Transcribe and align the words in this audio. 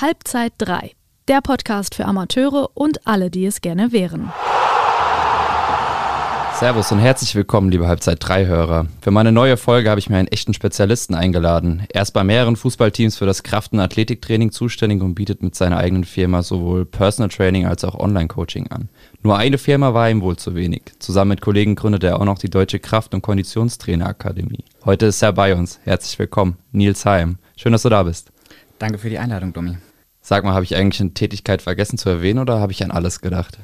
Halbzeit 0.00 0.54
3, 0.56 0.92
der 1.28 1.42
Podcast 1.42 1.94
für 1.94 2.06
Amateure 2.06 2.70
und 2.72 3.06
alle, 3.06 3.30
die 3.30 3.44
es 3.44 3.60
gerne 3.60 3.92
wären. 3.92 4.32
Servus 6.54 6.90
und 6.90 7.00
herzlich 7.00 7.34
willkommen, 7.34 7.70
liebe 7.70 7.86
Halbzeit 7.86 8.16
3 8.20 8.46
Hörer. 8.46 8.86
Für 9.02 9.10
meine 9.10 9.30
neue 9.30 9.58
Folge 9.58 9.90
habe 9.90 9.98
ich 9.98 10.08
mir 10.08 10.16
einen 10.16 10.28
echten 10.28 10.54
Spezialisten 10.54 11.14
eingeladen. 11.14 11.84
Er 11.92 12.00
ist 12.00 12.12
bei 12.12 12.24
mehreren 12.24 12.56
Fußballteams 12.56 13.18
für 13.18 13.26
das 13.26 13.42
Kraft- 13.42 13.74
und 13.74 13.80
Athletiktraining 13.80 14.52
zuständig 14.52 15.02
und 15.02 15.16
bietet 15.16 15.42
mit 15.42 15.54
seiner 15.54 15.76
eigenen 15.76 16.04
Firma 16.04 16.42
sowohl 16.42 16.86
Personal 16.86 17.28
Training 17.28 17.66
als 17.66 17.84
auch 17.84 17.94
Online-Coaching 17.94 18.68
an. 18.68 18.88
Nur 19.22 19.36
eine 19.36 19.58
Firma 19.58 19.92
war 19.92 20.08
ihm 20.08 20.22
wohl 20.22 20.38
zu 20.38 20.54
wenig. 20.54 20.82
Zusammen 20.98 21.30
mit 21.30 21.42
Kollegen 21.42 21.74
gründet 21.74 22.04
er 22.04 22.18
auch 22.18 22.24
noch 22.24 22.38
die 22.38 22.48
Deutsche 22.48 22.78
Kraft- 22.78 23.12
und 23.12 23.20
Konditionstrainerakademie. 23.20 24.64
Heute 24.86 25.06
ist 25.06 25.20
er 25.20 25.34
bei 25.34 25.54
uns. 25.54 25.78
Herzlich 25.84 26.18
willkommen, 26.18 26.56
Nils 26.72 27.04
Heim. 27.04 27.36
Schön, 27.56 27.72
dass 27.72 27.82
du 27.82 27.90
da 27.90 28.02
bist. 28.02 28.32
Danke 28.78 28.96
für 28.96 29.10
die 29.10 29.18
Einladung, 29.18 29.52
Domi. 29.52 29.76
Sag 30.30 30.44
mal, 30.44 30.54
habe 30.54 30.62
ich 30.62 30.76
eigentlich 30.76 31.00
eine 31.00 31.12
Tätigkeit 31.12 31.60
vergessen 31.60 31.98
zu 31.98 32.08
erwähnen 32.08 32.38
oder 32.38 32.60
habe 32.60 32.70
ich 32.70 32.84
an 32.84 32.92
alles 32.92 33.20
gedacht? 33.20 33.58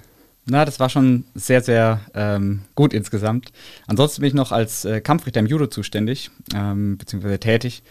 Na, 0.47 0.65
das 0.65 0.81
war 0.81 0.89
schon 0.89 1.23
sehr, 1.33 1.63
sehr 1.63 2.01
ähm, 2.13 2.63
gut 2.75 2.93
insgesamt. 2.93 3.53
Ansonsten 3.87 4.21
bin 4.21 4.27
ich 4.27 4.35
noch 4.35 4.51
als 4.51 4.85
äh, 4.85 5.01
Kampfrichter 5.01 5.39
im 5.39 5.47
Judo 5.47 5.69
zuständig, 5.69 6.33
ähm, 6.57 6.99
beziehungsweise 6.99 7.39
tätig 7.39 7.85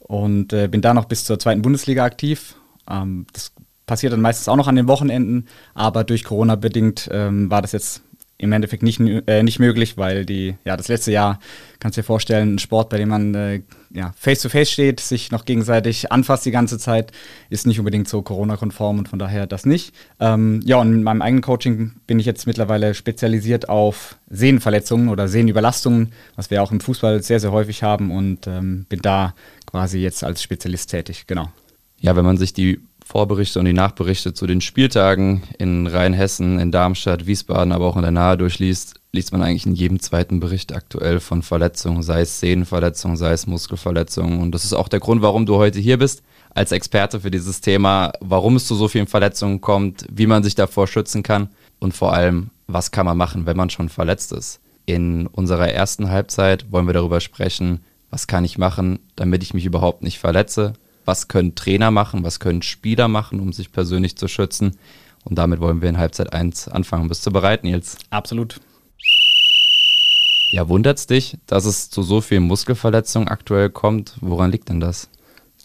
und 0.00 0.52
äh, 0.52 0.66
bin 0.66 0.80
da 0.80 0.92
noch 0.92 1.04
bis 1.04 1.24
zur 1.24 1.38
zweiten 1.38 1.62
Bundesliga 1.62 2.04
aktiv. 2.04 2.56
Ähm, 2.90 3.28
das 3.32 3.52
passiert 3.86 4.12
dann 4.12 4.22
meistens 4.22 4.48
auch 4.48 4.56
noch 4.56 4.66
an 4.66 4.74
den 4.74 4.88
Wochenenden, 4.88 5.46
aber 5.74 6.02
durch 6.02 6.24
Corona 6.24 6.56
bedingt 6.56 7.08
ähm, 7.12 7.48
war 7.48 7.62
das 7.62 7.70
jetzt 7.70 8.02
im 8.38 8.52
Endeffekt 8.52 8.82
nicht, 8.82 9.00
äh, 9.00 9.42
nicht 9.42 9.58
möglich, 9.58 9.96
weil 9.96 10.26
die, 10.26 10.56
ja, 10.64 10.76
das 10.76 10.88
letzte 10.88 11.10
Jahr, 11.10 11.40
kannst 11.80 11.96
du 11.96 12.02
dir 12.02 12.06
vorstellen, 12.06 12.54
ein 12.54 12.58
Sport, 12.58 12.90
bei 12.90 12.98
dem 12.98 13.08
man 13.08 13.34
äh, 13.34 13.62
ja, 13.94 14.12
face 14.18 14.40
to 14.40 14.50
face 14.50 14.70
steht, 14.70 15.00
sich 15.00 15.30
noch 15.32 15.46
gegenseitig 15.46 16.12
anfasst 16.12 16.44
die 16.44 16.50
ganze 16.50 16.78
Zeit, 16.78 17.12
ist 17.48 17.66
nicht 17.66 17.78
unbedingt 17.78 18.08
so 18.08 18.20
Corona-konform 18.20 18.98
und 18.98 19.08
von 19.08 19.18
daher 19.18 19.46
das 19.46 19.64
nicht. 19.64 19.94
Ähm, 20.20 20.60
ja, 20.64 20.76
und 20.76 20.92
in 20.92 21.02
meinem 21.02 21.22
eigenen 21.22 21.42
Coaching 21.42 21.92
bin 22.06 22.18
ich 22.18 22.26
jetzt 22.26 22.46
mittlerweile 22.46 22.94
spezialisiert 22.94 23.70
auf 23.70 24.18
Sehnenverletzungen 24.28 25.08
oder 25.08 25.28
Sehnenüberlastungen, 25.28 26.12
was 26.34 26.50
wir 26.50 26.62
auch 26.62 26.72
im 26.72 26.80
Fußball 26.80 27.22
sehr, 27.22 27.40
sehr 27.40 27.52
häufig 27.52 27.82
haben 27.82 28.10
und 28.10 28.46
ähm, 28.46 28.84
bin 28.88 29.00
da 29.00 29.34
quasi 29.64 29.98
jetzt 29.98 30.24
als 30.24 30.42
Spezialist 30.42 30.90
tätig, 30.90 31.26
genau. 31.26 31.50
Ja, 32.00 32.14
wenn 32.16 32.24
man 32.24 32.36
sich 32.36 32.52
die 32.52 32.80
Vorberichte 33.06 33.60
und 33.60 33.66
die 33.66 33.72
Nachberichte 33.72 34.34
zu 34.34 34.48
den 34.48 34.60
Spieltagen 34.60 35.44
in 35.60 35.86
Rheinhessen, 35.86 36.58
in 36.58 36.72
Darmstadt, 36.72 37.24
Wiesbaden, 37.24 37.70
aber 37.70 37.86
auch 37.86 37.94
in 37.94 38.02
der 38.02 38.10
Nahe 38.10 38.36
durchliest, 38.36 38.94
liest 39.12 39.30
man 39.30 39.42
eigentlich 39.42 39.64
in 39.64 39.76
jedem 39.76 40.00
zweiten 40.00 40.40
Bericht 40.40 40.74
aktuell 40.74 41.20
von 41.20 41.42
Verletzungen, 41.42 42.02
sei 42.02 42.22
es 42.22 42.40
Sehnenverletzungen, 42.40 43.16
sei 43.16 43.30
es 43.30 43.46
Muskelverletzungen. 43.46 44.40
Und 44.40 44.50
das 44.56 44.64
ist 44.64 44.72
auch 44.72 44.88
der 44.88 44.98
Grund, 44.98 45.22
warum 45.22 45.46
du 45.46 45.54
heute 45.54 45.78
hier 45.78 45.98
bist, 45.98 46.24
als 46.50 46.72
Experte 46.72 47.20
für 47.20 47.30
dieses 47.30 47.60
Thema, 47.60 48.10
warum 48.18 48.56
es 48.56 48.66
zu 48.66 48.74
so 48.74 48.88
vielen 48.88 49.06
Verletzungen 49.06 49.60
kommt, 49.60 50.04
wie 50.10 50.26
man 50.26 50.42
sich 50.42 50.56
davor 50.56 50.88
schützen 50.88 51.22
kann 51.22 51.50
und 51.78 51.94
vor 51.94 52.12
allem, 52.12 52.50
was 52.66 52.90
kann 52.90 53.06
man 53.06 53.16
machen, 53.16 53.46
wenn 53.46 53.56
man 53.56 53.70
schon 53.70 53.88
verletzt 53.88 54.32
ist. 54.32 54.58
In 54.84 55.28
unserer 55.28 55.68
ersten 55.68 56.10
Halbzeit 56.10 56.72
wollen 56.72 56.88
wir 56.88 56.92
darüber 56.92 57.20
sprechen, 57.20 57.84
was 58.10 58.26
kann 58.26 58.44
ich 58.44 58.58
machen, 58.58 58.98
damit 59.14 59.44
ich 59.44 59.54
mich 59.54 59.64
überhaupt 59.64 60.02
nicht 60.02 60.18
verletze, 60.18 60.72
was 61.06 61.28
können 61.28 61.54
Trainer 61.54 61.90
machen, 61.90 62.22
was 62.22 62.40
können 62.40 62.62
Spieler 62.62 63.08
machen, 63.08 63.40
um 63.40 63.52
sich 63.52 63.72
persönlich 63.72 64.16
zu 64.16 64.28
schützen. 64.28 64.76
Und 65.24 65.38
damit 65.38 65.60
wollen 65.60 65.80
wir 65.80 65.88
in 65.88 65.98
Halbzeit 65.98 66.32
1 66.32 66.68
anfangen. 66.68 67.08
Bist 67.08 67.26
du 67.26 67.30
bereit, 67.30 67.64
Nils? 67.64 67.96
Absolut. 68.10 68.60
Ja, 70.50 70.68
wundert 70.68 70.98
es 70.98 71.06
dich, 71.06 71.38
dass 71.46 71.64
es 71.64 71.90
zu 71.90 72.02
so 72.02 72.20
vielen 72.20 72.44
Muskelverletzungen 72.44 73.28
aktuell 73.28 73.70
kommt? 73.70 74.16
Woran 74.20 74.52
liegt 74.52 74.68
denn 74.68 74.80
das? 74.80 75.08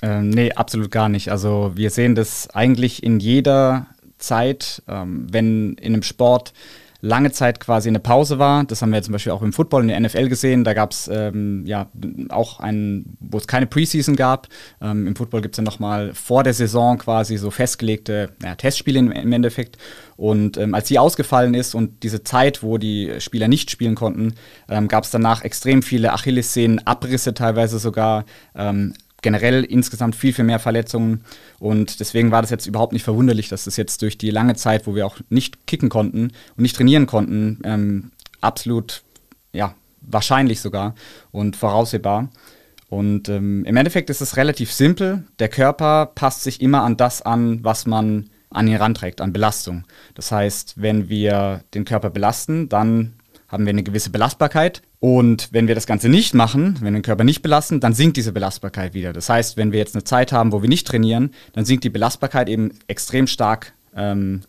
Ähm, 0.01 0.29
nee, 0.29 0.51
absolut 0.51 0.89
gar 0.89 1.09
nicht. 1.09 1.29
Also 1.31 1.71
wir 1.75 1.91
sehen 1.91 2.15
das 2.15 2.49
eigentlich 2.49 3.03
in 3.03 3.19
jeder 3.19 3.87
Zeit, 4.17 4.81
ähm, 4.87 5.27
wenn 5.31 5.73
in 5.73 5.93
einem 5.93 6.03
Sport 6.03 6.53
lange 7.01 7.31
Zeit 7.31 7.59
quasi 7.59 7.89
eine 7.89 7.99
Pause 7.99 8.39
war. 8.39 8.63
Das 8.63 8.81
haben 8.81 8.93
wir 8.93 9.01
zum 9.01 9.11
Beispiel 9.11 9.31
auch 9.31 9.41
im 9.41 9.53
Football 9.53 9.83
in 9.83 9.87
der 9.89 9.99
NFL 9.99 10.29
gesehen. 10.29 10.63
Da 10.63 10.73
gab 10.73 10.91
es 10.91 11.09
ähm, 11.11 11.65
ja 11.65 11.89
auch 12.29 12.59
einen, 12.59 13.17
wo 13.19 13.37
es 13.37 13.47
keine 13.47 13.65
Preseason 13.65 14.15
gab. 14.15 14.47
Ähm, 14.81 15.07
Im 15.07 15.15
Football 15.15 15.41
gibt 15.41 15.55
es 15.55 15.57
ja 15.57 15.63
nochmal 15.63 16.13
vor 16.13 16.43
der 16.43 16.53
Saison 16.53 16.99
quasi 16.99 17.37
so 17.37 17.49
festgelegte 17.49 18.29
ja, 18.43 18.55
Testspiele 18.55 18.99
im, 18.99 19.33
Endeffekt. 19.33 19.77
Und 20.15 20.57
ähm, 20.57 20.75
als 20.75 20.87
sie 20.87 20.99
ausgefallen 20.99 21.55
ist 21.55 21.73
und 21.73 22.03
diese 22.03 22.23
Zeit, 22.23 22.61
wo 22.61 22.77
die 22.77 23.11
Spieler 23.19 23.47
nicht 23.47 23.71
spielen 23.71 23.95
konnten, 23.95 24.35
ähm, 24.69 24.87
gab 24.87 25.03
es 25.03 25.09
danach 25.09 25.43
extrem 25.43 25.81
viele 25.81 26.13
Achillessehnen, 26.13 26.85
Abrisse 26.85 27.33
teilweise 27.33 27.79
sogar. 27.79 28.25
Generell 29.21 29.63
insgesamt 29.63 30.15
viel, 30.15 30.33
viel 30.33 30.45
mehr 30.45 30.59
Verletzungen. 30.59 31.23
Und 31.59 31.99
deswegen 31.99 32.31
war 32.31 32.41
das 32.41 32.51
jetzt 32.51 32.65
überhaupt 32.65 32.93
nicht 32.93 33.03
verwunderlich, 33.03 33.49
dass 33.49 33.65
das 33.65 33.77
jetzt 33.77 34.01
durch 34.01 34.17
die 34.17 34.31
lange 34.31 34.55
Zeit, 34.55 34.87
wo 34.87 34.95
wir 34.95 35.05
auch 35.05 35.17
nicht 35.29 35.67
kicken 35.67 35.89
konnten 35.89 36.31
und 36.55 36.61
nicht 36.61 36.75
trainieren 36.75 37.05
konnten, 37.05 37.59
ähm, 37.63 38.11
absolut, 38.41 39.03
ja, 39.53 39.75
wahrscheinlich 40.01 40.61
sogar 40.61 40.95
und 41.31 41.55
voraussehbar. 41.55 42.29
Und 42.89 43.29
ähm, 43.29 43.63
im 43.63 43.77
Endeffekt 43.77 44.09
ist 44.09 44.21
es 44.21 44.35
relativ 44.35 44.73
simpel. 44.73 45.23
Der 45.39 45.47
Körper 45.47 46.07
passt 46.07 46.43
sich 46.43 46.61
immer 46.61 46.83
an 46.83 46.97
das 46.97 47.21
an, 47.21 47.63
was 47.63 47.85
man 47.85 48.29
an 48.49 48.67
ihn 48.67 48.75
ranträgt, 48.75 49.21
an 49.21 49.31
Belastung. 49.31 49.85
Das 50.13 50.31
heißt, 50.31 50.73
wenn 50.75 51.07
wir 51.07 51.63
den 51.73 51.85
Körper 51.85 52.09
belasten, 52.09 52.67
dann 52.67 53.13
haben 53.47 53.65
wir 53.65 53.71
eine 53.71 53.83
gewisse 53.83 54.09
Belastbarkeit. 54.09 54.81
Und 55.01 55.49
wenn 55.51 55.67
wir 55.67 55.73
das 55.73 55.87
Ganze 55.87 56.09
nicht 56.09 56.35
machen, 56.35 56.75
wenn 56.79 56.93
wir 56.93 56.99
den 56.99 57.01
Körper 57.01 57.23
nicht 57.23 57.41
belasten, 57.41 57.79
dann 57.79 57.95
sinkt 57.95 58.17
diese 58.17 58.31
Belastbarkeit 58.31 58.93
wieder. 58.93 59.13
Das 59.13 59.29
heißt, 59.29 59.57
wenn 59.57 59.71
wir 59.71 59.79
jetzt 59.79 59.95
eine 59.95 60.03
Zeit 60.03 60.31
haben, 60.31 60.51
wo 60.51 60.61
wir 60.61 60.69
nicht 60.69 60.85
trainieren, 60.85 61.31
dann 61.53 61.65
sinkt 61.65 61.83
die 61.83 61.89
Belastbarkeit 61.89 62.47
eben 62.47 62.69
extrem 62.85 63.25
stark, 63.25 63.73
ähm, 63.95 64.41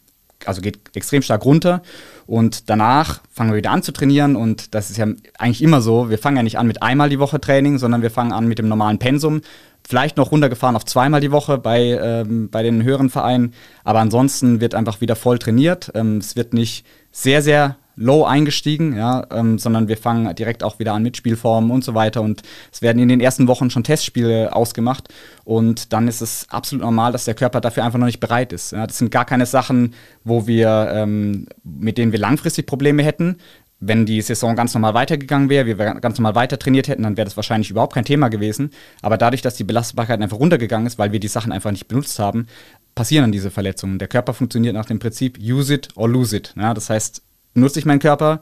also 0.44 0.60
geht 0.60 0.78
extrem 0.94 1.22
stark 1.22 1.46
runter. 1.46 1.80
Und 2.26 2.68
danach 2.68 3.22
fangen 3.30 3.52
wir 3.52 3.56
wieder 3.56 3.70
an 3.70 3.82
zu 3.82 3.92
trainieren. 3.92 4.36
Und 4.36 4.74
das 4.74 4.90
ist 4.90 4.98
ja 4.98 5.06
eigentlich 5.38 5.62
immer 5.62 5.80
so. 5.80 6.10
Wir 6.10 6.18
fangen 6.18 6.36
ja 6.36 6.42
nicht 6.42 6.58
an 6.58 6.66
mit 6.66 6.82
einmal 6.82 7.08
die 7.08 7.18
Woche 7.18 7.40
Training, 7.40 7.78
sondern 7.78 8.02
wir 8.02 8.10
fangen 8.10 8.32
an 8.32 8.46
mit 8.46 8.58
dem 8.58 8.68
normalen 8.68 8.98
Pensum. 8.98 9.40
Vielleicht 9.88 10.18
noch 10.18 10.32
runtergefahren 10.32 10.76
auf 10.76 10.84
zweimal 10.84 11.22
die 11.22 11.32
Woche 11.32 11.56
bei, 11.56 11.98
ähm, 11.98 12.50
bei 12.50 12.62
den 12.62 12.82
höheren 12.82 13.08
Vereinen. 13.08 13.54
Aber 13.84 14.00
ansonsten 14.00 14.60
wird 14.60 14.74
einfach 14.74 15.00
wieder 15.00 15.16
voll 15.16 15.38
trainiert. 15.38 15.90
Ähm, 15.94 16.18
es 16.18 16.36
wird 16.36 16.52
nicht 16.52 16.84
sehr, 17.10 17.40
sehr 17.40 17.78
low 18.02 18.24
eingestiegen, 18.24 18.96
ja, 18.96 19.24
ähm, 19.30 19.58
sondern 19.58 19.88
wir 19.88 19.96
fangen 19.96 20.34
direkt 20.34 20.64
auch 20.64 20.78
wieder 20.78 20.92
an 20.92 21.02
mit 21.02 21.16
Spielformen 21.16 21.70
und 21.70 21.84
so 21.84 21.94
weiter. 21.94 22.20
Und 22.20 22.42
es 22.72 22.82
werden 22.82 22.98
in 23.00 23.08
den 23.08 23.20
ersten 23.20 23.46
Wochen 23.48 23.70
schon 23.70 23.84
Testspiele 23.84 24.54
ausgemacht. 24.54 25.08
Und 25.44 25.92
dann 25.92 26.08
ist 26.08 26.20
es 26.20 26.46
absolut 26.50 26.84
normal, 26.84 27.12
dass 27.12 27.24
der 27.24 27.34
Körper 27.34 27.60
dafür 27.60 27.84
einfach 27.84 27.98
noch 27.98 28.06
nicht 28.06 28.20
bereit 28.20 28.52
ist. 28.52 28.72
Ja. 28.72 28.86
Das 28.86 28.98
sind 28.98 29.10
gar 29.10 29.24
keine 29.24 29.46
Sachen, 29.46 29.94
wo 30.24 30.46
wir, 30.46 30.90
ähm, 30.92 31.46
mit 31.62 31.96
denen 31.96 32.12
wir 32.12 32.18
langfristig 32.18 32.66
Probleme 32.66 33.02
hätten. 33.02 33.36
Wenn 33.84 34.06
die 34.06 34.20
Saison 34.20 34.54
ganz 34.54 34.74
normal 34.74 34.94
weitergegangen 34.94 35.48
wäre, 35.48 35.66
wir 35.66 35.74
ganz 35.74 36.16
normal 36.16 36.36
weiter 36.36 36.56
trainiert 36.56 36.86
hätten, 36.86 37.02
dann 37.02 37.16
wäre 37.16 37.24
das 37.24 37.36
wahrscheinlich 37.36 37.70
überhaupt 37.70 37.94
kein 37.94 38.04
Thema 38.04 38.28
gewesen. 38.28 38.70
Aber 39.00 39.18
dadurch, 39.18 39.42
dass 39.42 39.56
die 39.56 39.64
Belastbarkeit 39.64 40.20
einfach 40.22 40.38
runtergegangen 40.38 40.86
ist, 40.86 40.98
weil 40.98 41.10
wir 41.10 41.18
die 41.18 41.28
Sachen 41.28 41.50
einfach 41.50 41.72
nicht 41.72 41.88
benutzt 41.88 42.20
haben, 42.20 42.46
passieren 42.94 43.24
dann 43.24 43.32
diese 43.32 43.50
Verletzungen. 43.50 43.98
Der 43.98 44.06
Körper 44.06 44.34
funktioniert 44.34 44.74
nach 44.74 44.86
dem 44.86 45.00
Prinzip 45.00 45.36
use 45.40 45.74
it 45.74 45.88
or 45.96 46.08
lose 46.08 46.36
it. 46.36 46.54
Ja, 46.56 46.74
das 46.74 46.90
heißt, 46.90 47.22
nutze 47.54 47.78
ich 47.78 47.84
meinen 47.84 47.98
Körper, 47.98 48.40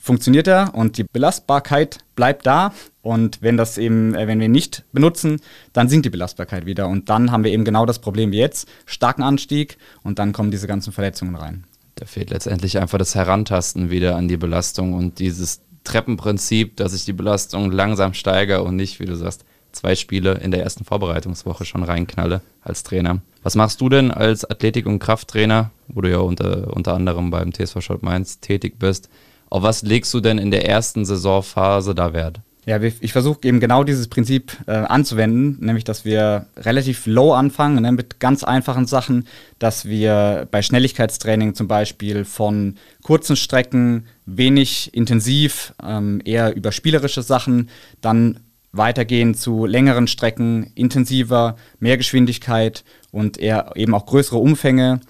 funktioniert 0.00 0.48
er 0.48 0.74
und 0.74 0.96
die 0.96 1.04
Belastbarkeit 1.04 1.98
bleibt 2.16 2.46
da. 2.46 2.72
Und 3.02 3.42
wenn 3.42 3.56
das 3.56 3.78
eben, 3.78 4.14
äh, 4.14 4.26
wenn 4.26 4.40
wir 4.40 4.48
nicht 4.48 4.84
benutzen, 4.92 5.40
dann 5.72 5.88
sinkt 5.88 6.06
die 6.06 6.10
Belastbarkeit 6.10 6.66
wieder. 6.66 6.88
Und 6.88 7.08
dann 7.08 7.30
haben 7.30 7.44
wir 7.44 7.52
eben 7.52 7.64
genau 7.64 7.86
das 7.86 7.98
Problem 7.98 8.32
wie 8.32 8.38
jetzt, 8.38 8.68
starken 8.86 9.22
Anstieg 9.22 9.76
und 10.02 10.18
dann 10.18 10.32
kommen 10.32 10.50
diese 10.50 10.66
ganzen 10.66 10.92
Verletzungen 10.92 11.34
rein. 11.34 11.64
Da 11.96 12.06
fehlt 12.06 12.30
letztendlich 12.30 12.78
einfach 12.78 12.98
das 12.98 13.14
Herantasten 13.14 13.90
wieder 13.90 14.16
an 14.16 14.26
die 14.26 14.38
Belastung 14.38 14.94
und 14.94 15.18
dieses 15.18 15.60
Treppenprinzip, 15.84 16.76
dass 16.76 16.94
ich 16.94 17.04
die 17.04 17.12
Belastung 17.12 17.70
langsam 17.70 18.14
steigere 18.14 18.62
und 18.62 18.76
nicht, 18.76 19.00
wie 19.00 19.06
du 19.06 19.16
sagst, 19.16 19.44
zwei 19.72 19.94
Spiele 19.94 20.34
in 20.34 20.50
der 20.50 20.62
ersten 20.62 20.84
Vorbereitungswoche 20.84 21.64
schon 21.64 21.82
reinknalle 21.82 22.40
als 22.62 22.82
Trainer. 22.82 23.20
Was 23.42 23.54
machst 23.54 23.80
du 23.80 23.88
denn 23.88 24.10
als 24.10 24.48
Athletik- 24.48 24.86
und 24.86 24.98
Krafttrainer, 24.98 25.70
wo 25.88 26.00
du 26.00 26.10
ja 26.10 26.18
unter, 26.18 26.74
unter 26.74 26.94
anderem 26.94 27.30
beim 27.30 27.52
TSV 27.52 27.80
Schott 27.80 28.02
Mainz 28.02 28.40
tätig 28.40 28.78
bist? 28.78 29.08
Auf 29.48 29.62
was 29.62 29.82
legst 29.82 30.12
du 30.14 30.20
denn 30.20 30.38
in 30.38 30.50
der 30.50 30.66
ersten 30.68 31.04
Saisonphase 31.04 31.94
da 31.94 32.12
Wert? 32.12 32.40
Ja, 32.66 32.80
ich 32.82 33.12
versuche 33.12 33.40
eben 33.44 33.58
genau 33.58 33.84
dieses 33.84 34.08
Prinzip 34.08 34.52
äh, 34.66 34.72
anzuwenden, 34.72 35.56
nämlich 35.60 35.84
dass 35.84 36.04
wir 36.04 36.46
relativ 36.58 37.06
low 37.06 37.32
anfangen 37.32 37.82
ne, 37.82 37.90
mit 37.90 38.20
ganz 38.20 38.44
einfachen 38.44 38.86
Sachen, 38.86 39.26
dass 39.58 39.86
wir 39.86 40.46
bei 40.50 40.60
Schnelligkeitstraining 40.60 41.54
zum 41.54 41.68
Beispiel 41.68 42.24
von 42.26 42.76
kurzen 43.02 43.34
Strecken 43.34 44.06
wenig 44.26 44.92
intensiv, 44.92 45.72
ähm, 45.82 46.20
eher 46.24 46.54
über 46.54 46.70
spielerische 46.70 47.22
Sachen, 47.22 47.70
dann 48.02 48.40
weitergehen 48.72 49.34
zu 49.34 49.66
längeren 49.66 50.06
Strecken, 50.06 50.70
intensiver, 50.74 51.56
mehr 51.78 51.96
Geschwindigkeit 51.96 52.84
und 53.10 53.38
eher 53.38 53.72
eben 53.74 53.94
auch 53.94 54.06
größere 54.06 54.38
Umfänge. 54.38 55.00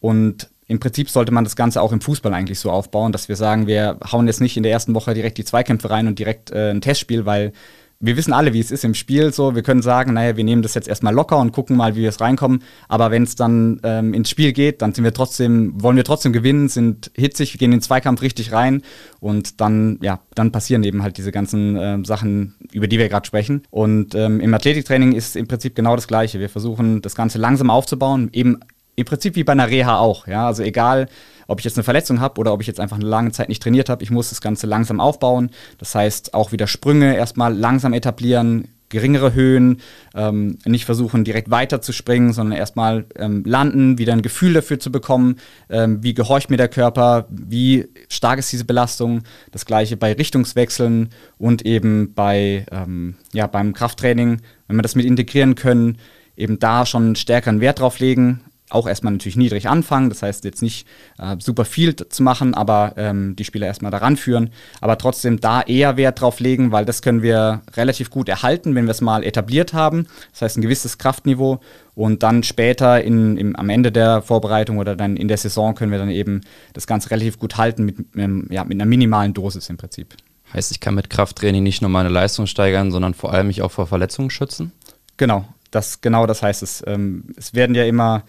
Und 0.00 0.50
im 0.68 0.80
Prinzip 0.80 1.08
sollte 1.10 1.32
man 1.32 1.44
das 1.44 1.56
Ganze 1.56 1.80
auch 1.80 1.92
im 1.92 2.00
Fußball 2.00 2.34
eigentlich 2.34 2.58
so 2.58 2.70
aufbauen, 2.70 3.12
dass 3.12 3.28
wir 3.28 3.36
sagen, 3.36 3.66
wir 3.66 3.98
hauen 4.12 4.26
jetzt 4.26 4.40
nicht 4.40 4.56
in 4.56 4.62
der 4.62 4.72
ersten 4.72 4.94
Woche 4.94 5.14
direkt 5.14 5.38
die 5.38 5.44
Zweikämpfe 5.44 5.90
rein 5.90 6.08
und 6.08 6.18
direkt 6.18 6.50
äh, 6.50 6.70
ein 6.70 6.80
Testspiel, 6.80 7.24
weil 7.24 7.52
wir 7.98 8.16
wissen 8.16 8.32
alle, 8.32 8.52
wie 8.52 8.60
es 8.60 8.70
ist 8.70 8.84
im 8.84 8.94
Spiel. 8.94 9.32
So, 9.32 9.54
wir 9.54 9.62
können 9.62 9.82
sagen, 9.82 10.14
naja, 10.14 10.36
wir 10.36 10.44
nehmen 10.44 10.62
das 10.62 10.74
jetzt 10.74 10.88
erstmal 10.88 11.14
locker 11.14 11.38
und 11.38 11.52
gucken 11.52 11.76
mal, 11.76 11.96
wie 11.96 12.02
wir 12.02 12.08
es 12.08 12.20
reinkommen. 12.20 12.62
Aber 12.88 13.10
wenn 13.10 13.22
es 13.22 13.36
dann 13.36 13.80
ähm, 13.84 14.12
ins 14.12 14.30
Spiel 14.30 14.52
geht, 14.52 14.82
dann 14.82 14.92
sind 14.92 15.04
wir 15.04 15.14
trotzdem, 15.14 15.82
wollen 15.82 15.96
wir 15.96 16.04
trotzdem 16.04 16.32
gewinnen, 16.32 16.68
sind 16.68 17.10
hitzig, 17.16 17.56
gehen 17.58 17.72
in 17.72 17.78
den 17.78 17.82
Zweikampf 17.82 18.22
richtig 18.22 18.52
rein 18.52 18.82
und 19.20 19.60
dann, 19.60 19.98
ja, 20.02 20.20
dann 20.34 20.52
passieren 20.52 20.84
eben 20.84 21.02
halt 21.02 21.16
diese 21.16 21.32
ganzen 21.32 21.76
äh, 21.76 22.04
Sachen, 22.04 22.54
über 22.72 22.86
die 22.86 22.98
wir 22.98 23.08
gerade 23.08 23.26
sprechen. 23.26 23.62
Und 23.70 24.14
ähm, 24.14 24.40
im 24.40 24.52
Athletiktraining 24.52 25.12
ist 25.12 25.36
im 25.36 25.48
Prinzip 25.48 25.74
genau 25.74 25.96
das 25.96 26.06
Gleiche. 26.06 26.38
Wir 26.38 26.50
versuchen, 26.50 27.02
das 27.02 27.14
Ganze 27.14 27.38
langsam 27.38 27.70
aufzubauen, 27.70 28.28
eben 28.32 28.60
im 28.96 29.04
Prinzip 29.04 29.36
wie 29.36 29.44
bei 29.44 29.52
einer 29.52 29.68
Reha 29.68 29.98
auch. 29.98 30.26
Ja, 30.26 30.46
also 30.46 30.62
egal 30.62 31.08
ob 31.46 31.60
ich 31.60 31.64
jetzt 31.64 31.76
eine 31.76 31.84
Verletzung 31.84 32.20
habe 32.20 32.40
oder 32.40 32.52
ob 32.52 32.60
ich 32.60 32.66
jetzt 32.66 32.80
einfach 32.80 32.96
eine 32.96 33.06
lange 33.06 33.32
Zeit 33.32 33.48
nicht 33.48 33.62
trainiert 33.62 33.88
habe, 33.88 34.02
ich 34.02 34.10
muss 34.10 34.30
das 34.30 34.40
Ganze 34.40 34.66
langsam 34.66 35.00
aufbauen. 35.00 35.50
Das 35.78 35.94
heißt, 35.94 36.34
auch 36.34 36.52
wieder 36.52 36.66
Sprünge 36.66 37.16
erstmal 37.16 37.54
langsam 37.54 37.92
etablieren, 37.92 38.68
geringere 38.88 39.34
Höhen, 39.34 39.80
ähm, 40.14 40.58
nicht 40.64 40.84
versuchen 40.84 41.24
direkt 41.24 41.50
weiter 41.50 41.80
zu 41.80 41.92
springen, 41.92 42.32
sondern 42.32 42.58
erstmal 42.58 43.06
ähm, 43.16 43.42
landen, 43.44 43.98
wieder 43.98 44.12
ein 44.12 44.22
Gefühl 44.22 44.54
dafür 44.54 44.78
zu 44.78 44.92
bekommen, 44.92 45.36
ähm, 45.68 46.02
wie 46.02 46.14
gehorcht 46.14 46.50
mir 46.50 46.56
der 46.56 46.68
Körper, 46.68 47.26
wie 47.30 47.88
stark 48.08 48.38
ist 48.38 48.52
diese 48.52 48.64
Belastung. 48.64 49.22
Das 49.50 49.66
gleiche 49.66 49.96
bei 49.96 50.12
Richtungswechseln 50.12 51.10
und 51.38 51.66
eben 51.66 52.14
bei, 52.14 52.66
ähm, 52.70 53.16
ja, 53.32 53.46
beim 53.46 53.72
Krafttraining, 53.72 54.40
wenn 54.68 54.76
wir 54.76 54.82
das 54.82 54.94
mit 54.94 55.06
integrieren 55.06 55.56
können, 55.56 55.98
eben 56.36 56.58
da 56.58 56.86
schon 56.86 57.16
stärkeren 57.16 57.60
Wert 57.60 57.80
drauf 57.80 57.98
legen, 57.98 58.40
auch 58.70 58.86
erstmal 58.86 59.12
natürlich 59.12 59.36
niedrig 59.36 59.68
anfangen, 59.68 60.08
das 60.08 60.22
heißt 60.22 60.44
jetzt 60.44 60.62
nicht 60.62 60.86
äh, 61.18 61.36
super 61.38 61.64
viel 61.64 61.94
zu 61.94 62.22
machen, 62.22 62.54
aber 62.54 62.94
ähm, 62.96 63.36
die 63.36 63.44
Spieler 63.44 63.66
erstmal 63.66 63.92
daran 63.92 64.16
führen, 64.16 64.50
aber 64.80 64.98
trotzdem 64.98 65.40
da 65.40 65.62
eher 65.62 65.96
Wert 65.96 66.20
drauf 66.20 66.40
legen, 66.40 66.72
weil 66.72 66.84
das 66.84 67.02
können 67.02 67.22
wir 67.22 67.62
relativ 67.76 68.10
gut 68.10 68.28
erhalten, 68.28 68.74
wenn 68.74 68.86
wir 68.86 68.90
es 68.90 69.00
mal 69.00 69.24
etabliert 69.24 69.72
haben, 69.72 70.06
das 70.32 70.42
heißt 70.42 70.58
ein 70.58 70.62
gewisses 70.62 70.98
Kraftniveau 70.98 71.60
und 71.94 72.22
dann 72.22 72.42
später 72.42 73.02
in, 73.02 73.36
im, 73.36 73.56
am 73.56 73.70
Ende 73.70 73.92
der 73.92 74.20
Vorbereitung 74.22 74.78
oder 74.78 74.96
dann 74.96 75.16
in 75.16 75.28
der 75.28 75.38
Saison 75.38 75.74
können 75.74 75.92
wir 75.92 75.98
dann 75.98 76.10
eben 76.10 76.40
das 76.72 76.86
Ganze 76.86 77.10
relativ 77.10 77.38
gut 77.38 77.56
halten 77.56 77.84
mit, 77.84 77.96
ähm, 78.16 78.48
ja, 78.50 78.64
mit 78.64 78.74
einer 78.74 78.86
minimalen 78.86 79.32
Dosis 79.32 79.70
im 79.70 79.76
Prinzip. 79.76 80.14
Heißt, 80.52 80.70
ich 80.70 80.80
kann 80.80 80.94
mit 80.94 81.10
Krafttraining 81.10 81.62
nicht 81.62 81.82
nur 81.82 81.90
meine 81.90 82.08
Leistung 82.08 82.46
steigern, 82.46 82.90
sondern 82.90 83.14
vor 83.14 83.32
allem 83.32 83.48
mich 83.48 83.62
auch 83.62 83.70
vor 83.70 83.86
Verletzungen 83.86 84.30
schützen? 84.30 84.72
Genau, 85.16 85.44
das, 85.70 86.00
genau 86.00 86.26
das 86.26 86.42
heißt 86.42 86.62
es. 86.62 86.84
Ähm, 86.86 87.24
es 87.36 87.54
werden 87.54 87.74
ja 87.74 87.84
immer 87.84 88.24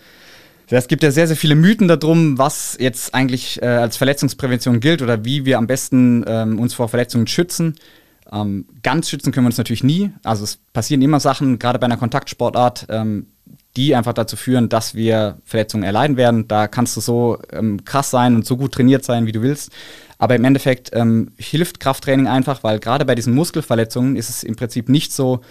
es 0.76 0.88
gibt 0.88 1.02
ja 1.04 1.12
sehr, 1.12 1.28
sehr 1.28 1.38
viele 1.38 1.56
Mythen 1.56 1.88
darum, 1.88 2.38
was 2.38 2.78
jetzt 2.80 3.14
eigentlich 3.14 3.62
äh, 3.62 3.66
als 3.66 3.96
Verletzungsprävention 3.96 4.80
gilt 4.80 5.02
oder 5.02 5.24
wie 5.24 5.46
wir 5.46 5.58
am 5.58 5.68
besten 5.68 6.26
ähm, 6.28 6.60
uns 6.60 6.74
vor 6.74 6.90
Verletzungen 6.90 7.28
schützen. 7.28 7.76
Ähm, 8.32 8.66
ganz 8.84 9.10
schützen 9.10 9.32
können 9.32 9.46
wir 9.46 9.50
uns 9.50 9.58
natürlich 9.58 9.84
nie. 9.84 10.12
Also 10.24 10.44
es 10.44 10.58
passieren 10.74 11.02
immer 11.02 11.20
Sachen, 11.20 11.60
gerade 11.60 11.80
bei 11.80 11.86
einer 11.86 11.98
Kontaktsportart, 11.98 12.88
ähm, 12.90 13.28
die 13.78 13.96
einfach 13.96 14.14
dazu 14.14 14.36
führen, 14.36 14.70
dass 14.70 14.96
wir 14.96 15.38
Verletzungen 15.46 15.84
erleiden 15.84 16.18
werden. 16.18 16.48
Da 16.48 16.68
kannst 16.68 16.98
du 16.98 17.02
so 17.02 17.40
ähm, 17.52 17.86
krass 17.86 18.10
sein 18.10 18.36
und 18.36 18.46
so 18.46 18.58
gut 18.58 18.74
trainiert 18.74 19.06
sein, 19.06 19.26
wie 19.26 19.32
du 19.32 19.42
willst. 19.42 19.72
Aber 20.18 20.36
im 20.36 20.44
Endeffekt 20.44 20.90
ähm, 20.94 21.32
hilft 21.38 21.80
Krafttraining 21.80 22.28
einfach, 22.28 22.64
weil 22.64 22.80
gerade 22.80 23.06
bei 23.06 23.16
diesen 23.16 23.36
Muskelverletzungen 23.36 24.16
ist 24.16 24.30
es 24.30 24.44
im 24.44 24.56
Prinzip 24.56 24.90
nicht 24.90 25.14
so, 25.14 25.42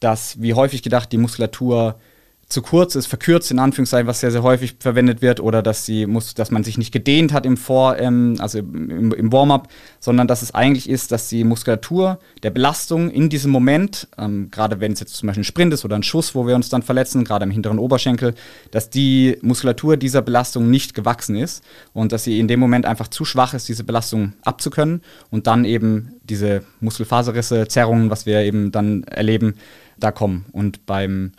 dass, 0.00 0.40
wie 0.40 0.54
häufig 0.54 0.82
gedacht, 0.82 1.12
die 1.12 1.18
Muskulatur 1.18 2.00
zu 2.48 2.62
kurz 2.62 2.94
ist, 2.94 3.06
verkürzt 3.06 3.50
in 3.50 3.58
Anführungszeichen, 3.58 4.06
was 4.06 4.20
sehr, 4.20 4.30
sehr 4.30 4.44
häufig 4.44 4.76
verwendet 4.78 5.20
wird, 5.20 5.40
oder 5.40 5.62
dass 5.62 5.84
sie 5.84 6.06
muss, 6.06 6.34
dass 6.34 6.52
man 6.52 6.62
sich 6.62 6.78
nicht 6.78 6.92
gedehnt 6.92 7.32
hat 7.32 7.44
im 7.44 7.56
Vor, 7.56 7.98
ähm, 7.98 8.36
also 8.38 8.58
im, 8.58 9.12
im 9.12 9.32
Warm-up, 9.32 9.68
sondern 9.98 10.28
dass 10.28 10.42
es 10.42 10.54
eigentlich 10.54 10.88
ist, 10.88 11.10
dass 11.10 11.28
die 11.28 11.42
Muskulatur 11.42 12.20
der 12.44 12.50
Belastung 12.50 13.10
in 13.10 13.28
diesem 13.28 13.50
Moment, 13.50 14.06
ähm, 14.16 14.48
gerade 14.52 14.78
wenn 14.78 14.92
es 14.92 15.00
jetzt 15.00 15.14
zum 15.14 15.26
Beispiel 15.26 15.40
ein 15.40 15.44
Sprint 15.44 15.74
ist 15.74 15.84
oder 15.84 15.96
ein 15.96 16.04
Schuss, 16.04 16.36
wo 16.36 16.46
wir 16.46 16.54
uns 16.54 16.68
dann 16.68 16.82
verletzen, 16.82 17.24
gerade 17.24 17.44
im 17.44 17.50
hinteren 17.50 17.80
Oberschenkel, 17.80 18.34
dass 18.70 18.90
die 18.90 19.38
Muskulatur 19.42 19.96
dieser 19.96 20.22
Belastung 20.22 20.70
nicht 20.70 20.94
gewachsen 20.94 21.34
ist 21.34 21.64
und 21.94 22.12
dass 22.12 22.22
sie 22.22 22.38
in 22.38 22.46
dem 22.46 22.60
Moment 22.60 22.86
einfach 22.86 23.08
zu 23.08 23.24
schwach 23.24 23.54
ist, 23.54 23.68
diese 23.68 23.82
Belastung 23.82 24.34
abzukönnen 24.42 25.02
und 25.30 25.48
dann 25.48 25.64
eben 25.64 26.12
diese 26.22 26.62
Muskelfaserrisse, 26.78 27.66
Zerrungen, 27.66 28.10
was 28.10 28.24
wir 28.24 28.40
eben 28.42 28.70
dann 28.70 29.02
erleben, 29.02 29.54
da 29.98 30.12
kommen. 30.12 30.44
Und 30.52 30.86
beim 30.86 31.32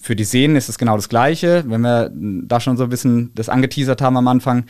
für 0.00 0.16
die 0.16 0.24
Sehnen 0.24 0.56
ist 0.56 0.68
es 0.68 0.78
genau 0.78 0.96
das 0.96 1.08
Gleiche. 1.08 1.64
Wenn 1.66 1.80
wir 1.80 2.10
da 2.14 2.60
schon 2.60 2.76
so 2.76 2.84
ein 2.84 2.90
bisschen 2.90 3.32
das 3.34 3.48
angeteasert 3.48 4.00
haben 4.00 4.16
am 4.16 4.28
Anfang, 4.28 4.64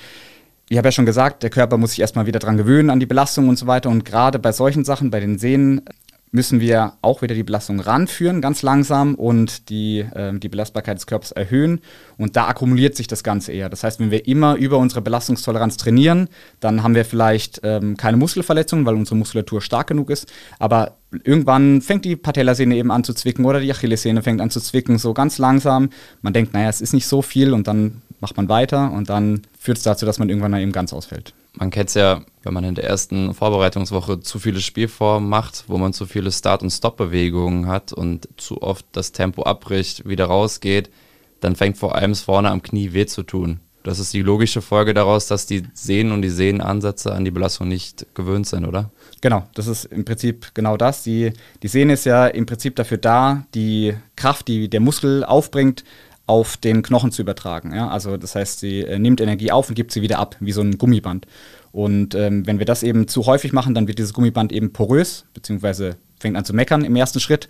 ich 0.68 0.76
habe 0.76 0.88
ja 0.88 0.92
schon 0.92 1.06
gesagt, 1.06 1.42
der 1.42 1.50
Körper 1.50 1.78
muss 1.78 1.90
sich 1.90 2.00
erstmal 2.00 2.26
wieder 2.26 2.38
dran 2.38 2.56
gewöhnen 2.56 2.90
an 2.90 3.00
die 3.00 3.06
Belastung 3.06 3.48
und 3.48 3.56
so 3.56 3.66
weiter. 3.66 3.88
Und 3.88 4.04
gerade 4.04 4.38
bei 4.38 4.52
solchen 4.52 4.84
Sachen, 4.84 5.10
bei 5.10 5.20
den 5.20 5.38
Sehnen, 5.38 5.82
müssen 6.30 6.60
wir 6.60 6.94
auch 7.00 7.22
wieder 7.22 7.34
die 7.34 7.42
Belastung 7.42 7.80
ranführen, 7.80 8.40
ganz 8.40 8.62
langsam 8.62 9.14
und 9.14 9.68
die, 9.70 10.00
äh, 10.00 10.38
die 10.38 10.48
Belastbarkeit 10.48 10.96
des 10.98 11.06
Körpers 11.06 11.32
erhöhen. 11.32 11.80
Und 12.16 12.36
da 12.36 12.48
akkumuliert 12.48 12.96
sich 12.96 13.06
das 13.06 13.22
Ganze 13.22 13.52
eher. 13.52 13.68
Das 13.68 13.84
heißt, 13.84 14.00
wenn 14.00 14.10
wir 14.10 14.26
immer 14.26 14.56
über 14.56 14.78
unsere 14.78 15.00
Belastungstoleranz 15.00 15.76
trainieren, 15.76 16.28
dann 16.60 16.82
haben 16.82 16.94
wir 16.94 17.04
vielleicht 17.04 17.60
ähm, 17.62 17.96
keine 17.96 18.16
Muskelverletzungen, 18.16 18.84
weil 18.84 18.94
unsere 18.94 19.16
Muskulatur 19.16 19.60
stark 19.60 19.86
genug 19.86 20.10
ist. 20.10 20.30
Aber 20.58 20.96
irgendwann 21.24 21.80
fängt 21.80 22.04
die 22.04 22.16
Patellasehne 22.16 22.76
eben 22.76 22.90
an 22.90 23.04
zu 23.04 23.14
zwicken 23.14 23.44
oder 23.44 23.60
die 23.60 23.72
Achillessehne 23.72 24.22
fängt 24.22 24.40
an 24.40 24.50
zu 24.50 24.60
zwicken, 24.60 24.98
so 24.98 25.14
ganz 25.14 25.38
langsam. 25.38 25.90
Man 26.22 26.32
denkt, 26.32 26.52
naja, 26.52 26.68
es 26.68 26.80
ist 26.80 26.92
nicht 26.92 27.06
so 27.06 27.22
viel 27.22 27.52
und 27.52 27.66
dann 27.66 28.02
macht 28.20 28.36
man 28.36 28.48
weiter 28.48 28.92
und 28.92 29.08
dann 29.08 29.42
führt 29.58 29.78
es 29.78 29.84
dazu, 29.84 30.04
dass 30.04 30.18
man 30.18 30.28
irgendwann 30.28 30.54
eben 30.54 30.72
ganz 30.72 30.92
ausfällt. 30.92 31.32
Man 31.52 31.70
kennt 31.70 31.88
es 31.88 31.94
ja, 31.94 32.24
wenn 32.42 32.54
man 32.54 32.64
in 32.64 32.74
der 32.74 32.84
ersten 32.84 33.34
Vorbereitungswoche 33.34 34.20
zu 34.20 34.38
viele 34.38 34.60
Spielformen 34.60 35.28
macht, 35.28 35.64
wo 35.66 35.78
man 35.78 35.92
zu 35.92 36.06
viele 36.06 36.30
Start- 36.30 36.62
und 36.62 36.70
Stop-Bewegungen 36.70 37.66
hat 37.66 37.92
und 37.92 38.28
zu 38.36 38.62
oft 38.62 38.86
das 38.92 39.12
Tempo 39.12 39.42
abbricht, 39.42 40.08
wieder 40.08 40.26
rausgeht, 40.26 40.90
dann 41.40 41.56
fängt 41.56 41.78
vor 41.78 41.94
allem 41.94 42.14
vorne 42.14 42.50
am 42.50 42.62
Knie 42.62 42.92
weh 42.92 43.06
zu 43.06 43.22
tun. 43.22 43.60
Das 43.84 43.98
ist 43.98 44.12
die 44.12 44.22
logische 44.22 44.60
Folge 44.60 44.92
daraus, 44.92 45.28
dass 45.28 45.46
die 45.46 45.62
Sehnen 45.72 46.12
und 46.12 46.22
die 46.22 46.30
Sehnenansätze 46.30 47.12
an 47.12 47.24
die 47.24 47.30
Belastung 47.30 47.68
nicht 47.68 48.06
gewöhnt 48.14 48.46
sind, 48.46 48.66
oder? 48.66 48.90
Genau, 49.20 49.48
das 49.54 49.66
ist 49.66 49.86
im 49.86 50.04
Prinzip 50.04 50.48
genau 50.52 50.76
das. 50.76 51.04
Die, 51.04 51.32
die 51.62 51.68
Sehne 51.68 51.94
ist 51.94 52.04
ja 52.04 52.26
im 52.26 52.44
Prinzip 52.44 52.76
dafür 52.76 52.98
da, 52.98 53.46
die 53.54 53.94
Kraft, 54.16 54.48
die 54.48 54.68
der 54.68 54.80
Muskel 54.80 55.24
aufbringt, 55.24 55.84
auf 56.28 56.56
den 56.56 56.82
Knochen 56.82 57.10
zu 57.10 57.22
übertragen. 57.22 57.74
Ja? 57.74 57.88
Also 57.88 58.16
das 58.16 58.34
heißt, 58.34 58.60
sie 58.60 58.80
äh, 58.80 58.98
nimmt 58.98 59.20
Energie 59.20 59.50
auf 59.50 59.68
und 59.68 59.74
gibt 59.74 59.92
sie 59.92 60.02
wieder 60.02 60.18
ab, 60.18 60.36
wie 60.40 60.52
so 60.52 60.60
ein 60.60 60.78
Gummiband. 60.78 61.26
Und 61.72 62.14
ähm, 62.14 62.46
wenn 62.46 62.58
wir 62.58 62.66
das 62.66 62.82
eben 62.82 63.08
zu 63.08 63.26
häufig 63.26 63.52
machen, 63.52 63.74
dann 63.74 63.88
wird 63.88 63.98
dieses 63.98 64.12
Gummiband 64.12 64.52
eben 64.52 64.72
porös, 64.72 65.24
beziehungsweise 65.34 65.96
fängt 66.20 66.36
an 66.36 66.44
zu 66.44 66.54
meckern 66.54 66.84
im 66.84 66.96
ersten 66.96 67.20
Schritt 67.20 67.48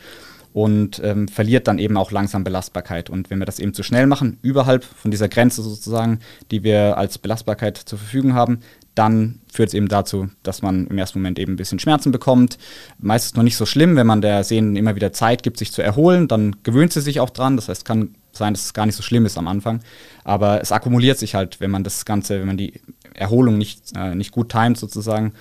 und 0.52 1.00
ähm, 1.04 1.28
verliert 1.28 1.68
dann 1.68 1.78
eben 1.78 1.96
auch 1.96 2.10
langsam 2.10 2.44
Belastbarkeit. 2.44 3.10
Und 3.10 3.30
wenn 3.30 3.38
wir 3.38 3.46
das 3.46 3.58
eben 3.58 3.74
zu 3.74 3.82
schnell 3.82 4.06
machen, 4.06 4.38
überhalb 4.42 4.84
von 4.84 5.10
dieser 5.10 5.28
Grenze 5.28 5.62
sozusagen, 5.62 6.20
die 6.50 6.62
wir 6.62 6.96
als 6.96 7.18
Belastbarkeit 7.18 7.76
zur 7.76 7.98
Verfügung 7.98 8.34
haben, 8.34 8.60
dann 8.94 9.40
führt 9.52 9.68
es 9.68 9.74
eben 9.74 9.88
dazu, 9.88 10.28
dass 10.42 10.62
man 10.62 10.88
im 10.88 10.98
ersten 10.98 11.20
Moment 11.20 11.38
eben 11.38 11.52
ein 11.52 11.56
bisschen 11.56 11.78
Schmerzen 11.78 12.10
bekommt. 12.10 12.58
Meistens 12.98 13.36
noch 13.36 13.44
nicht 13.44 13.56
so 13.56 13.66
schlimm, 13.66 13.94
wenn 13.94 14.06
man 14.06 14.20
der 14.20 14.42
Sehnen 14.42 14.74
immer 14.74 14.96
wieder 14.96 15.12
Zeit 15.12 15.44
gibt, 15.44 15.58
sich 15.58 15.70
zu 15.70 15.82
erholen, 15.82 16.26
dann 16.26 16.56
gewöhnt 16.64 16.92
sie 16.92 17.00
sich 17.00 17.20
auch 17.20 17.30
dran. 17.30 17.56
Das 17.56 17.68
heißt, 17.68 17.84
kann 17.84 18.14
sein, 18.32 18.54
dass 18.54 18.64
es 18.64 18.74
gar 18.74 18.86
nicht 18.86 18.94
so 18.94 19.02
schlimm 19.02 19.26
ist 19.26 19.38
am 19.38 19.48
Anfang. 19.48 19.80
Aber 20.24 20.60
es 20.60 20.72
akkumuliert 20.72 21.18
sich 21.18 21.34
halt, 21.34 21.60
wenn 21.60 21.70
man 21.70 21.84
das 21.84 22.04
Ganze, 22.04 22.40
wenn 22.40 22.46
man 22.46 22.56
die 22.56 22.80
Erholung 23.14 23.58
nicht, 23.58 23.96
äh, 23.96 24.14
nicht 24.14 24.32
gut 24.32 24.50
timet 24.50 24.78
sozusagen. 24.78 25.32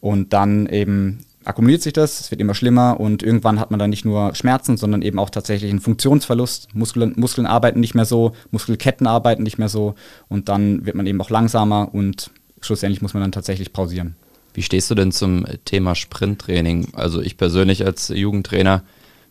Und 0.00 0.32
dann 0.32 0.66
eben 0.66 1.24
akkumuliert 1.44 1.82
sich 1.82 1.92
das, 1.92 2.20
es 2.20 2.30
wird 2.30 2.40
immer 2.40 2.54
schlimmer 2.54 2.98
und 2.98 3.22
irgendwann 3.22 3.60
hat 3.60 3.70
man 3.70 3.78
dann 3.78 3.90
nicht 3.90 4.04
nur 4.04 4.34
Schmerzen, 4.34 4.76
sondern 4.76 5.02
eben 5.02 5.18
auch 5.18 5.30
tatsächlich 5.30 5.70
einen 5.70 5.80
Funktionsverlust. 5.80 6.74
Muskeln, 6.74 7.14
Muskeln 7.16 7.46
arbeiten 7.46 7.80
nicht 7.80 7.94
mehr 7.94 8.04
so, 8.04 8.32
Muskelketten 8.50 9.06
arbeiten 9.06 9.42
nicht 9.42 9.58
mehr 9.58 9.68
so 9.68 9.94
und 10.28 10.48
dann 10.48 10.86
wird 10.86 10.96
man 10.96 11.06
eben 11.06 11.20
auch 11.20 11.30
langsamer 11.30 11.92
und 11.92 12.30
schlussendlich 12.60 13.02
muss 13.02 13.14
man 13.14 13.22
dann 13.22 13.32
tatsächlich 13.32 13.72
pausieren. 13.72 14.16
Wie 14.54 14.62
stehst 14.62 14.90
du 14.90 14.94
denn 14.94 15.12
zum 15.12 15.44
Thema 15.64 15.94
Sprinttraining? 15.94 16.88
Also 16.94 17.20
ich 17.20 17.36
persönlich 17.36 17.84
als 17.84 18.08
Jugendtrainer, 18.08 18.84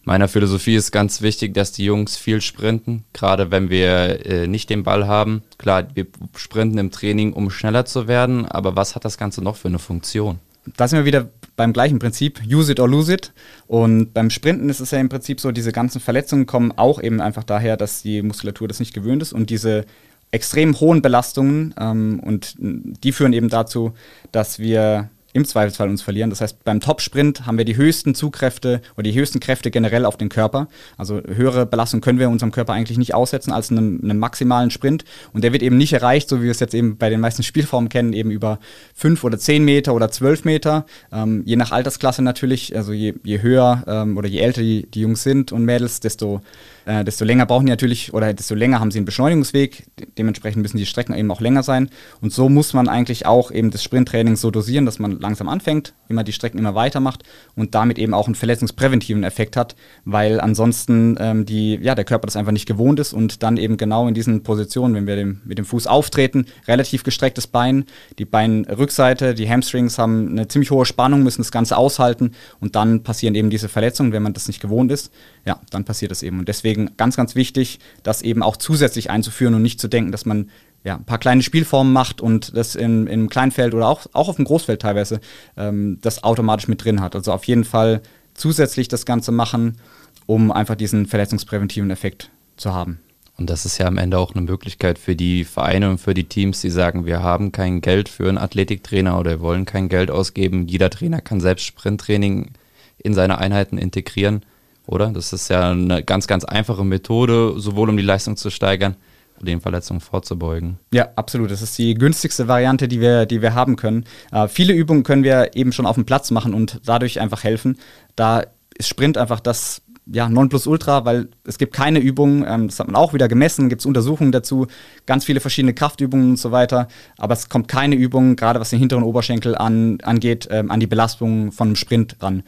meiner 0.04 0.28
Philosophie 0.28 0.76
ist 0.76 0.92
ganz 0.92 1.22
wichtig, 1.22 1.54
dass 1.54 1.72
die 1.72 1.86
Jungs 1.86 2.18
viel 2.18 2.42
sprinten, 2.42 3.06
gerade 3.14 3.52
wenn 3.52 3.70
wir 3.70 4.26
äh, 4.26 4.48
nicht 4.48 4.70
den 4.70 4.84
Ball 4.84 5.08
haben. 5.08 5.44
Klar, 5.58 5.88
wir 5.94 6.08
sprinten 6.36 6.78
im 6.78 6.92
Training, 6.92 7.34
um 7.34 7.50
schneller 7.50 7.86
zu 7.86 8.08
werden, 8.08 8.46
aber 8.46 8.76
was 8.76 8.96
hat 8.96 9.06
das 9.06 9.18
Ganze 9.18 9.44
noch 9.44 9.56
für 9.56 9.70
eine 9.70 9.80
Funktion? 9.80 10.40
Da 10.78 10.88
sind 10.88 11.00
wir 11.00 11.06
wieder 11.06 11.30
beim 11.56 11.74
gleichen 11.74 12.00
Prinzip, 12.00 12.42
use 12.50 12.72
it 12.72 12.80
or 12.80 12.88
lose 12.88 13.14
it. 13.14 13.34
Und 13.68 14.14
beim 14.14 14.30
Sprinten 14.30 14.70
ist 14.70 14.80
es 14.80 14.92
ja 14.92 15.00
im 15.00 15.10
Prinzip 15.10 15.40
so, 15.40 15.52
diese 15.52 15.72
ganzen 15.72 16.00
Verletzungen 16.00 16.46
kommen 16.46 16.72
auch 16.72 17.02
eben 17.02 17.22
einfach 17.22 17.44
daher, 17.44 17.78
dass 17.78 18.02
die 18.02 18.22
Muskulatur 18.22 18.68
das 18.68 18.80
nicht 18.80 18.94
gewöhnt 18.94 19.22
ist 19.22 19.34
und 19.34 19.50
diese 19.50 19.86
extrem 20.32 20.80
hohen 20.80 21.02
Belastungen 21.02 21.76
ähm, 21.80 22.20
und 22.20 22.56
die 22.58 23.12
führen 23.12 23.34
eben 23.34 23.50
dazu, 23.50 23.94
dass 24.32 24.58
wir 24.58 25.10
im 25.34 25.46
Zweifelsfall 25.46 25.90
uns 25.90 26.02
verlieren. 26.02 26.30
Das 26.30 26.42
heißt, 26.42 26.64
beim 26.64 26.80
Top-Sprint 26.80 27.46
haben 27.46 27.58
wir 27.58 27.66
die 27.66 27.76
höchsten 27.76 28.16
Zugkräfte 28.16 28.82
oder 28.96 29.04
die 29.04 29.14
höchsten 29.14 29.40
Kräfte 29.40 29.72
generell 29.72 30.06
auf 30.06 30.16
den 30.16 30.30
Körper. 30.30 30.68
Also 30.98 31.22
höhere 31.22 31.66
Belastung 31.66 32.02
können 32.02 32.20
wir 32.20 32.30
unserem 32.30 32.52
Körper 32.52 32.74
eigentlich 32.74 32.98
nicht 32.98 33.14
aussetzen 33.14 33.52
als 33.52 33.72
einem, 33.72 34.00
einem 34.04 34.20
maximalen 34.20 34.70
Sprint. 34.70 35.04
Und 35.34 35.44
der 35.44 35.52
wird 35.52 35.64
eben 35.64 35.78
nicht 35.78 35.94
erreicht, 35.94 36.30
so 36.30 36.40
wie 36.40 36.46
wir 36.46 36.52
es 36.52 36.60
jetzt 36.60 36.76
eben 36.76 36.98
bei 36.98 37.10
den 37.10 37.20
meisten 37.20 37.44
Spielformen 37.44 37.90
kennen, 37.90 38.14
eben 38.14 38.32
über 38.32 38.60
fünf 38.94 39.24
oder 39.24 39.38
zehn 39.38 39.66
Meter 39.66 39.94
oder 39.96 40.12
zwölf 40.12 40.46
Meter. 40.46 40.86
Ähm, 41.12 41.42
je 41.46 41.56
nach 41.56 41.72
Altersklasse 41.72 42.22
natürlich. 42.22 42.76
Also 42.76 42.94
je, 42.94 43.16
je 43.24 43.42
höher 43.42 43.84
ähm, 43.88 44.18
oder 44.18 44.28
je 44.28 44.40
älter 44.40 44.62
die, 44.62 44.86
die 44.90 45.02
Jungs 45.02 45.24
sind 45.24 45.52
und 45.52 45.66
Mädels, 45.66 46.00
desto 46.00 46.42
äh, 46.86 47.04
desto 47.04 47.26
länger 47.26 47.46
brauchen 47.46 47.66
die 47.66 47.72
natürlich 47.72 48.14
oder 48.14 48.34
desto 48.34 48.56
länger 48.56 48.80
haben 48.80 48.92
sie 48.92 49.00
einen 49.00 49.06
Beschleunigungsweg. 49.06 49.86
Dementsprechend 50.18 50.62
müssen 50.62 50.78
die 50.78 50.86
Strecken 50.86 51.14
eben 51.14 51.32
auch 51.32 51.42
länger 51.42 51.64
sein. 51.64 51.90
Und 52.22 52.34
so 52.34 52.50
muss 52.50 52.74
man 52.74 52.88
eigentlich 52.88 53.26
auch 53.26 53.52
eben 53.52 53.72
das 53.72 53.84
Sprinttraining 53.84 54.36
so 54.36 54.52
dosieren, 54.52 54.86
dass 54.86 55.00
man 55.00 55.20
langsam 55.20 55.50
anfängt, 55.50 55.94
immer 56.10 56.24
die 56.24 56.34
Strecken 56.34 56.58
immer 56.58 56.76
weiter 56.76 57.00
macht 57.00 57.24
und 57.56 57.76
damit 57.76 57.98
eben 57.98 58.14
auch 58.14 58.28
einen 58.28 58.36
verletzungspräventiven 58.36 59.24
Effekt 59.24 59.56
hat, 59.56 59.76
weil 60.06 60.40
ansonsten 60.40 61.18
ähm, 61.20 61.46
die, 61.46 61.76
ja, 61.76 61.96
der 61.96 62.06
Körper 62.06 62.28
das 62.28 62.36
einfach 62.36 62.52
nicht 62.52 62.66
gewohnt 62.66 63.00
ist 63.00 63.14
und 63.14 63.44
dann 63.44 63.58
eben 63.58 63.78
genau 63.78 64.08
in 64.08 64.14
diesen 64.14 64.44
Positionen, 64.44 64.96
wenn 64.96 65.08
wir 65.08 65.16
dem, 65.16 65.42
mit 65.46 65.58
dem 65.58 65.66
Fuß 65.66 65.88
auftreten, 65.88 66.46
relativ 66.68 67.04
gestrecktes 67.04 67.48
Bein, 67.48 67.86
die 68.20 68.26
Beinrückseite, 68.26 69.34
die 69.34 69.50
Hamstrings 69.50 69.98
haben 69.98 70.30
eine 70.30 70.48
ziemlich 70.48 70.72
hohe 70.72 70.86
Spannung, 70.86 71.24
müssen 71.24 71.42
das 71.42 71.52
Ganze 71.52 71.78
aushalten 71.78 72.32
und 72.60 72.76
dann 72.76 73.04
passieren 73.04 73.36
eben 73.36 73.50
diese 73.50 73.70
Verletzungen, 73.70 74.12
wenn 74.12 74.24
man 74.24 74.34
das 74.34 74.48
nicht 74.48 74.62
gewohnt 74.62 74.92
ist. 74.92 75.12
Ja, 75.46 75.60
dann 75.72 75.84
passiert 75.84 76.12
das 76.12 76.24
eben. 76.24 76.40
Und 76.40 76.48
deswegen 76.48 76.92
ganz, 76.96 77.18
ganz 77.18 77.36
wichtig, 77.36 77.80
das 78.04 78.22
eben 78.22 78.44
auch 78.44 78.56
zusätzlich 78.56 79.10
einzuführen 79.10 79.54
und 79.54 79.62
nicht 79.62 79.80
zu 79.80 79.88
denken, 79.88 80.12
dass 80.12 80.26
man 80.26 80.50
ja, 80.84 80.96
ein 80.96 81.06
paar 81.06 81.18
kleine 81.18 81.42
Spielformen 81.42 81.94
macht 81.94 82.22
und 82.22 82.56
das 82.56 82.76
in, 82.76 83.08
im 83.08 83.30
Kleinfeld 83.30 83.74
oder 83.74 83.88
auch, 83.88 84.06
auch 84.14 84.30
auf 84.30 84.36
dem 84.36 84.46
Großfeld 84.46 84.82
teilweise 84.82 85.22
ähm, 85.58 86.00
das 86.02 86.24
automatisch 86.24 86.68
mit 86.68 86.84
drin 86.84 87.02
hat. 87.02 87.16
Also 87.16 87.32
auf 87.32 87.46
jeden 87.46 87.64
Fall 87.64 88.02
zusätzlich 88.34 88.88
das 88.88 89.06
Ganze 89.06 89.32
machen, 89.32 89.78
um 90.26 90.52
einfach 90.52 90.76
diesen 90.76 91.06
verletzungspräventiven 91.06 91.92
Effekt 91.92 92.30
zu 92.58 92.74
haben. 92.74 93.00
Und 93.38 93.50
das 93.50 93.66
ist 93.66 93.80
ja 93.80 93.88
am 93.88 93.98
Ende 93.98 94.20
auch 94.20 94.36
eine 94.36 94.44
Möglichkeit 94.44 95.00
für 95.00 95.16
die 95.16 95.44
Vereine 95.44 95.90
und 95.90 95.98
für 95.98 96.14
die 96.14 96.26
Teams, 96.26 96.62
die 96.62 96.70
sagen, 96.70 97.06
wir 97.06 97.24
haben 97.24 97.52
kein 97.52 97.82
Geld 97.82 98.08
für 98.08 98.30
einen 98.30 98.38
Athletiktrainer 98.38 99.20
oder 99.20 99.32
wir 99.32 99.42
wollen 99.42 99.66
kein 99.66 99.90
Geld 99.90 100.12
ausgeben. 100.12 100.68
Jeder 100.68 100.90
Trainer 100.90 101.20
kann 101.20 101.42
selbst 101.42 101.66
Sprinttraining 101.66 102.52
in 103.00 103.14
seine 103.14 103.40
Einheiten 103.40 103.78
integrieren, 103.78 104.46
oder? 104.88 105.10
Das 105.10 105.34
ist 105.34 105.50
ja 105.50 105.72
eine 105.72 106.04
ganz, 106.04 106.28
ganz 106.28 106.44
einfache 106.46 106.84
Methode, 106.84 107.54
sowohl 107.58 107.90
um 107.90 107.98
die 107.98 108.04
Leistung 108.04 108.36
zu 108.38 108.50
steigern, 108.50 108.96
den 109.42 109.62
Verletzungen 109.62 110.00
vorzubeugen. 110.00 110.78
Ja, 110.94 111.10
absolut. 111.16 111.52
Das 111.52 111.62
ist 111.62 111.78
die 111.78 111.96
günstigste 111.96 112.48
Variante, 112.48 112.88
die 112.88 113.02
wir, 113.02 113.26
die 113.26 113.42
wir 113.42 113.54
haben 113.54 113.76
können. 113.76 114.06
Äh, 114.32 114.48
viele 114.48 114.74
Übungen 114.74 115.04
können 115.04 115.24
wir 115.24 115.56
eben 115.56 115.72
schon 115.72 115.86
auf 115.86 115.96
dem 115.96 116.06
Platz 116.06 116.32
machen 116.32 116.54
und 116.54 116.80
dadurch 116.86 117.20
einfach 117.20 117.44
helfen. 117.44 117.78
Da 118.16 118.44
ist 118.76 118.88
Sprint 118.88 119.18
einfach 119.18 119.40
das 119.40 119.82
ja, 120.06 120.28
Nonplusultra, 120.28 121.06
weil 121.06 121.30
es 121.46 121.58
gibt 121.58 121.74
keine 121.74 122.00
Übungen, 122.00 122.46
ähm, 122.48 122.68
das 122.68 122.80
hat 122.80 122.88
man 122.88 122.96
auch 122.96 123.14
wieder 123.14 123.28
gemessen, 123.28 123.70
gibt 123.70 123.82
es 123.82 123.86
Untersuchungen 123.86 124.32
dazu, 124.32 124.68
ganz 125.06 125.26
viele 125.26 125.40
verschiedene 125.40 125.74
Kraftübungen 125.74 126.32
und 126.32 126.38
so 126.40 126.52
weiter, 126.52 126.88
aber 127.18 127.34
es 127.34 127.50
kommt 127.50 127.68
keine 127.68 127.96
Übung, 127.96 128.36
gerade 128.36 128.60
was 128.60 128.70
den 128.70 128.80
hinteren 128.80 129.04
Oberschenkel 129.04 129.56
an, 129.56 130.00
angeht, 130.02 130.48
ähm, 130.52 130.72
an 130.72 130.80
die 130.80 130.88
Belastung 130.88 131.52
von 131.52 131.70
einem 131.70 131.76
Sprint 131.76 132.18
ran. 132.22 132.44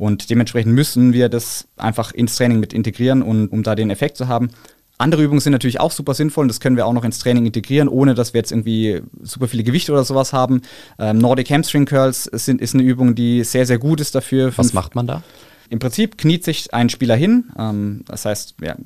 Und 0.00 0.30
dementsprechend 0.30 0.74
müssen 0.74 1.12
wir 1.12 1.28
das 1.28 1.68
einfach 1.76 2.12
ins 2.12 2.34
Training 2.34 2.58
mit 2.58 2.72
integrieren, 2.72 3.20
und, 3.20 3.48
um 3.48 3.62
da 3.62 3.74
den 3.74 3.90
Effekt 3.90 4.16
zu 4.16 4.28
haben. 4.28 4.48
Andere 4.96 5.22
Übungen 5.22 5.40
sind 5.40 5.52
natürlich 5.52 5.78
auch 5.78 5.90
super 5.92 6.14
sinnvoll 6.14 6.44
und 6.44 6.48
das 6.48 6.58
können 6.58 6.76
wir 6.76 6.86
auch 6.86 6.94
noch 6.94 7.04
ins 7.04 7.18
Training 7.18 7.44
integrieren, 7.44 7.86
ohne 7.86 8.14
dass 8.14 8.32
wir 8.32 8.38
jetzt 8.38 8.50
irgendwie 8.50 9.02
super 9.20 9.46
viele 9.46 9.62
Gewichte 9.62 9.92
oder 9.92 10.04
sowas 10.04 10.32
haben. 10.32 10.62
Ähm, 10.98 11.18
Nordic 11.18 11.50
Hamstring 11.50 11.84
Curls 11.84 12.24
sind, 12.24 12.62
ist 12.62 12.72
eine 12.72 12.82
Übung, 12.82 13.14
die 13.14 13.44
sehr, 13.44 13.66
sehr 13.66 13.78
gut 13.78 14.00
ist 14.00 14.14
dafür. 14.14 14.56
Was 14.56 14.72
macht 14.72 14.94
man 14.94 15.06
da? 15.06 15.22
Im 15.68 15.80
Prinzip 15.80 16.16
kniet 16.16 16.44
sich 16.44 16.72
ein 16.72 16.88
Spieler 16.88 17.16
hin, 17.16 17.50
ähm, 17.58 18.02
das 18.06 18.24
heißt, 18.24 18.54
ja, 18.62 18.76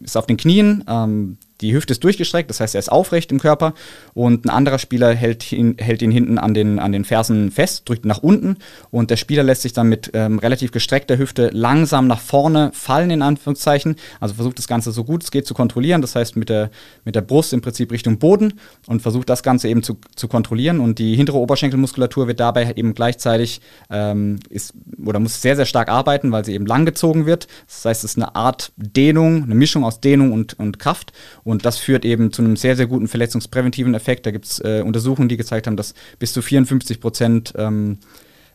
ist 0.00 0.16
auf 0.16 0.26
den 0.26 0.36
Knien, 0.36 0.84
ähm, 0.86 1.38
die 1.60 1.72
Hüfte 1.72 1.92
ist 1.92 2.04
durchgestreckt, 2.04 2.50
das 2.50 2.60
heißt, 2.60 2.74
er 2.74 2.78
ist 2.78 2.90
aufrecht 2.90 3.32
im 3.32 3.40
Körper 3.40 3.74
und 4.14 4.44
ein 4.44 4.50
anderer 4.50 4.78
Spieler 4.78 5.14
hält 5.14 5.52
ihn, 5.52 5.76
hält 5.78 6.02
ihn 6.02 6.10
hinten 6.10 6.38
an 6.38 6.54
den, 6.54 6.78
an 6.78 6.92
den 6.92 7.04
Fersen 7.04 7.50
fest, 7.50 7.88
drückt 7.88 8.04
nach 8.04 8.22
unten 8.22 8.56
und 8.90 9.10
der 9.10 9.16
Spieler 9.16 9.42
lässt 9.42 9.62
sich 9.62 9.72
dann 9.72 9.88
mit 9.88 10.10
ähm, 10.14 10.38
relativ 10.38 10.72
gestreckter 10.72 11.18
Hüfte 11.18 11.50
langsam 11.52 12.06
nach 12.06 12.20
vorne 12.20 12.70
fallen, 12.72 13.10
in 13.10 13.22
Anführungszeichen. 13.22 13.96
Also 14.20 14.34
versucht 14.34 14.58
das 14.58 14.68
Ganze 14.68 14.92
so 14.92 15.04
gut 15.04 15.22
es 15.22 15.30
geht 15.30 15.46
zu 15.46 15.54
kontrollieren, 15.54 16.02
das 16.02 16.14
heißt 16.14 16.36
mit 16.36 16.48
der, 16.48 16.70
mit 17.04 17.14
der 17.14 17.22
Brust 17.22 17.52
im 17.52 17.60
Prinzip 17.60 17.90
Richtung 17.92 18.18
Boden 18.18 18.54
und 18.86 19.02
versucht 19.02 19.28
das 19.28 19.42
Ganze 19.42 19.68
eben 19.68 19.82
zu, 19.82 19.98
zu 20.14 20.28
kontrollieren 20.28 20.80
und 20.80 20.98
die 20.98 21.16
hintere 21.16 21.38
Oberschenkelmuskulatur 21.38 22.28
wird 22.28 22.40
dabei 22.40 22.72
eben 22.76 22.94
gleichzeitig 22.94 23.60
ähm, 23.90 24.38
ist, 24.50 24.74
oder 25.04 25.20
muss 25.20 25.40
sehr, 25.40 25.56
sehr 25.56 25.66
stark 25.66 25.88
arbeiten, 25.88 26.32
weil 26.32 26.44
sie 26.44 26.54
eben 26.54 26.66
langgezogen 26.66 27.26
wird. 27.26 27.46
Das 27.66 27.84
heißt, 27.84 28.04
es 28.04 28.12
ist 28.12 28.16
eine 28.16 28.34
Art 28.34 28.72
Dehnung, 28.76 29.44
eine 29.44 29.54
Mischung 29.54 29.84
aus 29.84 30.00
Dehnung 30.00 30.32
und, 30.32 30.58
und 30.58 30.78
Kraft 30.78 31.12
und 31.46 31.64
das 31.64 31.78
führt 31.78 32.04
eben 32.04 32.32
zu 32.32 32.42
einem 32.42 32.56
sehr, 32.56 32.74
sehr 32.74 32.88
guten 32.88 33.06
verletzungspräventiven 33.06 33.94
Effekt. 33.94 34.26
Da 34.26 34.32
gibt 34.32 34.46
es 34.46 34.58
äh, 34.58 34.82
Untersuchungen, 34.84 35.28
die 35.28 35.36
gezeigt 35.36 35.68
haben, 35.68 35.76
dass 35.76 35.94
bis 36.18 36.32
zu 36.32 36.42
54 36.42 37.00
Prozent 37.00 37.54
ähm, 37.56 37.98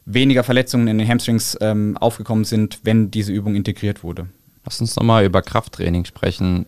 weniger 0.05 0.43
Verletzungen 0.43 0.89
in 0.89 0.98
den 0.98 1.07
Hamstrings 1.07 1.57
ähm, 1.62 1.95
aufgekommen 1.98 2.43
sind, 2.43 2.81
wenn 2.83 3.10
diese 3.10 3.31
Übung 3.31 3.55
integriert 3.55 4.03
wurde. 4.03 4.27
Lass 4.65 4.81
uns 4.81 4.98
nochmal 4.98 5.24
über 5.24 5.41
Krafttraining 5.41 6.03
sprechen. 6.03 6.65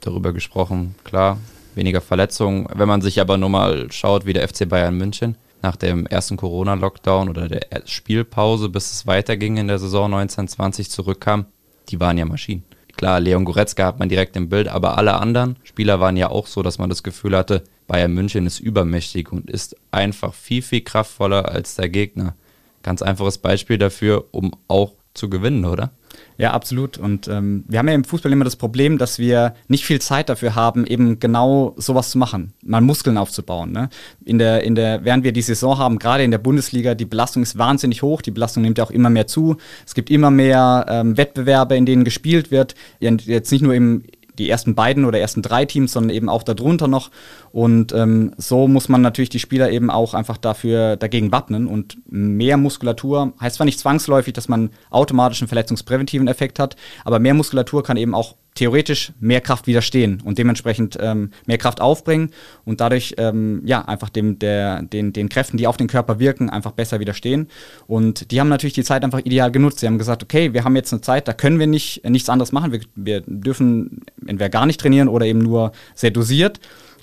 Darüber 0.00 0.32
gesprochen, 0.32 0.94
klar, 1.04 1.36
weniger 1.74 2.00
Verletzungen. 2.00 2.66
Wenn 2.74 2.88
man 2.88 3.02
sich 3.02 3.20
aber 3.20 3.36
nochmal 3.36 3.92
schaut, 3.92 4.24
wie 4.24 4.32
der 4.32 4.48
FC 4.48 4.66
Bayern 4.66 4.96
München 4.96 5.36
nach 5.60 5.76
dem 5.76 6.06
ersten 6.06 6.38
Corona-Lockdown 6.38 7.28
oder 7.28 7.46
der 7.46 7.82
Spielpause, 7.84 8.70
bis 8.70 8.90
es 8.90 9.06
weiterging 9.06 9.58
in 9.58 9.68
der 9.68 9.78
Saison 9.78 10.06
1920 10.06 10.88
zurückkam, 10.88 11.44
die 11.90 12.00
waren 12.00 12.16
ja 12.16 12.24
Maschinen. 12.24 12.64
Klar, 12.98 13.20
Leon 13.20 13.44
Goretzka 13.44 13.86
hat 13.86 14.00
man 14.00 14.08
direkt 14.08 14.34
im 14.34 14.48
Bild, 14.48 14.66
aber 14.66 14.98
alle 14.98 15.14
anderen 15.14 15.54
Spieler 15.62 16.00
waren 16.00 16.16
ja 16.16 16.30
auch 16.30 16.48
so, 16.48 16.64
dass 16.64 16.78
man 16.78 16.88
das 16.88 17.04
Gefühl 17.04 17.36
hatte, 17.36 17.62
Bayern 17.86 18.12
München 18.12 18.44
ist 18.44 18.58
übermächtig 18.58 19.30
und 19.30 19.48
ist 19.48 19.76
einfach 19.92 20.34
viel, 20.34 20.62
viel 20.62 20.80
kraftvoller 20.80 21.48
als 21.48 21.76
der 21.76 21.88
Gegner. 21.88 22.34
Ganz 22.82 23.00
einfaches 23.00 23.38
Beispiel 23.38 23.78
dafür, 23.78 24.24
um 24.32 24.50
auch 24.66 24.94
zu 25.14 25.30
gewinnen, 25.30 25.64
oder? 25.64 25.92
Ja, 26.40 26.52
absolut. 26.52 26.98
Und 26.98 27.26
ähm, 27.26 27.64
wir 27.66 27.80
haben 27.80 27.88
ja 27.88 27.94
im 27.94 28.04
Fußball 28.04 28.30
immer 28.30 28.44
das 28.44 28.54
Problem, 28.54 28.96
dass 28.96 29.18
wir 29.18 29.54
nicht 29.66 29.84
viel 29.84 30.00
Zeit 30.00 30.28
dafür 30.28 30.54
haben, 30.54 30.86
eben 30.86 31.18
genau 31.18 31.74
sowas 31.76 32.10
zu 32.10 32.18
machen, 32.18 32.52
mal 32.64 32.80
Muskeln 32.80 33.18
aufzubauen. 33.18 33.72
Ne? 33.72 33.88
In 34.24 34.38
der, 34.38 34.62
in 34.62 34.76
der, 34.76 35.04
während 35.04 35.24
wir 35.24 35.32
die 35.32 35.42
Saison 35.42 35.78
haben, 35.78 35.98
gerade 35.98 36.22
in 36.22 36.30
der 36.30 36.38
Bundesliga, 36.38 36.94
die 36.94 37.06
Belastung 37.06 37.42
ist 37.42 37.58
wahnsinnig 37.58 38.02
hoch, 38.02 38.22
die 38.22 38.30
Belastung 38.30 38.62
nimmt 38.62 38.78
ja 38.78 38.84
auch 38.84 38.92
immer 38.92 39.10
mehr 39.10 39.26
zu. 39.26 39.56
Es 39.84 39.94
gibt 39.94 40.10
immer 40.10 40.30
mehr 40.30 40.86
ähm, 40.88 41.16
Wettbewerbe, 41.16 41.76
in 41.76 41.86
denen 41.86 42.04
gespielt 42.04 42.52
wird. 42.52 42.76
Jetzt 43.00 43.50
nicht 43.50 43.62
nur 43.62 43.74
im, 43.74 44.04
die 44.38 44.48
ersten 44.48 44.74
beiden 44.74 45.04
oder 45.04 45.18
ersten 45.18 45.42
drei 45.42 45.64
Teams, 45.64 45.92
sondern 45.92 46.10
eben 46.10 46.28
auch 46.28 46.42
darunter 46.42 46.88
noch. 46.88 47.10
Und 47.52 47.92
ähm, 47.92 48.32
so 48.36 48.68
muss 48.68 48.88
man 48.88 49.02
natürlich 49.02 49.30
die 49.30 49.38
Spieler 49.38 49.70
eben 49.70 49.90
auch 49.90 50.14
einfach 50.14 50.36
dafür 50.36 50.96
dagegen 50.96 51.32
wappnen. 51.32 51.66
Und 51.66 51.98
mehr 52.06 52.56
Muskulatur 52.56 53.32
heißt 53.40 53.56
zwar 53.56 53.64
nicht 53.64 53.78
zwangsläufig, 53.78 54.32
dass 54.32 54.48
man 54.48 54.70
automatisch 54.90 55.40
einen 55.40 55.48
verletzungspräventiven 55.48 56.28
Effekt 56.28 56.58
hat, 56.58 56.76
aber 57.04 57.18
mehr 57.18 57.34
Muskulatur 57.34 57.82
kann 57.82 57.96
eben 57.96 58.14
auch 58.14 58.36
theoretisch 58.58 59.12
mehr 59.20 59.40
Kraft 59.40 59.68
widerstehen 59.68 60.20
und 60.24 60.36
dementsprechend 60.36 60.98
ähm, 61.00 61.30
mehr 61.46 61.58
Kraft 61.58 61.80
aufbringen 61.80 62.30
und 62.64 62.80
dadurch 62.80 63.14
ähm, 63.16 63.62
ja 63.64 63.84
einfach 63.84 64.08
dem, 64.08 64.40
der, 64.40 64.82
den, 64.82 65.12
den 65.12 65.28
Kräften, 65.28 65.58
die 65.58 65.68
auf 65.68 65.76
den 65.76 65.86
Körper 65.86 66.18
wirken, 66.18 66.50
einfach 66.50 66.72
besser 66.72 66.98
widerstehen. 66.98 67.46
Und 67.86 68.32
die 68.32 68.40
haben 68.40 68.48
natürlich 68.48 68.74
die 68.74 68.82
Zeit 68.82 69.04
einfach 69.04 69.20
ideal 69.20 69.52
genutzt. 69.52 69.78
Sie 69.78 69.86
haben 69.86 69.96
gesagt, 69.96 70.24
okay, 70.24 70.52
wir 70.54 70.64
haben 70.64 70.74
jetzt 70.74 70.92
eine 70.92 71.00
Zeit, 71.00 71.28
da 71.28 71.34
können 71.34 71.60
wir 71.60 71.68
nicht 71.68 72.04
nichts 72.04 72.28
anderes 72.28 72.50
machen. 72.50 72.72
Wir, 72.72 72.80
wir 72.96 73.22
dürfen 73.26 74.00
entweder 74.26 74.48
gar 74.48 74.66
nicht 74.66 74.80
trainieren 74.80 75.06
oder 75.06 75.26
eben 75.26 75.38
nur 75.38 75.70
sehr 75.94 76.10
dosiert. 76.10 76.58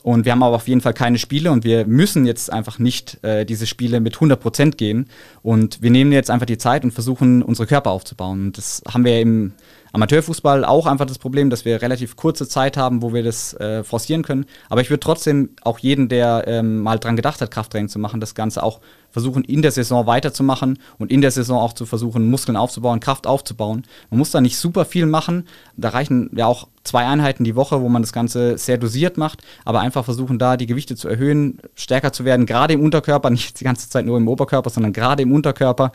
Und 0.06 0.24
wir 0.24 0.34
haben 0.34 0.44
aber 0.44 0.58
auf 0.58 0.68
jeden 0.68 0.82
Fall 0.82 0.94
keine 0.94 1.18
Spiele 1.18 1.52
und 1.52 1.64
wir 1.64 1.88
müssen 1.88 2.28
jetzt 2.28 2.54
einfach 2.54 2.78
nicht 2.78 3.18
äh, 3.24 3.44
diese 3.44 3.66
Spiele 3.66 4.00
mit 4.00 4.18
100% 4.18 4.76
gehen. 4.76 5.10
Und 5.42 5.82
wir 5.82 5.90
nehmen 5.90 6.12
jetzt 6.12 6.30
einfach 6.30 6.46
die 6.46 6.60
Zeit 6.60 6.84
und 6.84 6.92
versuchen, 6.92 7.42
unsere 7.42 7.66
Körper 7.66 7.90
aufzubauen. 7.90 8.46
Und 8.46 8.58
das 8.60 8.84
haben 8.88 9.04
wir 9.04 9.20
im 9.20 9.54
Amateurfußball 9.94 10.64
auch 10.64 10.86
einfach 10.86 11.08
das 11.08 11.18
Problem, 11.18 11.50
dass 11.50 11.66
wir 11.66 11.82
relativ 11.82 12.18
kurze 12.18 12.48
Zeit 12.48 12.78
haben, 12.78 13.02
wo 13.02 13.16
wir 13.16 13.24
das 13.24 13.56
äh, 13.56 13.84
forcieren 13.84 14.22
können. 14.22 14.46
Aber 14.70 14.82
ich 14.82 14.92
würde 14.92 15.00
trotzdem 15.00 15.50
auch 15.64 15.80
jeden, 15.80 16.08
der 16.08 16.44
ähm, 16.46 16.84
mal 16.84 17.00
dran 17.00 17.16
gedacht 17.16 17.42
hat, 17.42 17.50
Krafttraining 17.50 17.90
zu 17.90 17.98
machen, 17.98 18.20
das 18.20 18.36
Ganze 18.36 18.62
auch 18.62 18.82
versuchen, 19.16 19.46
in 19.46 19.62
der 19.62 19.72
Saison 19.72 20.08
weiterzumachen 20.08 20.78
und 20.98 21.10
in 21.10 21.22
der 21.22 21.32
Saison 21.32 21.58
auch 21.58 21.72
zu 21.72 21.86
versuchen, 21.86 22.30
Muskeln 22.30 22.58
aufzubauen, 22.58 23.00
Kraft 23.00 23.28
aufzubauen. 23.28 23.84
Man 24.10 24.18
muss 24.18 24.32
da 24.32 24.42
nicht 24.42 24.58
super 24.58 24.84
viel 24.84 25.06
machen. 25.06 25.48
Da 25.78 25.88
reichen 25.88 26.30
ja 26.36 26.48
auch 26.48 26.68
zwei 26.84 27.06
Einheiten 27.06 27.46
die 27.46 27.56
Woche, 27.56 27.80
wo 27.80 27.88
man 27.88 28.02
das 28.02 28.12
Ganze 28.12 28.58
sehr 28.58 28.78
dosiert 28.78 29.16
macht, 29.16 29.42
aber 29.64 29.80
einfach 29.80 30.04
versuchen, 30.04 30.38
da 30.38 30.58
die 30.58 30.66
Gewichte 30.66 30.98
zu 30.98 31.08
erhöhen, 31.08 31.60
stärker 31.76 32.12
zu 32.12 32.26
werden, 32.26 32.46
gerade 32.46 32.74
im 32.74 32.82
Unterkörper, 32.82 33.30
nicht 33.32 33.58
die 33.58 33.64
ganze 33.64 33.90
Zeit 33.90 34.06
nur 34.06 34.18
im 34.18 34.28
Oberkörper, 34.28 34.70
sondern 34.70 34.92
gerade 34.92 35.24
im 35.24 35.32
Unterkörper. 35.32 35.94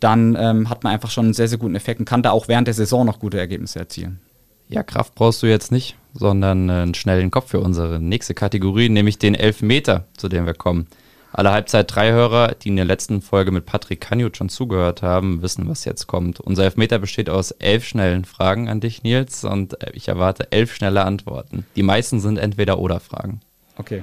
Dann 0.00 0.36
ähm, 0.36 0.68
hat 0.68 0.82
man 0.82 0.92
einfach 0.92 1.12
schon 1.12 1.26
einen 1.26 1.34
sehr, 1.34 1.46
sehr 1.46 1.58
guten 1.58 1.76
Effekt 1.76 2.00
und 2.00 2.04
kann 2.04 2.24
da 2.24 2.32
auch 2.32 2.48
während 2.48 2.66
der 2.66 2.74
Saison 2.74 3.06
noch 3.06 3.20
gute 3.20 3.38
Ergebnisse 3.38 3.78
erzielen. 3.78 4.18
Ja, 4.68 4.82
Kraft 4.82 5.14
brauchst 5.14 5.40
du 5.44 5.46
jetzt 5.46 5.70
nicht, 5.70 5.96
sondern 6.14 6.68
einen 6.68 6.94
schnellen 6.94 7.30
Kopf 7.30 7.50
für 7.50 7.60
unsere 7.60 8.00
nächste 8.00 8.34
Kategorie, 8.34 8.88
nämlich 8.88 9.18
den 9.18 9.36
Elfmeter, 9.36 10.08
zu 10.16 10.28
dem 10.28 10.46
wir 10.46 10.54
kommen. 10.54 10.88
Alle 11.36 11.52
Halbzeit 11.52 11.94
3 11.94 12.12
Hörer, 12.12 12.54
die 12.54 12.68
in 12.68 12.76
der 12.76 12.86
letzten 12.86 13.20
Folge 13.20 13.50
mit 13.50 13.66
Patrick 13.66 14.00
Kanjut 14.00 14.38
schon 14.38 14.48
zugehört 14.48 15.02
haben, 15.02 15.42
wissen, 15.42 15.68
was 15.68 15.84
jetzt 15.84 16.06
kommt. 16.06 16.40
Unser 16.40 16.64
Elfmeter 16.64 16.98
besteht 16.98 17.28
aus 17.28 17.50
elf 17.50 17.84
schnellen 17.84 18.24
Fragen 18.24 18.70
an 18.70 18.80
dich, 18.80 19.02
Nils, 19.02 19.44
und 19.44 19.82
äh, 19.82 19.90
ich 19.92 20.08
erwarte 20.08 20.50
elf 20.50 20.74
schnelle 20.74 21.04
Antworten. 21.04 21.66
Die 21.76 21.82
meisten 21.82 22.20
sind 22.20 22.38
entweder 22.38 22.78
oder 22.78 23.00
Fragen. 23.00 23.42
Okay. 23.76 24.02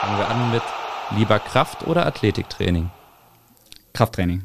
Fangen 0.00 0.18
wir 0.18 0.28
an 0.28 0.52
mit 0.52 0.62
lieber 1.18 1.40
Kraft- 1.40 1.88
oder 1.88 2.06
Athletiktraining? 2.06 2.90
Krafttraining. 3.94 4.44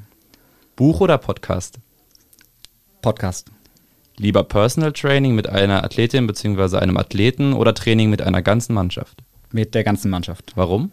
Buch 0.76 1.00
oder 1.00 1.20
Podcast? 1.20 1.78
Podcast. 3.04 3.52
Lieber 4.22 4.44
Personal 4.44 4.94
Training 4.94 5.34
mit 5.34 5.50
einer 5.50 5.84
Athletin 5.84 6.28
bzw. 6.28 6.78
einem 6.78 6.96
Athleten 6.96 7.54
oder 7.54 7.74
Training 7.74 8.12
mit 8.12 8.22
einer 8.22 8.44
ganzen 8.44 8.76
Mannschaft? 8.76 9.24
Mit 9.52 9.74
der 9.74 9.84
ganzen 9.84 10.12
Mannschaft. 10.12 10.52
Warum? 10.54 10.92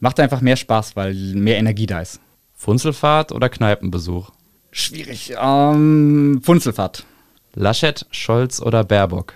Macht 0.00 0.18
einfach 0.18 0.40
mehr 0.40 0.56
Spaß, 0.56 0.96
weil 0.96 1.14
mehr 1.14 1.56
Energie 1.56 1.86
da 1.86 2.00
ist. 2.00 2.18
Funzelfahrt 2.52 3.30
oder 3.30 3.48
Kneipenbesuch? 3.48 4.32
Schwierig. 4.72 5.34
Ähm, 5.40 6.40
Funzelfahrt. 6.42 7.06
Laschet, 7.54 8.06
Scholz 8.10 8.60
oder 8.60 8.82
Baerbock? 8.82 9.34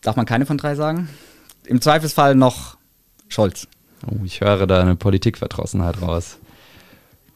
Darf 0.00 0.16
man 0.16 0.24
keine 0.24 0.46
von 0.46 0.56
drei 0.56 0.74
sagen? 0.74 1.10
Im 1.66 1.82
Zweifelsfall 1.82 2.36
noch 2.36 2.78
Scholz. 3.28 3.68
Oh, 4.06 4.24
ich 4.24 4.40
höre 4.40 4.66
da 4.66 4.80
eine 4.80 4.96
Politikverdrossenheit 4.96 6.00
raus. 6.00 6.38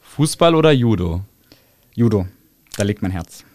Fußball 0.01 0.55
oder 0.55 0.71
Judo? 0.71 1.21
Judo. 1.93 2.25
Da 2.75 2.83
liegt 2.83 3.03
mein 3.03 3.11
Herz. 3.11 3.45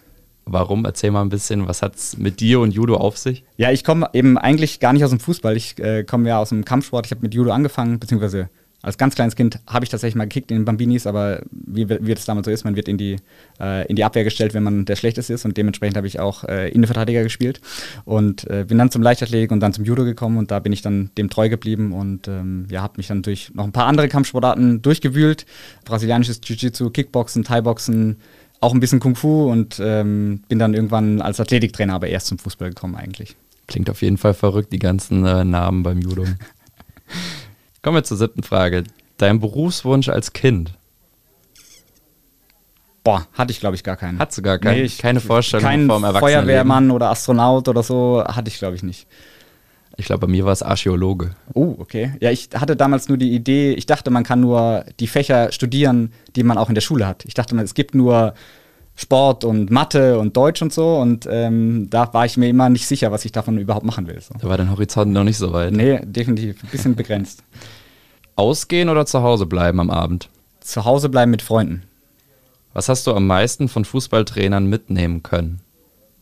Warum? 0.51 0.85
Erzähl 0.85 1.11
mal 1.11 1.23
ein 1.23 1.29
bisschen, 1.29 1.69
was 1.69 1.83
hat 1.83 1.97
es 1.97 2.17
mit 2.17 2.41
dir 2.41 2.61
und 2.61 2.73
Judo 2.73 2.97
auf 2.97 3.19
sich? 3.19 3.45
Ja, 3.57 3.71
ich 3.71 3.85
komme 3.85 4.09
eben 4.15 4.39
eigentlich 4.39 4.81
gar 4.81 4.93
nicht 4.93 5.05
aus 5.05 5.11
dem 5.11 5.21
Fußball. 5.21 5.57
Ich 5.57 5.79
äh, 5.79 6.05
komme 6.05 6.29
ja 6.29 6.39
aus 6.39 6.49
dem 6.49 6.65
Kampfsport. 6.65 7.07
Ich 7.07 7.13
habe 7.13 7.23
mit 7.23 7.35
Judo 7.35 7.51
angefangen, 7.51 7.99
beziehungsweise 7.99 8.49
als 8.81 8.97
ganz 8.97 9.17
kleines 9.17 9.35
Kind 9.35 9.59
habe 9.67 9.85
ich 9.85 9.91
tatsächlich 9.91 10.15
mal 10.15 10.25
gekickt 10.25 10.53
in 10.53 10.59
den 10.59 10.65
Bambinis, 10.65 11.07
aber 11.07 11.43
wie, 11.51 11.89
wie 11.89 12.15
das 12.15 12.27
damals 12.27 12.45
so 12.45 12.51
ist, 12.53 12.65
man 12.65 12.77
wird 12.77 12.87
in 12.87 12.97
die, 12.97 13.17
äh, 13.61 13.87
in 13.89 13.97
die 13.97 14.05
Abwehr 14.05 14.23
gestellt, 14.23 14.55
wenn 14.55 14.63
man 14.63 14.85
der 14.85 14.95
Schlechteste 14.95 15.35
ist 15.35 15.45
und 15.45 15.57
dementsprechend 15.57 15.97
habe 15.97 16.07
ich 16.07 16.21
auch 16.21 16.45
äh, 16.45 16.69
Innenverteidiger 16.69 17.25
gespielt 17.25 17.61
und 18.05 18.49
äh, 18.49 18.65
bin 18.69 18.79
dann 18.79 18.91
zum 18.93 19.03
Leichtathletik 19.03 19.51
und 19.51 19.59
dann 19.61 19.73
zum 19.73 19.85
Judo 19.85 20.05
gekommen 20.05 20.39
und 20.39 20.53
da 20.53 20.61
bin 20.61 20.73
ich 20.73 20.81
dann 20.81 21.11
dem 21.19 21.29
treu 21.29 21.49
geblieben 21.49 21.93
und 21.93 22.29
ähm, 22.29 22.67
ja, 22.71 22.83
habe 22.83 22.95
mich 22.99 23.09
dann 23.09 23.23
durch 23.23 23.51
noch 23.53 23.65
ein 23.65 23.73
paar 23.73 23.87
andere 23.87 24.07
Kampfsportarten 24.07 24.81
durchgewühlt. 24.81 25.45
Brasilianisches 25.85 26.41
Jiu-Jitsu, 26.45 26.91
Kickboxen, 26.91 27.43
Thai-Boxen, 27.43 28.19
auch 28.61 28.75
ein 28.75 28.81
bisschen 28.81 29.01
Kung 29.01 29.15
Fu 29.15 29.51
und 29.51 29.79
ähm, 29.81 30.43
bin 30.49 30.59
dann 30.59 30.75
irgendwann 30.75 31.21
als 31.23 31.41
Athletiktrainer 31.41 31.95
aber 31.95 32.09
erst 32.09 32.27
zum 32.27 32.39
Fußball 32.39 32.71
gekommen 32.71 32.97
eigentlich. 32.97 33.37
Klingt 33.67 33.89
auf 33.91 34.03
jeden 34.03 34.17
Fall 34.19 34.35
verrückt, 34.35 34.73
die 34.73 34.79
ganzen 34.79 35.25
äh, 35.25 35.45
Namen 35.45 35.83
beim 35.83 35.99
Judo. 36.01 36.25
Kommen 37.83 37.97
wir 37.97 38.05
zur 38.05 38.17
siebten 38.17 38.43
Frage. 38.43 38.85
Dein 39.19 39.41
Berufswunsch 39.41 40.09
als 40.09 40.33
Kind? 40.33 40.73
Boah, 43.05 43.27
hatte 43.33 43.53
ich 43.53 43.61
glaube 43.61 43.77
ich 43.77 43.85
gar 43.85 43.97
keinen. 43.97 44.19
Hattest 44.19 44.39
du 44.39 44.43
gar 44.43 44.59
keinen? 44.59 44.79
Nee, 44.79 44.83
ich- 44.85 44.99
keine 44.99 45.21
Vorstellung 45.21 45.65
Kein 45.65 45.87
vom 45.87 46.05
Erwachsenenleben? 46.05 46.45
Feuerwehrmann 46.47 46.91
oder 46.91 47.11
Astronaut 47.11 47.69
oder 47.69 47.83
so 47.83 48.23
hatte 48.27 48.49
ich 48.49 48.59
glaube 48.59 48.77
ich 48.77 48.83
nicht. 48.83 49.07
Ich 49.99 50.07
glaube, 50.07 50.27
bei 50.27 50.31
mir 50.31 50.45
war 50.45 50.53
es 50.53 50.63
Archäologe. 50.63 51.33
Oh, 51.55 51.75
okay. 51.79 52.13
Ja, 52.21 52.31
ich 52.31 52.51
hatte 52.55 52.77
damals 52.77 53.09
nur 53.09 53.19
die 53.19 53.35
Idee, 53.35 53.73
ich 53.73 53.85
dachte, 53.85 54.13
man 54.13 54.23
kann 54.23 54.41
nur 54.41 54.85
die 55.01 55.09
Fächer 55.09 55.51
studieren, 55.51 56.13
die 56.37 56.45
man 56.45 56.57
auch 56.57 56.69
in 56.69 56.77
der 56.77 56.83
Schule 56.83 57.05
hat. 57.05 57.25
Ich 57.25 57.35
dachte, 57.35 57.57
es 57.61 57.75
gibt 57.75 57.97
nur 57.97 58.33
Sport 58.95 59.45
und 59.45 59.73
Mathe 59.73 60.19
und 60.21 60.37
Deutsch 60.37 60.63
und 60.63 60.73
so 60.73 60.99
und 60.99 61.29
ähm, 61.29 61.91
da 61.91 62.15
war 62.15 62.27
ich 62.27 62.37
mir 62.37 62.49
immer 62.49 62.69
nicht 62.69 62.87
sicher, 62.87 63.11
was 63.11 63.25
ich 63.25 63.33
davon 63.33 63.59
überhaupt 63.59 63.85
machen 63.85 64.07
will. 64.07 64.21
So. 64.21 64.35
Da 64.41 64.49
war 64.49 64.57
dein 64.57 64.71
Horizont 64.71 65.13
noch 65.13 65.25
nicht 65.25 65.37
so 65.37 65.53
weit. 65.53 65.73
Nee, 65.73 66.01
definitiv. 66.05 66.63
Ein 66.63 66.71
bisschen 66.71 66.95
begrenzt. 66.95 67.43
Ausgehen 68.37 68.89
oder 68.89 69.05
zu 69.05 69.23
Hause 69.23 69.47
bleiben 69.47 69.81
am 69.81 69.91
Abend? 69.91 70.31
Zu 70.61 70.85
Hause 70.85 71.09
bleiben 71.09 71.33
mit 71.33 71.43
Freunden. 71.43 71.83
Was 72.73 72.89
hast 72.89 73.05
du 73.09 73.15
am 73.15 73.27
meisten 73.27 73.69
von 73.69 73.85
Fußballtrainern 73.85 74.67
mitnehmen 74.67 75.25
können? 75.25 75.61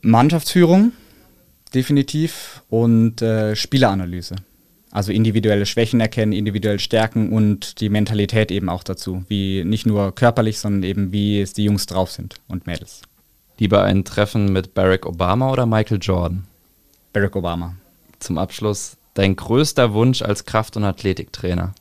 Mannschaftsführung, 0.00 0.92
definitiv. 1.74 2.62
Und 2.68 3.22
äh, 3.22 3.56
Spieleranalyse. 3.56 4.36
Also 4.90 5.12
individuelle 5.12 5.66
Schwächen 5.66 6.00
erkennen, 6.00 6.32
individuelle 6.32 6.78
Stärken 6.78 7.30
und 7.30 7.80
die 7.80 7.90
Mentalität 7.90 8.50
eben 8.50 8.68
auch 8.68 8.82
dazu. 8.82 9.24
Wie 9.28 9.62
nicht 9.64 9.84
nur 9.84 10.14
körperlich, 10.14 10.58
sondern 10.58 10.84
eben 10.84 11.12
wie 11.12 11.40
es 11.40 11.52
die 11.52 11.64
Jungs 11.64 11.86
drauf 11.86 12.10
sind 12.10 12.36
und 12.48 12.66
Mädels. 12.66 13.02
Lieber 13.58 13.82
ein 13.82 14.04
Treffen 14.04 14.52
mit 14.52 14.74
Barack 14.74 15.06
Obama 15.06 15.50
oder 15.50 15.66
Michael 15.66 15.98
Jordan? 16.00 16.46
Barack 17.12 17.36
Obama. 17.36 17.74
Zum 18.20 18.38
Abschluss, 18.38 18.96
dein 19.14 19.36
größter 19.36 19.92
Wunsch 19.92 20.22
als 20.22 20.44
Kraft- 20.44 20.76
und 20.76 20.84
Athletiktrainer? 20.84 21.74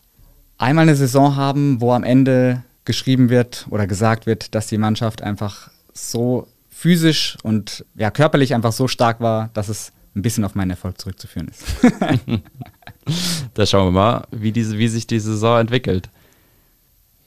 Einmal 0.58 0.84
eine 0.84 0.96
Saison 0.96 1.36
haben, 1.36 1.82
wo 1.82 1.92
am 1.92 2.04
Ende 2.04 2.64
geschrieben 2.86 3.30
wird 3.30 3.66
oder 3.70 3.88
gesagt 3.88 4.26
wird, 4.26 4.56
dass 4.56 4.68
die 4.68 4.78
Mannschaft 4.78 5.22
einfach 5.22 5.70
so 5.94 6.48
physisch 6.76 7.38
und 7.42 7.86
ja, 7.96 8.12
körperlich 8.12 8.54
einfach 8.54 8.74
so 8.74 8.90
stark 8.90 9.22
war, 9.22 9.50
dass 9.54 9.70
es 9.70 9.94
ein 10.14 10.22
bisschen 10.22 10.44
auf 10.44 10.56
meinen 10.56 10.72
Erfolg 10.72 11.00
zurückzuführen 11.00 11.48
ist. 11.48 11.64
Da 13.54 13.68
schauen 13.68 13.86
wir 13.86 13.92
mal, 13.92 14.28
wie, 14.32 14.52
diese, 14.52 14.80
wie 14.80 14.88
sich 14.88 15.06
die 15.06 15.20
Saison 15.20 15.60
entwickelt. 15.60 16.10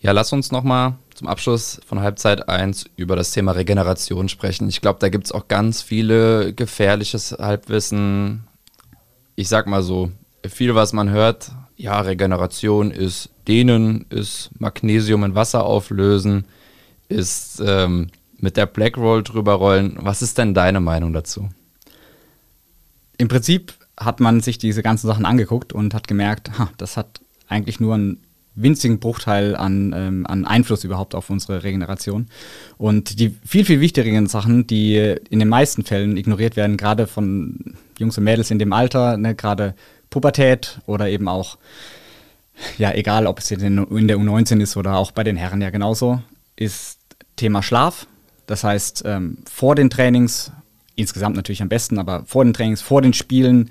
Ja, 0.00 0.10
lass 0.10 0.32
uns 0.32 0.50
nochmal 0.50 0.94
zum 1.14 1.28
Abschluss 1.28 1.80
von 1.86 2.00
Halbzeit 2.00 2.48
1 2.48 2.86
über 2.96 3.14
das 3.14 3.30
Thema 3.30 3.52
Regeneration 3.52 4.28
sprechen. 4.28 4.68
Ich 4.68 4.80
glaube, 4.80 4.98
da 4.98 5.08
gibt 5.08 5.26
es 5.26 5.32
auch 5.32 5.46
ganz 5.46 5.80
viele 5.82 6.52
gefährliches 6.52 7.30
Halbwissen. 7.30 8.42
Ich 9.36 9.48
sag 9.48 9.68
mal 9.68 9.84
so, 9.84 10.10
viel, 10.48 10.74
was 10.74 10.92
man 10.92 11.10
hört, 11.10 11.52
ja, 11.76 12.00
Regeneration 12.00 12.90
ist 12.90 13.30
Dehnen, 13.46 14.04
ist 14.10 14.50
Magnesium 14.58 15.22
in 15.22 15.36
Wasser 15.36 15.64
auflösen, 15.64 16.44
ist 17.08 17.62
ähm, 17.64 18.10
mit 18.38 18.56
der 18.56 18.66
Black 18.66 18.96
Roll 18.96 19.22
drüber 19.22 19.54
rollen. 19.54 19.96
Was 20.00 20.22
ist 20.22 20.38
denn 20.38 20.54
deine 20.54 20.80
Meinung 20.80 21.12
dazu? 21.12 21.48
Im 23.16 23.28
Prinzip 23.28 23.74
hat 23.98 24.20
man 24.20 24.40
sich 24.40 24.58
diese 24.58 24.82
ganzen 24.82 25.08
Sachen 25.08 25.24
angeguckt 25.24 25.72
und 25.72 25.92
hat 25.94 26.06
gemerkt, 26.06 26.58
ha, 26.58 26.70
das 26.78 26.96
hat 26.96 27.20
eigentlich 27.48 27.80
nur 27.80 27.94
einen 27.94 28.20
winzigen 28.54 28.98
Bruchteil 28.98 29.54
an, 29.56 29.92
ähm, 29.96 30.26
an 30.26 30.44
Einfluss 30.44 30.84
überhaupt 30.84 31.14
auf 31.14 31.30
unsere 31.30 31.62
Regeneration. 31.62 32.26
Und 32.76 33.20
die 33.20 33.34
viel, 33.44 33.64
viel 33.64 33.80
wichtigeren 33.80 34.26
Sachen, 34.26 34.66
die 34.66 34.96
in 35.30 35.38
den 35.38 35.48
meisten 35.48 35.84
Fällen 35.84 36.16
ignoriert 36.16 36.56
werden, 36.56 36.76
gerade 36.76 37.06
von 37.06 37.76
Jungs 37.98 38.18
und 38.18 38.24
Mädels 38.24 38.50
in 38.50 38.58
dem 38.58 38.72
Alter, 38.72 39.16
ne, 39.16 39.34
gerade 39.34 39.74
Pubertät 40.10 40.80
oder 40.86 41.08
eben 41.08 41.28
auch, 41.28 41.58
ja, 42.78 42.92
egal 42.92 43.26
ob 43.26 43.38
es 43.38 43.50
in 43.50 44.08
der 44.08 44.16
U19 44.16 44.60
ist 44.60 44.76
oder 44.76 44.96
auch 44.96 45.12
bei 45.12 45.22
den 45.22 45.36
Herren 45.36 45.60
ja 45.60 45.70
genauso, 45.70 46.20
ist 46.56 46.98
Thema 47.36 47.62
Schlaf. 47.62 48.06
Das 48.48 48.64
heißt, 48.64 49.02
ähm, 49.04 49.38
vor 49.48 49.74
den 49.74 49.90
Trainings, 49.90 50.50
insgesamt 50.96 51.36
natürlich 51.36 51.62
am 51.62 51.68
besten, 51.68 51.98
aber 51.98 52.24
vor 52.24 52.42
den 52.42 52.54
Trainings, 52.54 52.80
vor 52.80 53.02
den 53.02 53.12
Spielen, 53.12 53.70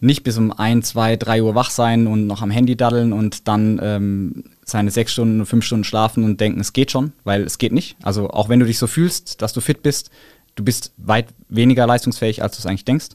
nicht 0.00 0.22
bis 0.22 0.38
um 0.38 0.52
1, 0.52 0.88
2, 0.90 1.16
3 1.16 1.42
Uhr 1.42 1.54
wach 1.54 1.70
sein 1.70 2.06
und 2.06 2.26
noch 2.26 2.40
am 2.40 2.50
Handy 2.50 2.76
daddeln 2.76 3.12
und 3.12 3.46
dann 3.48 3.80
ähm, 3.82 4.44
seine 4.64 4.90
sechs 4.90 5.12
Stunden, 5.12 5.44
fünf 5.44 5.64
Stunden 5.64 5.84
schlafen 5.84 6.24
und 6.24 6.40
denken, 6.40 6.60
es 6.60 6.72
geht 6.72 6.92
schon, 6.92 7.12
weil 7.24 7.42
es 7.42 7.58
geht 7.58 7.72
nicht. 7.72 7.96
Also 8.02 8.30
auch 8.30 8.48
wenn 8.48 8.60
du 8.60 8.66
dich 8.66 8.78
so 8.78 8.86
fühlst, 8.86 9.42
dass 9.42 9.52
du 9.52 9.60
fit 9.60 9.82
bist, 9.82 10.10
du 10.54 10.64
bist 10.64 10.92
weit 10.98 11.26
weniger 11.48 11.86
leistungsfähig, 11.86 12.42
als 12.42 12.56
du 12.56 12.60
es 12.60 12.66
eigentlich 12.66 12.84
denkst. 12.84 13.10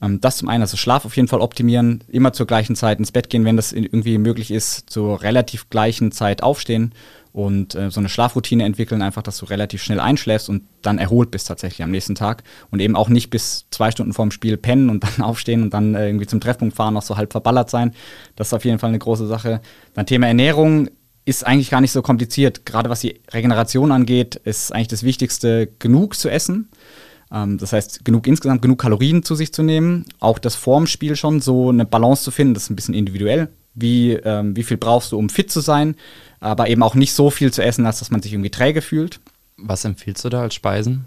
Ähm, 0.00 0.20
das 0.22 0.38
zum 0.38 0.48
einen, 0.48 0.62
also 0.62 0.78
Schlaf 0.78 1.04
auf 1.04 1.16
jeden 1.16 1.28
Fall 1.28 1.42
optimieren, 1.42 2.04
immer 2.08 2.32
zur 2.32 2.46
gleichen 2.46 2.74
Zeit 2.74 2.98
ins 2.98 3.12
Bett 3.12 3.28
gehen, 3.28 3.44
wenn 3.44 3.56
das 3.56 3.72
irgendwie 3.72 4.16
möglich 4.16 4.50
ist, 4.50 4.88
zur 4.88 5.22
relativ 5.22 5.68
gleichen 5.68 6.10
Zeit 6.10 6.42
aufstehen 6.42 6.94
und 7.32 7.74
äh, 7.74 7.90
so 7.90 8.00
eine 8.00 8.08
Schlafroutine 8.08 8.64
entwickeln, 8.64 9.02
einfach, 9.02 9.22
dass 9.22 9.38
du 9.38 9.46
relativ 9.46 9.82
schnell 9.82 10.00
einschläfst 10.00 10.48
und 10.48 10.64
dann 10.82 10.98
erholt 10.98 11.30
bist 11.30 11.48
tatsächlich 11.48 11.82
am 11.82 11.90
nächsten 11.90 12.14
Tag 12.14 12.44
und 12.70 12.80
eben 12.80 12.94
auch 12.94 13.08
nicht 13.08 13.30
bis 13.30 13.66
zwei 13.70 13.90
Stunden 13.90 14.12
vorm 14.12 14.30
Spiel 14.30 14.56
pennen 14.56 14.90
und 14.90 15.04
dann 15.04 15.24
aufstehen 15.24 15.62
und 15.62 15.74
dann 15.74 15.94
äh, 15.94 16.06
irgendwie 16.06 16.26
zum 16.26 16.40
Treffpunkt 16.40 16.76
fahren, 16.76 16.94
noch 16.94 17.02
so 17.02 17.16
halb 17.16 17.32
verballert 17.32 17.70
sein. 17.70 17.92
Das 18.36 18.48
ist 18.48 18.54
auf 18.54 18.64
jeden 18.64 18.78
Fall 18.78 18.88
eine 18.88 18.98
große 18.98 19.26
Sache. 19.26 19.60
Dann 19.94 20.06
Thema 20.06 20.26
Ernährung 20.26 20.88
ist 21.24 21.46
eigentlich 21.46 21.70
gar 21.70 21.80
nicht 21.80 21.92
so 21.92 22.02
kompliziert. 22.02 22.66
Gerade 22.66 22.90
was 22.90 23.00
die 23.00 23.20
Regeneration 23.30 23.92
angeht, 23.92 24.36
ist 24.36 24.72
eigentlich 24.72 24.88
das 24.88 25.02
Wichtigste, 25.02 25.68
genug 25.78 26.16
zu 26.16 26.28
essen. 26.28 26.68
Ähm, 27.32 27.58
das 27.58 27.72
heißt, 27.72 28.04
genug 28.04 28.26
insgesamt, 28.26 28.60
genug 28.60 28.80
Kalorien 28.80 29.22
zu 29.22 29.34
sich 29.34 29.54
zu 29.54 29.62
nehmen. 29.62 30.04
Auch 30.20 30.38
das 30.38 30.54
vorm 30.54 30.86
Spiel 30.86 31.16
schon 31.16 31.40
so 31.40 31.70
eine 31.70 31.86
Balance 31.86 32.24
zu 32.24 32.30
finden, 32.30 32.54
das 32.54 32.64
ist 32.64 32.70
ein 32.70 32.76
bisschen 32.76 32.94
individuell. 32.94 33.48
Wie, 33.74 34.12
ähm, 34.12 34.54
wie 34.56 34.62
viel 34.62 34.76
brauchst 34.76 35.12
du, 35.12 35.18
um 35.18 35.30
fit 35.30 35.50
zu 35.50 35.60
sein, 35.60 35.96
aber 36.40 36.68
eben 36.68 36.82
auch 36.82 36.94
nicht 36.94 37.14
so 37.14 37.30
viel 37.30 37.52
zu 37.52 37.62
essen, 37.62 37.86
als 37.86 38.00
dass 38.00 38.10
man 38.10 38.20
sich 38.20 38.32
irgendwie 38.32 38.50
träge 38.50 38.82
fühlt. 38.82 39.20
Was 39.56 39.84
empfiehlst 39.84 40.24
du 40.24 40.28
da 40.28 40.42
als 40.42 40.54
Speisen? 40.54 41.06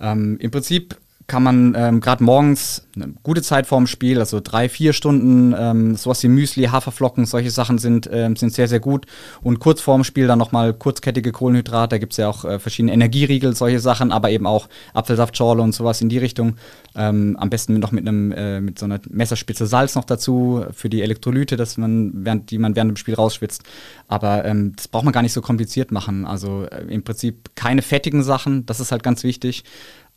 Ähm, 0.00 0.38
Im 0.38 0.50
Prinzip 0.50 0.96
kann 1.26 1.42
man 1.42 1.74
ähm, 1.76 2.00
gerade 2.00 2.22
morgens 2.22 2.86
eine 2.94 3.12
gute 3.24 3.42
Zeit 3.42 3.66
vorm 3.66 3.88
Spiel, 3.88 4.20
also 4.20 4.40
drei, 4.40 4.68
vier 4.68 4.92
Stunden, 4.92 5.54
ähm, 5.58 5.96
sowas 5.96 6.22
wie 6.22 6.28
Müsli, 6.28 6.64
Haferflocken, 6.64 7.26
solche 7.26 7.50
Sachen 7.50 7.78
sind, 7.78 8.08
ähm, 8.12 8.36
sind 8.36 8.52
sehr, 8.52 8.68
sehr 8.68 8.78
gut. 8.78 9.06
Und 9.42 9.58
kurz 9.58 9.80
vorm 9.80 10.04
Spiel 10.04 10.28
dann 10.28 10.38
nochmal 10.38 10.72
kurzkettige 10.72 11.32
Kohlenhydrate, 11.32 11.96
da 11.96 11.98
gibt 11.98 12.12
es 12.12 12.18
ja 12.18 12.28
auch 12.28 12.44
äh, 12.44 12.58
verschiedene 12.60 12.92
Energieriegel, 12.92 13.56
solche 13.56 13.80
Sachen, 13.80 14.12
aber 14.12 14.30
eben 14.30 14.46
auch 14.46 14.68
Apfelsaftschorle 14.94 15.62
und 15.62 15.72
sowas 15.72 16.00
in 16.00 16.08
die 16.08 16.18
Richtung. 16.18 16.56
Ähm, 16.94 17.36
am 17.40 17.50
besten 17.50 17.78
noch 17.80 17.92
mit 17.92 18.06
einem 18.06 18.30
äh, 18.32 18.60
mit 18.60 18.78
so 18.78 18.86
einer 18.86 19.00
Messerspitze 19.10 19.66
Salz 19.66 19.96
noch 19.96 20.04
dazu 20.04 20.64
für 20.72 20.88
die 20.88 21.02
Elektrolyte, 21.02 21.56
dass 21.56 21.76
man 21.76 22.12
während, 22.14 22.50
die 22.50 22.58
man 22.58 22.76
während 22.76 22.92
dem 22.92 22.96
Spiel 22.96 23.14
rausschwitzt. 23.14 23.64
Aber 24.06 24.44
ähm, 24.44 24.74
das 24.76 24.86
braucht 24.88 25.04
man 25.04 25.12
gar 25.12 25.22
nicht 25.22 25.32
so 25.32 25.42
kompliziert 25.42 25.90
machen. 25.90 26.24
Also 26.24 26.66
äh, 26.70 26.84
im 26.88 27.02
Prinzip 27.02 27.50
keine 27.56 27.82
fettigen 27.82 28.22
Sachen, 28.22 28.64
das 28.66 28.78
ist 28.78 28.92
halt 28.92 29.02
ganz 29.02 29.24
wichtig. 29.24 29.64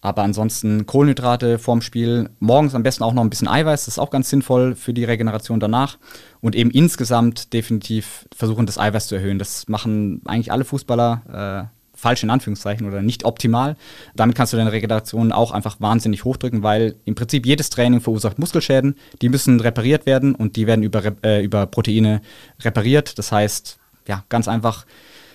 Aber 0.02 0.24
ansonsten 0.24 0.86
Kohlenhydrate 0.86 1.60
vorm 1.60 1.82
Spiel, 1.82 2.30
morgens 2.40 2.74
am 2.74 2.84
besten 2.84 3.04
auch 3.04 3.14
noch 3.14 3.24
ein 3.24 3.30
bisschen 3.30 3.50
Eiweiß, 3.50 3.86
das 3.86 3.96
ist 3.96 4.00
auch 4.00 4.12
ganz 4.12 4.30
sinnvoll 4.30 4.76
für 4.76 4.94
die 4.94 5.04
Regeneration 5.04 5.60
danach. 5.60 5.98
Und 6.40 6.56
eben 6.56 6.72
insgesamt 6.72 7.52
definitiv 7.52 8.28
versuchen, 8.34 8.66
das 8.66 8.78
Eiweiß 8.78 9.08
zu 9.08 9.16
erhöhen. 9.16 9.40
Das 9.40 9.68
machen 9.68 10.22
eigentlich 10.26 10.52
alle 10.52 10.64
Fußballer 10.64 11.70
äh, 11.70 11.80
falsch 12.00 12.24
in 12.24 12.30
Anführungszeichen 12.30 12.88
oder 12.88 13.02
nicht 13.02 13.26
optimal. 13.26 13.76
Damit 14.16 14.36
kannst 14.36 14.54
du 14.54 14.58
deine 14.58 14.72
Regeneration 14.72 15.32
auch 15.34 15.52
einfach 15.52 15.82
wahnsinnig 15.82 16.24
hochdrücken, 16.24 16.64
weil 16.64 16.96
im 17.04 17.16
Prinzip 17.16 17.46
jedes 17.46 17.70
Training 17.70 18.00
verursacht 18.00 18.40
Muskelschäden. 18.40 18.96
Die 19.22 19.30
müssen 19.30 19.60
repariert 19.60 20.06
werden 20.06 20.34
und 20.34 20.56
die 20.56 20.66
werden 20.66 20.84
über, 20.84 21.04
äh, 21.24 21.44
über 21.44 21.66
Proteine 21.66 22.22
repariert. 22.62 23.18
Das 23.18 23.32
heißt, 23.32 23.80
ja, 24.08 24.24
ganz 24.30 24.48
einfach 24.48 24.86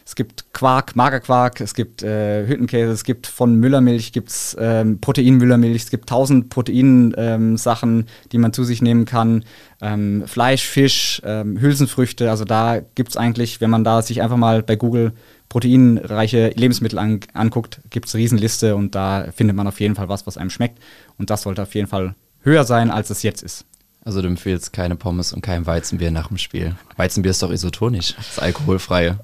es 0.07 0.15
gibt 0.15 0.53
Quark, 0.53 0.97
Magerquark, 0.97 1.61
es 1.61 1.75
gibt 1.75 2.03
äh, 2.03 2.47
Hüttenkäse, 2.47 2.93
es 2.93 3.05
gibt 3.05 3.27
von 3.27 3.57
Müllermilch, 3.57 4.13
gibt 4.13 4.29
es 4.29 4.57
ähm, 4.61 5.01
Proteinmüllermilch, 5.01 5.85
es 5.85 5.91
gibt 5.91 6.09
tausend 6.09 6.51
Proteinsachen, 6.51 7.99
ähm, 8.01 8.07
die 8.31 8.39
man 8.39 8.53
zu 8.53 8.65
sich 8.65 8.83
nehmen 8.83 9.07
kann. 9.07 9.45
Ähm, 9.81 10.25
Fleisch, 10.27 10.67
Fisch, 10.67 11.23
ähm, 11.25 11.59
Hülsenfrüchte, 11.59 12.31
also 12.31 12.45
da 12.45 12.81
gibt 12.95 13.11
es 13.11 13.17
eigentlich, 13.17 13.63
wenn 13.63 13.71
man 13.71 13.83
da 13.83 14.03
sich 14.03 14.21
einfach 14.21 14.37
mal 14.37 14.63
bei 14.63 14.77
Google 14.77 15.13
proteinreiche 15.49 16.51
Lebensmittel 16.55 16.99
an, 16.99 17.21
anguckt, 17.33 17.81
gibt 17.89 18.07
es 18.07 18.15
eine 18.15 18.23
Riesenliste 18.23 18.77
und 18.77 18.95
da 18.95 19.29
findet 19.35 19.57
man 19.57 19.67
auf 19.67 19.81
jeden 19.81 19.95
Fall 19.95 20.09
was, 20.09 20.27
was 20.27 20.37
einem 20.37 20.51
schmeckt. 20.51 20.81
Und 21.17 21.31
das 21.31 21.43
sollte 21.43 21.63
auf 21.63 21.75
jeden 21.75 21.87
Fall 21.87 22.15
höher 22.43 22.65
sein, 22.65 22.91
als 22.91 23.09
es 23.11 23.23
jetzt 23.23 23.43
ist. 23.43 23.65
Also 24.05 24.21
du 24.21 24.29
empfiehlst 24.29 24.73
keine 24.73 24.97
Pommes 24.97 25.33
und 25.33 25.41
kein 25.41 25.65
Weizenbier 25.65 26.11
nach 26.11 26.29
dem 26.29 26.37
Spiel. 26.37 26.75
Weizenbier 26.97 27.31
ist 27.31 27.43
doch 27.43 27.51
isotonisch, 27.51 28.15
das 28.17 28.39
alkoholfreie. 28.39 29.21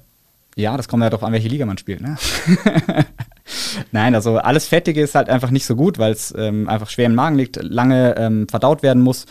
Ja, 0.55 0.75
das 0.75 0.87
kommt 0.87 1.03
ja 1.03 1.09
darauf 1.09 1.23
an, 1.23 1.33
welche 1.33 1.47
Liga 1.47 1.65
man 1.65 1.77
spielt. 1.77 2.01
Ne? 2.01 2.17
Nein, 3.91 4.15
also 4.15 4.37
alles 4.37 4.67
Fettige 4.67 5.01
ist 5.01 5.15
halt 5.15 5.29
einfach 5.29 5.49
nicht 5.49 5.65
so 5.65 5.75
gut, 5.75 5.97
weil 5.97 6.11
es 6.11 6.33
ähm, 6.37 6.67
einfach 6.67 6.89
schwer 6.89 7.05
im 7.05 7.15
Magen 7.15 7.37
liegt, 7.37 7.61
lange 7.61 8.15
ähm, 8.17 8.47
verdaut 8.49 8.83
werden 8.83 9.01
muss. 9.01 9.25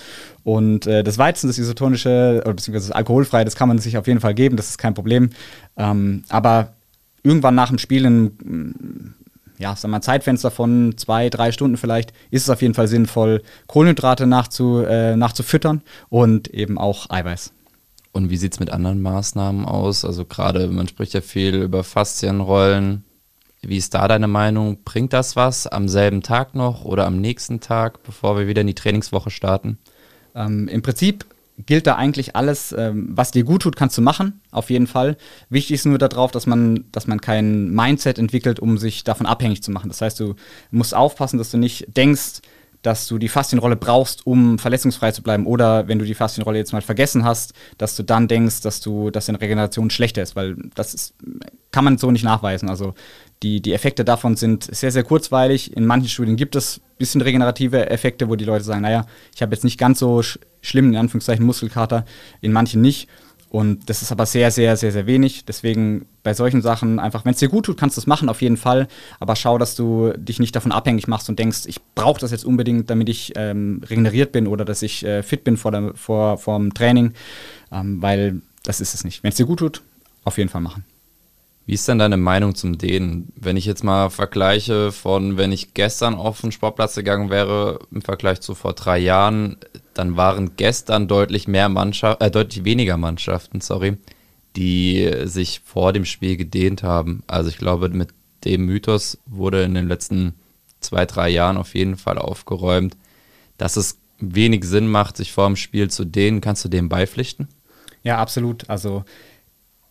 Und 0.44 0.86
äh, 0.86 1.02
das 1.02 1.18
Weizen, 1.18 1.48
das 1.48 1.58
isotonische, 1.58 2.40
oder 2.44 2.54
beziehungsweise 2.54 2.88
das 2.88 2.96
alkoholfreie, 2.96 3.44
das 3.44 3.54
kann 3.56 3.68
man 3.68 3.78
sich 3.78 3.98
auf 3.98 4.06
jeden 4.06 4.20
Fall 4.20 4.34
geben, 4.34 4.56
das 4.56 4.70
ist 4.70 4.78
kein 4.78 4.94
Problem. 4.94 5.30
Ähm, 5.76 6.24
aber 6.30 6.72
irgendwann 7.22 7.54
nach 7.54 7.68
dem 7.68 7.78
Spiel 7.78 8.04
in 8.06 9.14
ja, 9.60 9.76
sagen 9.76 9.92
wir 9.92 10.00
Zeitfenster 10.00 10.50
von 10.50 10.96
zwei, 10.96 11.28
drei 11.28 11.52
Stunden 11.52 11.76
vielleicht, 11.76 12.12
ist 12.30 12.44
es 12.44 12.50
auf 12.50 12.62
jeden 12.62 12.72
Fall 12.72 12.88
sinnvoll, 12.88 13.42
Kohlenhydrate 13.66 14.26
nachzu, 14.26 14.78
äh, 14.80 15.16
nachzufüttern 15.16 15.82
und 16.08 16.48
eben 16.48 16.78
auch 16.78 17.10
Eiweiß. 17.10 17.52
Und 18.12 18.30
wie 18.30 18.36
sieht 18.36 18.54
es 18.54 18.60
mit 18.60 18.70
anderen 18.70 19.02
Maßnahmen 19.02 19.64
aus? 19.64 20.04
Also 20.04 20.24
gerade, 20.24 20.68
man 20.68 20.88
spricht 20.88 21.14
ja 21.14 21.20
viel 21.20 21.56
über 21.62 21.84
Faszienrollen. 21.84 23.04
Wie 23.62 23.76
ist 23.76 23.94
da 23.94 24.08
deine 24.08 24.26
Meinung? 24.26 24.82
Bringt 24.84 25.12
das 25.12 25.36
was 25.36 25.66
am 25.66 25.88
selben 25.88 26.22
Tag 26.22 26.54
noch 26.54 26.84
oder 26.84 27.06
am 27.06 27.20
nächsten 27.20 27.60
Tag, 27.60 28.02
bevor 28.02 28.38
wir 28.38 28.48
wieder 28.48 28.62
in 28.62 28.66
die 28.66 28.74
Trainingswoche 28.74 29.30
starten? 29.30 29.78
Ähm, 30.34 30.66
Im 30.68 30.82
Prinzip 30.82 31.26
gilt 31.66 31.86
da 31.86 31.96
eigentlich 31.96 32.36
alles, 32.36 32.74
ähm, 32.76 33.10
was 33.10 33.32
dir 33.32 33.44
gut 33.44 33.62
tut, 33.62 33.76
kannst 33.76 33.96
du 33.98 34.02
machen, 34.02 34.40
auf 34.50 34.70
jeden 34.70 34.86
Fall. 34.86 35.16
Wichtig 35.48 35.74
ist 35.74 35.86
nur 35.86 35.98
darauf, 35.98 36.30
dass 36.30 36.46
man, 36.46 36.86
dass 36.92 37.06
man 37.06 37.20
kein 37.20 37.70
Mindset 37.70 38.18
entwickelt, 38.18 38.60
um 38.60 38.78
sich 38.78 39.04
davon 39.04 39.26
abhängig 39.26 39.62
zu 39.62 39.70
machen. 39.70 39.88
Das 39.88 40.00
heißt, 40.00 40.18
du 40.20 40.36
musst 40.70 40.94
aufpassen, 40.94 41.38
dass 41.38 41.50
du 41.50 41.58
nicht 41.58 41.96
denkst, 41.96 42.40
dass 42.82 43.06
du 43.06 43.18
die 43.18 43.28
Faszienrolle 43.28 43.76
brauchst, 43.76 44.26
um 44.26 44.58
verletzungsfrei 44.58 45.12
zu 45.12 45.22
bleiben. 45.22 45.46
Oder 45.46 45.88
wenn 45.88 45.98
du 45.98 46.04
die 46.04 46.14
Faszienrolle 46.14 46.58
jetzt 46.58 46.72
mal 46.72 46.80
vergessen 46.80 47.24
hast, 47.24 47.52
dass 47.78 47.96
du 47.96 48.02
dann 48.02 48.28
denkst, 48.28 48.62
dass 48.62 48.80
du, 48.80 49.10
dass 49.10 49.26
deine 49.26 49.40
Regeneration 49.40 49.90
schlechter 49.90 50.22
ist, 50.22 50.36
weil 50.36 50.56
das 50.74 50.94
ist, 50.94 51.14
kann 51.72 51.84
man 51.84 51.98
so 51.98 52.10
nicht 52.10 52.24
nachweisen. 52.24 52.70
Also 52.70 52.94
die, 53.42 53.60
die 53.60 53.72
Effekte 53.72 54.04
davon 54.04 54.36
sind 54.36 54.64
sehr, 54.74 54.92
sehr 54.92 55.04
kurzweilig. 55.04 55.76
In 55.76 55.86
manchen 55.86 56.08
Studien 56.08 56.36
gibt 56.36 56.56
es 56.56 56.78
ein 56.78 56.98
bisschen 56.98 57.20
regenerative 57.20 57.90
Effekte, 57.90 58.28
wo 58.28 58.36
die 58.36 58.44
Leute 58.44 58.64
sagen, 58.64 58.82
naja, 58.82 59.06
ich 59.34 59.42
habe 59.42 59.54
jetzt 59.54 59.64
nicht 59.64 59.78
ganz 59.78 59.98
so 59.98 60.22
sch 60.22 60.38
schlimm, 60.62 60.90
in 60.90 60.96
Anführungszeichen, 60.96 61.44
Muskelkater, 61.44 62.04
in 62.42 62.52
manchen 62.52 62.82
nicht. 62.82 63.08
Und 63.50 63.90
das 63.90 64.00
ist 64.00 64.12
aber 64.12 64.26
sehr, 64.26 64.52
sehr, 64.52 64.76
sehr, 64.76 64.92
sehr 64.92 65.06
wenig. 65.06 65.44
Deswegen 65.44 66.06
bei 66.22 66.34
solchen 66.34 66.62
Sachen 66.62 67.00
einfach, 67.00 67.24
wenn 67.24 67.32
es 67.32 67.40
dir 67.40 67.48
gut 67.48 67.66
tut, 67.66 67.76
kannst 67.76 67.96
du 67.96 68.00
es 68.00 68.06
machen, 68.06 68.28
auf 68.28 68.42
jeden 68.42 68.56
Fall. 68.56 68.86
Aber 69.18 69.34
schau, 69.34 69.58
dass 69.58 69.74
du 69.74 70.12
dich 70.16 70.38
nicht 70.38 70.54
davon 70.54 70.70
abhängig 70.70 71.08
machst 71.08 71.28
und 71.28 71.38
denkst, 71.38 71.62
ich 71.66 71.80
brauche 71.96 72.20
das 72.20 72.30
jetzt 72.30 72.44
unbedingt, 72.44 72.90
damit 72.90 73.08
ich 73.08 73.32
ähm, 73.34 73.82
regeneriert 73.84 74.30
bin 74.30 74.46
oder 74.46 74.64
dass 74.64 74.82
ich 74.82 75.04
äh, 75.04 75.24
fit 75.24 75.42
bin 75.42 75.56
vor, 75.56 75.72
der, 75.72 75.94
vor, 75.94 76.38
dem 76.38 76.72
Training. 76.74 77.12
Ähm, 77.72 78.00
weil 78.00 78.40
das 78.62 78.80
ist 78.80 78.94
es 78.94 79.02
nicht. 79.02 79.24
Wenn 79.24 79.30
es 79.30 79.36
dir 79.36 79.46
gut 79.46 79.58
tut, 79.58 79.82
auf 80.22 80.38
jeden 80.38 80.48
Fall 80.48 80.60
machen. 80.60 80.84
Wie 81.70 81.74
ist 81.74 81.86
denn 81.86 82.00
deine 82.00 82.16
Meinung 82.16 82.56
zum 82.56 82.78
Dehnen? 82.78 83.32
Wenn 83.36 83.56
ich 83.56 83.64
jetzt 83.64 83.84
mal 83.84 84.10
vergleiche 84.10 84.90
von, 84.90 85.36
wenn 85.36 85.52
ich 85.52 85.72
gestern 85.72 86.16
auf 86.16 86.40
den 86.40 86.50
Sportplatz 86.50 86.96
gegangen 86.96 87.30
wäre, 87.30 87.78
im 87.92 88.02
Vergleich 88.02 88.40
zu 88.40 88.56
vor 88.56 88.72
drei 88.72 88.98
Jahren, 88.98 89.56
dann 89.94 90.16
waren 90.16 90.56
gestern 90.56 91.06
deutlich 91.06 91.46
mehr 91.46 91.68
Mannschaft, 91.68 92.22
äh, 92.22 92.28
deutlich 92.28 92.64
weniger 92.64 92.96
Mannschaften, 92.96 93.60
sorry, 93.60 93.98
die 94.56 95.12
sich 95.26 95.60
vor 95.64 95.92
dem 95.92 96.04
Spiel 96.04 96.36
gedehnt 96.36 96.82
haben. 96.82 97.22
Also 97.28 97.50
ich 97.50 97.58
glaube, 97.58 97.88
mit 97.90 98.08
dem 98.44 98.66
Mythos 98.66 99.18
wurde 99.26 99.62
in 99.62 99.74
den 99.74 99.86
letzten 99.86 100.34
zwei, 100.80 101.06
drei 101.06 101.28
Jahren 101.28 101.56
auf 101.56 101.76
jeden 101.76 101.96
Fall 101.96 102.18
aufgeräumt, 102.18 102.96
dass 103.58 103.76
es 103.76 103.96
wenig 104.18 104.64
Sinn 104.64 104.88
macht, 104.88 105.16
sich 105.16 105.30
vor 105.30 105.46
dem 105.46 105.54
Spiel 105.54 105.88
zu 105.88 106.04
dehnen. 106.04 106.40
Kannst 106.40 106.64
du 106.64 106.68
dem 106.68 106.88
beipflichten? 106.88 107.46
Ja, 108.02 108.18
absolut. 108.18 108.68
Also 108.68 109.04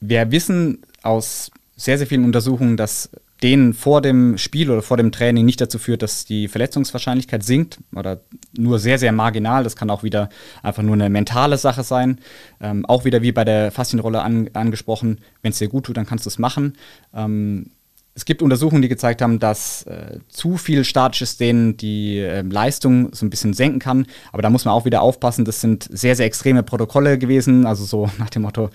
wir 0.01 0.29
wissen 0.31 0.81
aus 1.03 1.51
sehr, 1.79 1.97
sehr 1.97 2.07
vielen 2.07 2.25
Untersuchungen, 2.25 2.75
dass 2.75 3.09
denen 3.41 3.73
vor 3.73 4.01
dem 4.01 4.37
Spiel 4.37 4.69
oder 4.69 4.81
vor 4.81 4.97
dem 4.97 5.13
Training 5.13 5.45
nicht 5.45 5.61
dazu 5.61 5.79
führt, 5.79 6.01
dass 6.01 6.25
die 6.25 6.49
Verletzungswahrscheinlichkeit 6.49 7.41
sinkt 7.41 7.79
oder 7.95 8.19
nur 8.57 8.79
sehr, 8.79 8.99
sehr 8.99 9.13
marginal. 9.13 9.63
Das 9.63 9.77
kann 9.77 9.89
auch 9.89 10.03
wieder 10.03 10.29
einfach 10.61 10.83
nur 10.83 10.95
eine 10.95 11.09
mentale 11.09 11.57
Sache 11.57 11.83
sein. 11.83 12.19
Ähm, 12.59 12.85
auch 12.85 13.05
wieder 13.05 13.21
wie 13.21 13.31
bei 13.31 13.45
der 13.45 13.71
Faszienrolle 13.71 14.21
an, 14.21 14.49
angesprochen, 14.53 15.19
wenn 15.41 15.51
es 15.51 15.59
dir 15.59 15.69
gut 15.69 15.85
tut, 15.85 15.95
dann 15.95 16.05
kannst 16.05 16.25
du 16.25 16.29
es 16.29 16.37
machen. 16.37 16.73
Ähm, 17.13 17.71
es 18.13 18.25
gibt 18.25 18.41
Untersuchungen, 18.41 18.81
die 18.81 18.89
gezeigt 18.89 19.21
haben, 19.21 19.39
dass 19.39 19.83
äh, 19.83 20.19
zu 20.27 20.57
viel 20.57 20.83
statisches 20.83 21.37
Dehnen 21.37 21.77
die 21.77 22.17
äh, 22.17 22.41
Leistung 22.41 23.13
so 23.13 23.25
ein 23.25 23.29
bisschen 23.29 23.53
senken 23.53 23.79
kann. 23.79 24.07
Aber 24.33 24.41
da 24.41 24.49
muss 24.49 24.65
man 24.65 24.73
auch 24.73 24.83
wieder 24.83 25.01
aufpassen. 25.01 25.45
Das 25.45 25.61
sind 25.61 25.87
sehr, 25.89 26.17
sehr 26.17 26.25
extreme 26.25 26.61
Protokolle 26.61 27.17
gewesen. 27.17 27.65
Also 27.65 27.85
so 27.85 28.09
nach 28.17 28.29
dem 28.29 28.41
Motto, 28.41 28.69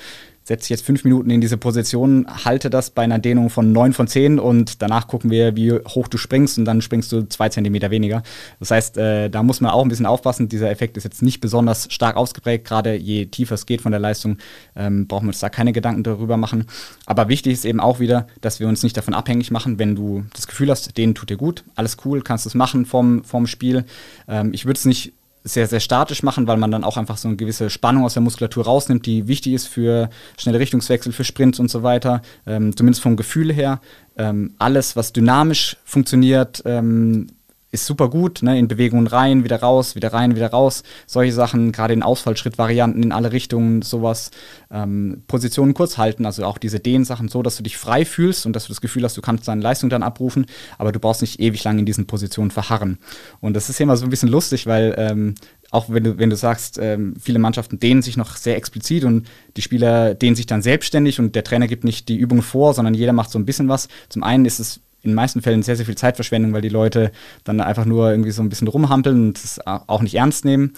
setze 0.44 0.64
ich 0.64 0.70
jetzt 0.70 0.84
fünf 0.84 1.04
Minuten 1.04 1.30
in 1.30 1.40
diese 1.40 1.56
Position, 1.56 2.26
halte 2.44 2.68
das 2.68 2.90
bei 2.90 3.02
einer 3.02 3.18
Dehnung 3.18 3.48
von 3.48 3.72
neun 3.72 3.94
von 3.94 4.06
zehn 4.06 4.38
und 4.38 4.82
danach 4.82 5.08
gucken 5.08 5.30
wir, 5.30 5.56
wie 5.56 5.72
hoch 5.72 6.06
du 6.06 6.18
springst 6.18 6.58
und 6.58 6.66
dann 6.66 6.82
springst 6.82 7.10
du 7.12 7.22
zwei 7.22 7.48
Zentimeter 7.48 7.90
weniger. 7.90 8.22
Das 8.60 8.70
heißt, 8.70 8.98
äh, 8.98 9.30
da 9.30 9.42
muss 9.42 9.62
man 9.62 9.70
auch 9.70 9.82
ein 9.82 9.88
bisschen 9.88 10.04
aufpassen. 10.04 10.48
Dieser 10.48 10.70
Effekt 10.70 10.98
ist 10.98 11.04
jetzt 11.04 11.22
nicht 11.22 11.40
besonders 11.40 11.90
stark 11.90 12.16
ausgeprägt. 12.16 12.66
Gerade 12.66 12.94
je 12.94 13.24
tiefer 13.24 13.54
es 13.54 13.64
geht 13.64 13.80
von 13.80 13.90
der 13.90 14.00
Leistung, 14.00 14.36
ähm, 14.76 15.06
brauchen 15.06 15.24
wir 15.24 15.30
uns 15.30 15.40
da 15.40 15.48
keine 15.48 15.72
Gedanken 15.72 16.02
darüber 16.02 16.36
machen. 16.36 16.66
Aber 17.06 17.28
wichtig 17.28 17.54
ist 17.54 17.64
eben 17.64 17.80
auch 17.80 17.98
wieder, 17.98 18.26
dass 18.42 18.60
wir 18.60 18.68
uns 18.68 18.82
nicht 18.82 18.96
davon 18.98 19.14
abhängig 19.14 19.50
machen, 19.50 19.78
wenn 19.78 19.94
du 19.94 20.24
das 20.34 20.46
Gefühl 20.46 20.70
hast, 20.70 20.98
denen 20.98 21.14
tut 21.14 21.30
dir 21.30 21.38
gut, 21.38 21.64
alles 21.74 21.96
cool, 22.04 22.20
kannst 22.20 22.44
du 22.44 22.50
es 22.50 22.54
machen 22.54 22.84
vom, 22.84 23.24
vom 23.24 23.46
Spiel. 23.46 23.86
Ähm, 24.28 24.52
ich 24.52 24.66
würde 24.66 24.76
es 24.76 24.84
nicht 24.84 25.14
sehr, 25.44 25.66
sehr 25.66 25.80
statisch 25.80 26.22
machen, 26.22 26.46
weil 26.46 26.56
man 26.56 26.70
dann 26.70 26.84
auch 26.84 26.96
einfach 26.96 27.18
so 27.18 27.28
eine 27.28 27.36
gewisse 27.36 27.68
Spannung 27.68 28.04
aus 28.04 28.14
der 28.14 28.22
Muskulatur 28.22 28.64
rausnimmt, 28.64 29.04
die 29.04 29.28
wichtig 29.28 29.52
ist 29.52 29.68
für 29.68 30.08
schnelle 30.38 30.58
Richtungswechsel, 30.58 31.12
für 31.12 31.24
Sprints 31.24 31.60
und 31.60 31.70
so 31.70 31.82
weiter. 31.82 32.22
Ähm, 32.46 32.74
zumindest 32.74 33.02
vom 33.02 33.16
Gefühl 33.16 33.52
her. 33.52 33.80
Ähm, 34.16 34.54
alles, 34.58 34.96
was 34.96 35.12
dynamisch 35.12 35.76
funktioniert, 35.84 36.62
ähm, 36.64 37.26
ist 37.74 37.86
super 37.86 38.08
gut, 38.08 38.42
ne? 38.42 38.56
in 38.58 38.68
Bewegungen 38.68 39.08
rein, 39.08 39.42
wieder 39.44 39.60
raus, 39.60 39.96
wieder 39.96 40.12
rein, 40.12 40.36
wieder 40.36 40.50
raus. 40.50 40.84
Solche 41.06 41.32
Sachen, 41.32 41.72
gerade 41.72 41.92
in 41.92 42.04
Ausfallschrittvarianten 42.04 43.02
in 43.02 43.12
alle 43.12 43.32
Richtungen, 43.32 43.82
sowas. 43.82 44.30
Ähm, 44.70 45.24
Positionen 45.26 45.74
kurz 45.74 45.98
halten, 45.98 46.24
also 46.24 46.44
auch 46.44 46.58
diese 46.58 46.78
Dehnsachen 46.78 47.28
so, 47.28 47.42
dass 47.42 47.56
du 47.56 47.64
dich 47.64 47.76
frei 47.76 48.04
fühlst 48.04 48.46
und 48.46 48.54
dass 48.54 48.64
du 48.64 48.68
das 48.68 48.80
Gefühl 48.80 49.02
hast, 49.02 49.16
du 49.16 49.22
kannst 49.22 49.48
deine 49.48 49.60
Leistung 49.60 49.90
dann 49.90 50.04
abrufen, 50.04 50.46
aber 50.78 50.92
du 50.92 51.00
brauchst 51.00 51.20
nicht 51.20 51.40
ewig 51.40 51.64
lang 51.64 51.78
in 51.78 51.84
diesen 51.84 52.06
Positionen 52.06 52.52
verharren. 52.52 52.98
Und 53.40 53.54
das 53.54 53.68
ist 53.68 53.80
immer 53.80 53.96
so 53.96 54.04
ein 54.04 54.10
bisschen 54.10 54.28
lustig, 54.28 54.66
weil 54.66 54.94
ähm, 54.96 55.34
auch 55.72 55.86
wenn 55.88 56.04
du, 56.04 56.18
wenn 56.18 56.30
du 56.30 56.36
sagst, 56.36 56.78
ähm, 56.80 57.14
viele 57.20 57.40
Mannschaften 57.40 57.80
dehnen 57.80 58.02
sich 58.02 58.16
noch 58.16 58.36
sehr 58.36 58.56
explizit 58.56 59.02
und 59.02 59.26
die 59.56 59.62
Spieler 59.62 60.14
dehnen 60.14 60.36
sich 60.36 60.46
dann 60.46 60.62
selbstständig 60.62 61.18
und 61.18 61.34
der 61.34 61.42
Trainer 61.42 61.66
gibt 61.66 61.82
nicht 61.82 62.08
die 62.08 62.16
Übung 62.16 62.42
vor, 62.42 62.72
sondern 62.74 62.94
jeder 62.94 63.12
macht 63.12 63.32
so 63.32 63.38
ein 63.40 63.44
bisschen 63.44 63.68
was. 63.68 63.88
Zum 64.08 64.22
einen 64.22 64.44
ist 64.44 64.60
es 64.60 64.80
in 65.04 65.10
den 65.10 65.14
meisten 65.14 65.42
Fällen 65.42 65.62
sehr, 65.62 65.76
sehr 65.76 65.86
viel 65.86 65.96
Zeitverschwendung, 65.96 66.52
weil 66.52 66.62
die 66.62 66.68
Leute 66.68 67.12
dann 67.44 67.60
einfach 67.60 67.84
nur 67.84 68.10
irgendwie 68.10 68.30
so 68.30 68.42
ein 68.42 68.48
bisschen 68.48 68.68
rumhampeln 68.68 69.28
und 69.28 69.38
es 69.38 69.60
auch 69.64 70.02
nicht 70.02 70.14
ernst 70.14 70.44
nehmen. 70.44 70.72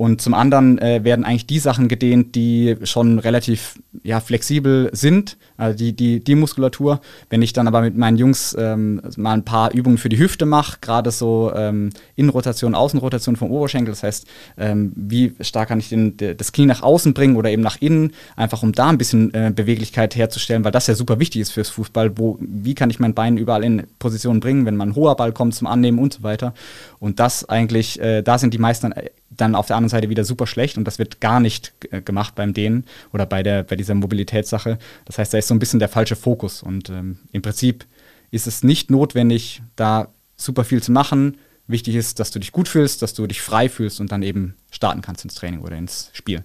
Und 0.00 0.22
zum 0.22 0.32
anderen 0.32 0.78
äh, 0.78 1.04
werden 1.04 1.26
eigentlich 1.26 1.46
die 1.46 1.58
Sachen 1.58 1.86
gedehnt, 1.86 2.34
die 2.34 2.74
schon 2.84 3.18
relativ 3.18 3.78
ja, 4.02 4.20
flexibel 4.20 4.88
sind, 4.94 5.36
also 5.58 5.76
die, 5.76 5.92
die, 5.92 6.24
die 6.24 6.36
Muskulatur. 6.36 7.02
Wenn 7.28 7.42
ich 7.42 7.52
dann 7.52 7.68
aber 7.68 7.82
mit 7.82 7.98
meinen 7.98 8.16
Jungs 8.16 8.56
ähm, 8.58 9.02
mal 9.18 9.34
ein 9.34 9.44
paar 9.44 9.74
Übungen 9.74 9.98
für 9.98 10.08
die 10.08 10.18
Hüfte 10.18 10.46
mache, 10.46 10.78
gerade 10.80 11.10
so 11.10 11.52
ähm, 11.54 11.90
Innenrotation, 12.16 12.74
Außenrotation 12.74 13.36
vom 13.36 13.50
Oberschenkel, 13.50 13.92
das 13.92 14.02
heißt, 14.02 14.26
ähm, 14.56 14.92
wie 14.96 15.34
stark 15.42 15.68
kann 15.68 15.80
ich 15.80 15.90
den, 15.90 16.16
das 16.16 16.52
Knie 16.52 16.64
nach 16.64 16.80
außen 16.80 17.12
bringen 17.12 17.36
oder 17.36 17.50
eben 17.50 17.60
nach 17.60 17.82
innen, 17.82 18.12
einfach 18.36 18.62
um 18.62 18.72
da 18.72 18.88
ein 18.88 18.96
bisschen 18.96 19.34
äh, 19.34 19.52
Beweglichkeit 19.54 20.16
herzustellen, 20.16 20.64
weil 20.64 20.72
das 20.72 20.86
ja 20.86 20.94
super 20.94 21.20
wichtig 21.20 21.42
ist 21.42 21.50
fürs 21.50 21.68
Fußball. 21.68 22.16
Wo, 22.16 22.38
wie 22.40 22.74
kann 22.74 22.88
ich 22.88 23.00
mein 23.00 23.12
Bein 23.12 23.36
überall 23.36 23.64
in 23.64 23.82
Positionen 23.98 24.40
bringen, 24.40 24.64
wenn 24.64 24.76
mal 24.76 24.86
ein 24.86 24.94
hoher 24.94 25.16
Ball 25.16 25.32
kommt 25.32 25.54
zum 25.54 25.66
Annehmen 25.66 25.98
und 25.98 26.14
so 26.14 26.22
weiter. 26.22 26.54
Und 27.00 27.20
das 27.20 27.46
eigentlich, 27.50 28.00
äh, 28.00 28.22
da 28.22 28.38
sind 28.38 28.54
die 28.54 28.58
meisten 28.58 28.94
dann 29.30 29.54
auf 29.54 29.66
der 29.66 29.76
anderen 29.76 29.90
Seite 29.90 30.10
wieder 30.10 30.24
super 30.24 30.46
schlecht 30.46 30.76
und 30.76 30.84
das 30.84 30.98
wird 30.98 31.20
gar 31.20 31.40
nicht 31.40 31.72
äh, 31.90 32.02
gemacht 32.02 32.34
beim 32.34 32.52
Dehnen 32.52 32.84
oder 33.12 33.26
bei, 33.26 33.42
der, 33.42 33.62
bei 33.62 33.76
dieser 33.76 33.94
Mobilitätssache. 33.94 34.78
Das 35.04 35.18
heißt, 35.18 35.32
da 35.32 35.38
ist 35.38 35.48
so 35.48 35.54
ein 35.54 35.60
bisschen 35.60 35.78
der 35.78 35.88
falsche 35.88 36.16
Fokus 36.16 36.62
und 36.62 36.90
ähm, 36.90 37.18
im 37.32 37.42
Prinzip 37.42 37.86
ist 38.30 38.46
es 38.46 38.62
nicht 38.62 38.90
notwendig, 38.90 39.62
da 39.76 40.08
super 40.36 40.64
viel 40.64 40.82
zu 40.82 40.92
machen. 40.92 41.38
Wichtig 41.66 41.94
ist, 41.94 42.18
dass 42.18 42.30
du 42.32 42.40
dich 42.40 42.52
gut 42.52 42.68
fühlst, 42.68 43.02
dass 43.02 43.14
du 43.14 43.26
dich 43.26 43.40
frei 43.40 43.68
fühlst 43.68 44.00
und 44.00 44.10
dann 44.10 44.22
eben 44.22 44.56
starten 44.70 45.02
kannst 45.02 45.24
ins 45.24 45.34
Training 45.34 45.60
oder 45.60 45.76
ins 45.76 46.10
Spiel. 46.12 46.44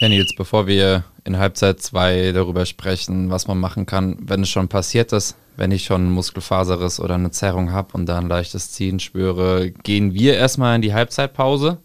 Ja, 0.00 0.08
Nils, 0.08 0.32
bevor 0.36 0.66
wir 0.66 1.04
in 1.24 1.38
Halbzeit 1.38 1.80
2 1.80 2.32
darüber 2.32 2.64
sprechen, 2.66 3.30
was 3.30 3.48
man 3.48 3.58
machen 3.58 3.84
kann, 3.84 4.16
wenn 4.20 4.42
es 4.42 4.48
schon 4.48 4.68
passiert 4.68 5.12
ist, 5.12 5.36
wenn 5.58 5.72
ich 5.72 5.84
schon 5.84 6.02
einen 6.02 6.12
Muskelfaserriss 6.12 7.00
oder 7.00 7.14
eine 7.14 7.32
Zerrung 7.32 7.72
habe 7.72 7.94
und 7.94 8.06
da 8.06 8.18
ein 8.18 8.28
leichtes 8.28 8.70
Ziehen 8.70 9.00
spüre, 9.00 9.70
gehen 9.70 10.14
wir 10.14 10.36
erstmal 10.36 10.76
in 10.76 10.82
die 10.82 10.94
Halbzeitpause. 10.94 11.78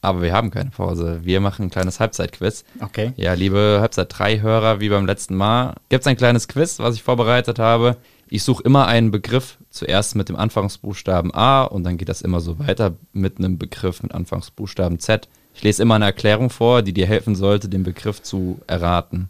Aber 0.00 0.20
wir 0.20 0.32
haben 0.32 0.50
keine 0.50 0.70
Pause. 0.70 1.20
Wir 1.22 1.40
machen 1.40 1.66
ein 1.66 1.70
kleines 1.70 2.00
Halbzeitquiz. 2.00 2.64
Okay. 2.80 3.12
Ja, 3.16 3.34
liebe 3.34 3.78
Halbzeit 3.80 4.08
3 4.10 4.40
Hörer, 4.40 4.80
wie 4.80 4.88
beim 4.88 5.06
letzten 5.06 5.36
Mal, 5.36 5.74
gibt 5.88 6.02
es 6.02 6.08
ein 6.08 6.16
kleines 6.16 6.48
Quiz, 6.48 6.80
was 6.80 6.96
ich 6.96 7.04
vorbereitet 7.04 7.60
habe. 7.60 7.96
Ich 8.28 8.42
suche 8.42 8.64
immer 8.64 8.88
einen 8.88 9.12
Begriff, 9.12 9.58
zuerst 9.70 10.16
mit 10.16 10.28
dem 10.28 10.34
Anfangsbuchstaben 10.34 11.32
A 11.32 11.62
und 11.62 11.84
dann 11.84 11.98
geht 11.98 12.08
das 12.08 12.22
immer 12.22 12.40
so 12.40 12.58
weiter 12.58 12.96
mit 13.12 13.38
einem 13.38 13.58
Begriff 13.58 14.02
mit 14.02 14.12
Anfangsbuchstaben 14.12 14.98
Z. 14.98 15.28
Ich 15.54 15.62
lese 15.62 15.82
immer 15.82 15.94
eine 15.94 16.06
Erklärung 16.06 16.50
vor, 16.50 16.82
die 16.82 16.92
dir 16.92 17.06
helfen 17.06 17.36
sollte, 17.36 17.68
den 17.68 17.84
Begriff 17.84 18.22
zu 18.22 18.60
erraten. 18.66 19.28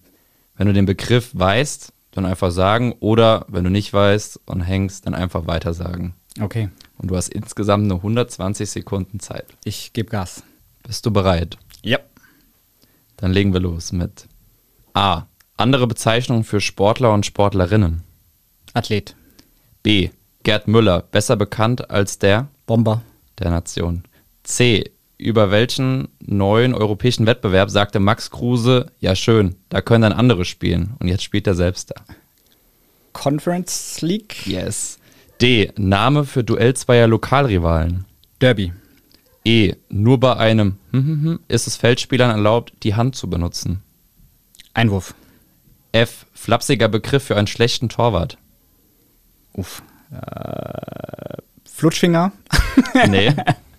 Wenn 0.57 0.69
du 0.69 0.73
den 0.73 0.87
Begriff 0.87 1.31
weißt, 1.35 1.93
dann 2.13 2.27
einfach 2.27 2.53
sagen 2.53 2.95
oder 3.01 3.45
wenn 3.49 3.65
du 3.65 3.71
nicht 3.71 3.93
weißt 3.93 4.41
und 4.47 4.61
hängst, 4.61 5.07
dann 5.07 5.15
einfach 5.15 5.47
weiter 5.47 5.75
sagen. 5.75 6.15
Okay. 6.41 6.69
Und 6.99 7.11
du 7.11 7.17
hast 7.17 7.29
insgesamt 7.29 7.87
nur 7.87 7.99
120 7.99 8.71
Sekunden 8.71 9.19
Zeit. 9.19 9.47
Ich 9.65 9.93
gebe 9.93 10.11
Gas. 10.11 10.45
Bist 10.85 11.05
du 11.05 11.11
bereit? 11.11 11.59
Ja. 11.83 11.99
Dann 13.17 13.33
legen 13.33 13.53
wir 13.53 13.61
los 13.61 13.93
mit 13.93 14.29
A. 14.95 15.25
Andere 15.57 15.87
Bezeichnungen 15.87 16.45
für 16.45 16.61
Sportler 16.61 17.13
und 17.13 17.27
Sportlerinnen. 17.27 18.03
Athlet. 18.75 19.15
B. 19.83 20.11
Gerd 20.45 20.67
Müller, 20.69 21.03
besser 21.03 21.37
bekannt 21.37 21.91
als 21.91 22.19
der 22.19 22.49
Bomber. 22.67 23.03
der 23.39 23.51
Nation. 23.51 24.03
C. 24.43 24.92
Über 25.23 25.53
welchen 25.53 26.09
neuen 26.19 26.75
europäischen 26.75 27.27
Wettbewerb 27.27 27.71
sagte 27.71 28.01
Max 28.01 28.33
Kruse, 28.33 28.87
ja 28.99 29.15
schön, 29.15 29.55
da 29.69 29.81
können 29.81 30.03
dann 30.03 30.13
andere 30.13 30.45
spielen. 30.45 30.95
Und 30.99 31.07
jetzt 31.07 31.23
spielt 31.23 31.47
er 31.47 31.55
selbst 31.55 31.93
da. 31.93 32.03
Conference 33.13 34.01
League. 34.03 34.45
Yes. 34.49 34.99
D. 35.41 35.71
Name 35.77 36.25
für 36.25 36.43
Duell 36.43 36.75
zweier 36.75 37.07
Lokalrivalen. 37.07 38.05
Derby. 38.41 38.73
E. 39.45 39.75
Nur 39.89 40.19
bei 40.19 40.37
einem 40.37 40.79
hm, 40.91 41.07
hm, 41.07 41.25
hm, 41.25 41.41
ist 41.47 41.69
es 41.69 41.77
Feldspielern 41.77 42.31
erlaubt, 42.31 42.73
die 42.83 42.97
Hand 42.97 43.15
zu 43.15 43.31
benutzen. 43.31 43.81
Einwurf. 44.75 45.15
F. 45.93 46.27
Flapsiger 46.33 46.89
Begriff 46.89 47.23
für 47.23 47.37
einen 47.37 47.47
schlechten 47.47 47.89
Torwart. 47.89 48.39
Uff. 49.53 49.85
Äh, 50.11 51.37
Flutschfinger. 51.65 52.33
Nee. 53.09 53.33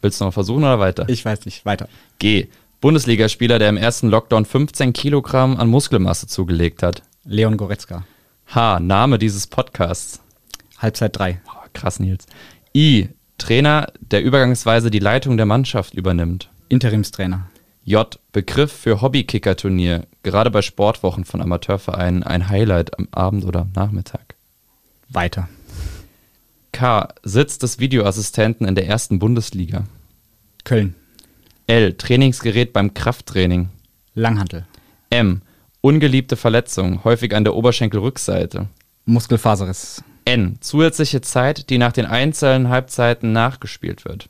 Willst 0.00 0.20
du 0.20 0.24
noch 0.24 0.32
versuchen 0.32 0.62
oder 0.62 0.78
weiter? 0.78 1.08
Ich 1.08 1.24
weiß 1.24 1.44
nicht. 1.44 1.64
Weiter. 1.64 1.88
G. 2.18 2.48
Bundesligaspieler, 2.80 3.58
der 3.58 3.70
im 3.70 3.76
ersten 3.76 4.08
Lockdown 4.08 4.44
15 4.44 4.92
Kilogramm 4.92 5.56
an 5.56 5.68
Muskelmasse 5.68 6.28
zugelegt 6.28 6.82
hat. 6.82 7.02
Leon 7.24 7.56
Goretzka. 7.56 8.04
H. 8.46 8.80
Name 8.80 9.18
dieses 9.18 9.48
Podcasts. 9.48 10.20
Halbzeit 10.78 11.18
3. 11.18 11.40
Boah, 11.44 11.64
krass, 11.72 11.98
Nils. 11.98 12.26
I. 12.74 13.08
Trainer, 13.36 13.92
der 14.00 14.22
übergangsweise 14.22 14.90
die 14.90 14.98
Leitung 14.98 15.36
der 15.36 15.46
Mannschaft 15.46 15.94
übernimmt. 15.94 16.50
Interimstrainer. 16.68 17.48
J. 17.84 18.18
Begriff 18.32 18.72
für 18.72 19.00
Hobbykicker-Turnier. 19.00 20.06
Gerade 20.22 20.50
bei 20.50 20.62
Sportwochen 20.62 21.24
von 21.24 21.40
Amateurvereinen 21.40 22.22
ein 22.22 22.48
Highlight 22.48 22.98
am 22.98 23.08
Abend 23.12 23.44
oder 23.44 23.60
am 23.62 23.72
Nachmittag. 23.74 24.34
Weiter. 25.08 25.48
K. 26.78 27.08
Sitz 27.24 27.58
des 27.58 27.80
Videoassistenten 27.80 28.64
in 28.64 28.76
der 28.76 28.86
ersten 28.86 29.18
Bundesliga. 29.18 29.82
Köln. 30.62 30.94
L. 31.66 31.94
Trainingsgerät 31.94 32.72
beim 32.72 32.94
Krafttraining. 32.94 33.70
Langhantel. 34.14 34.64
M. 35.10 35.42
Ungeliebte 35.80 36.36
Verletzung, 36.36 37.02
häufig 37.02 37.34
an 37.34 37.42
der 37.42 37.56
Oberschenkelrückseite. 37.56 38.68
Muskelfaserriss. 39.06 40.04
N. 40.24 40.58
Zusätzliche 40.60 41.20
Zeit, 41.20 41.68
die 41.68 41.78
nach 41.78 41.90
den 41.90 42.06
einzelnen 42.06 42.68
Halbzeiten 42.68 43.32
nachgespielt 43.32 44.04
wird. 44.04 44.28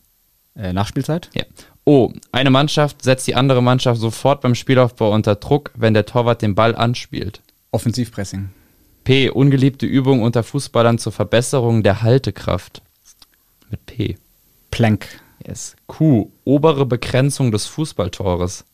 Äh, 0.57 0.73
Nachspielzeit. 0.73 1.29
Ja. 1.35 1.45
O. 1.85 2.15
Eine 2.33 2.49
Mannschaft 2.49 3.03
setzt 3.03 3.27
die 3.27 3.35
andere 3.35 3.63
Mannschaft 3.63 4.01
sofort 4.01 4.41
beim 4.41 4.55
Spielaufbau 4.55 5.13
unter 5.13 5.35
Druck, 5.35 5.71
wenn 5.77 5.93
der 5.93 6.07
Torwart 6.07 6.41
den 6.41 6.55
Ball 6.55 6.75
anspielt. 6.75 7.43
Offensivpressing. 7.73 8.49
P. 9.09 9.31
Ungeliebte 9.31 9.87
Übung 9.87 10.21
unter 10.21 10.43
Fußballern 10.43 10.99
zur 10.99 11.13
Verbesserung 11.13 11.83
der 11.83 12.03
Haltekraft. 12.03 12.83
Mit 13.71 13.87
P. 13.87 14.19
Plank. 14.71 15.09
Yes. 15.47 15.77
Q. 15.87 16.31
Obere 16.45 16.85
Begrenzung 16.85 17.51
des 17.51 17.65
Fußballtores. 17.65 18.67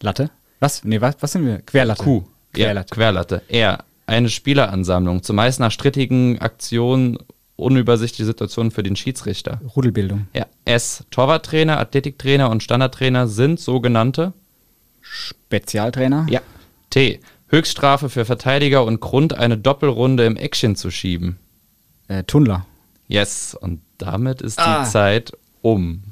Latte. 0.00 0.30
Was? 0.60 0.84
Nee, 0.84 1.00
was, 1.00 1.16
was 1.18 1.32
sind 1.32 1.44
wir? 1.44 1.58
Querlatte. 1.62 2.04
Q. 2.04 2.22
Querlatte. 2.52 2.88
Ja, 2.88 2.94
Querlatte. 2.94 3.42
R. 3.48 3.84
Eine 4.06 4.28
Spieleransammlung, 4.28 5.24
zumeist 5.24 5.58
nach 5.58 5.72
strittigen 5.72 6.40
Aktionen, 6.40 7.18
unübersichtliche 7.56 8.26
Situationen 8.26 8.70
für 8.70 8.84
den 8.84 8.94
Schiedsrichter. 8.94 9.60
Rudelbildung. 9.74 10.28
Ja. 10.32 10.46
S. 10.66 11.04
Torwarttrainer, 11.10 11.80
Athletiktrainer 11.80 12.48
und 12.48 12.62
Standardtrainer 12.62 13.26
sind 13.26 13.58
sogenannte. 13.58 14.34
Spezialtrainer. 15.00 16.28
Ja. 16.30 16.42
T. 16.90 17.18
Höchststrafe 17.50 18.08
für 18.08 18.24
Verteidiger 18.24 18.84
und 18.84 19.00
Grund, 19.00 19.34
eine 19.34 19.58
Doppelrunde 19.58 20.24
im 20.24 20.36
Action 20.36 20.76
zu 20.76 20.90
schieben. 20.90 21.38
Äh, 22.08 22.24
Tunnler. 22.24 22.66
Yes, 23.08 23.54
und 23.54 23.80
damit 23.98 24.40
ist 24.40 24.58
Ah. 24.58 24.82
die 24.84 24.88
Zeit 24.90 25.32
um. 25.62 26.02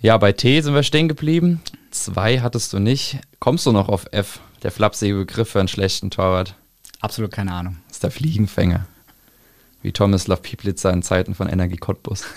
Ja, 0.00 0.16
bei 0.18 0.32
T 0.32 0.60
sind 0.60 0.74
wir 0.74 0.82
stehen 0.82 1.08
geblieben. 1.08 1.60
Zwei 1.90 2.40
hattest 2.40 2.72
du 2.72 2.78
nicht. 2.78 3.18
Kommst 3.38 3.66
du 3.66 3.72
noch 3.72 3.88
auf 3.88 4.06
F, 4.12 4.40
der 4.62 4.70
flapsige 4.70 5.14
Begriff 5.14 5.50
für 5.50 5.58
einen 5.60 5.68
schlechten 5.68 6.10
Torwart? 6.10 6.54
Absolut 7.00 7.30
keine 7.32 7.52
Ahnung. 7.52 7.78
Das 7.88 7.96
ist 7.96 8.02
der 8.04 8.10
Fliegenfänger. 8.10 8.86
Wie 9.82 9.92
Tomislav 9.92 10.42
Pieplitzer 10.42 10.92
in 10.92 11.02
Zeiten 11.02 11.34
von 11.34 11.48
Energie 11.48 11.76
Cottbus. 11.78 12.24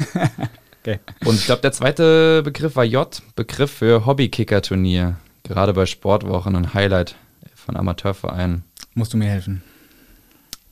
Okay. 0.85 0.99
Und 1.23 1.35
ich 1.35 1.45
glaube, 1.45 1.61
der 1.61 1.71
zweite 1.71 2.43
Begriff 2.43 2.75
war 2.75 2.83
J, 2.83 3.07
Begriff 3.37 3.71
für 3.71 4.05
Hobbykicker-Turnier. 4.05 5.15
Gerade 5.43 5.71
bei 5.71 5.85
Sportwochen 5.85 6.57
ein 6.57 6.73
Highlight 6.73 7.15
von 7.63 7.75
Amateurvereinen. 7.77 8.63
Musst 8.93 9.13
du 9.13 9.17
mir 9.17 9.29
helfen? 9.29 9.63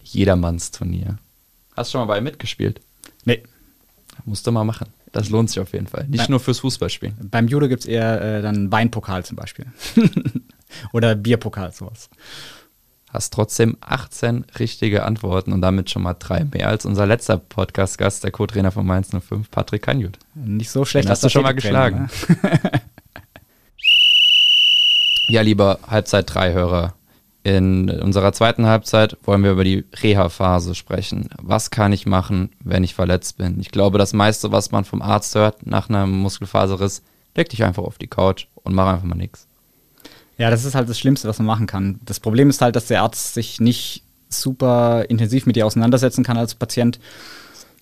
Jedermannsturnier. 0.03 1.17
Hast 1.75 1.89
du 1.89 1.97
schon 1.97 2.07
mal 2.07 2.13
bei 2.13 2.21
mitgespielt? 2.21 2.81
Nee. 3.25 3.43
Musst 4.25 4.45
du 4.45 4.51
mal 4.51 4.63
machen. 4.63 4.87
Das 5.11 5.29
lohnt 5.29 5.49
sich 5.49 5.59
auf 5.59 5.73
jeden 5.73 5.87
Fall. 5.87 6.05
Nicht 6.07 6.19
Nein. 6.19 6.31
nur 6.31 6.39
fürs 6.39 6.59
Fußballspielen. 6.59 7.29
Beim 7.29 7.47
Judo 7.47 7.67
gibt 7.67 7.81
es 7.81 7.85
eher 7.85 8.21
äh, 8.21 8.41
dann 8.41 8.71
Weinpokal 8.71 9.25
zum 9.25 9.35
Beispiel. 9.37 9.65
Oder 10.93 11.15
Bierpokal, 11.15 11.73
sowas. 11.73 12.09
Hast 13.09 13.33
trotzdem 13.33 13.75
18 13.81 14.45
richtige 14.57 15.03
Antworten 15.03 15.51
und 15.51 15.59
damit 15.59 15.89
schon 15.89 16.01
mal 16.03 16.13
drei 16.13 16.45
mehr 16.45 16.69
als 16.69 16.85
unser 16.85 17.05
letzter 17.05 17.37
Podcast-Gast, 17.37 18.23
der 18.23 18.31
Co-Trainer 18.31 18.71
von 18.71 18.85
Mainz 18.85 19.09
05, 19.09 19.51
Patrick 19.51 19.81
Kanjut. 19.81 20.17
Nicht 20.33 20.69
so 20.69 20.85
schlecht. 20.85 21.07
Den 21.07 21.11
hast 21.11 21.23
du 21.23 21.29
schon 21.29 21.43
mal 21.43 21.51
geschlagen. 21.51 22.09
ne? 22.41 22.71
Ja, 25.31 25.39
lieber 25.43 25.79
Halbzeit 25.87 26.29
3-Hörer, 26.29 26.93
in 27.43 27.89
unserer 27.89 28.33
zweiten 28.33 28.65
Halbzeit 28.65 29.15
wollen 29.23 29.45
wir 29.45 29.51
über 29.51 29.63
die 29.63 29.85
Reha-Phase 30.03 30.75
sprechen. 30.75 31.29
Was 31.41 31.71
kann 31.71 31.93
ich 31.93 32.05
machen, 32.05 32.49
wenn 32.59 32.83
ich 32.83 32.95
verletzt 32.95 33.37
bin? 33.37 33.57
Ich 33.61 33.71
glaube, 33.71 33.97
das 33.97 34.11
meiste, 34.11 34.51
was 34.51 34.71
man 34.71 34.83
vom 34.83 35.01
Arzt 35.01 35.33
hört 35.35 35.65
nach 35.65 35.87
einem 35.87 36.11
Muskelfaserriss, 36.19 37.01
leg 37.33 37.47
dich 37.47 37.63
einfach 37.63 37.83
auf 37.83 37.97
die 37.97 38.07
Couch 38.07 38.47
und 38.55 38.75
mach 38.75 38.91
einfach 38.91 39.05
mal 39.05 39.15
nichts. 39.15 39.47
Ja, 40.37 40.49
das 40.49 40.65
ist 40.65 40.75
halt 40.75 40.89
das 40.89 40.99
Schlimmste, 40.99 41.29
was 41.29 41.39
man 41.39 41.45
machen 41.45 41.65
kann. 41.65 42.01
Das 42.03 42.19
Problem 42.19 42.49
ist 42.49 42.59
halt, 42.61 42.75
dass 42.75 42.87
der 42.87 43.01
Arzt 43.01 43.33
sich 43.33 43.61
nicht 43.61 44.03
super 44.27 45.05
intensiv 45.07 45.45
mit 45.45 45.55
dir 45.55 45.65
auseinandersetzen 45.65 46.25
kann 46.25 46.35
als 46.35 46.55
Patient. 46.55 46.99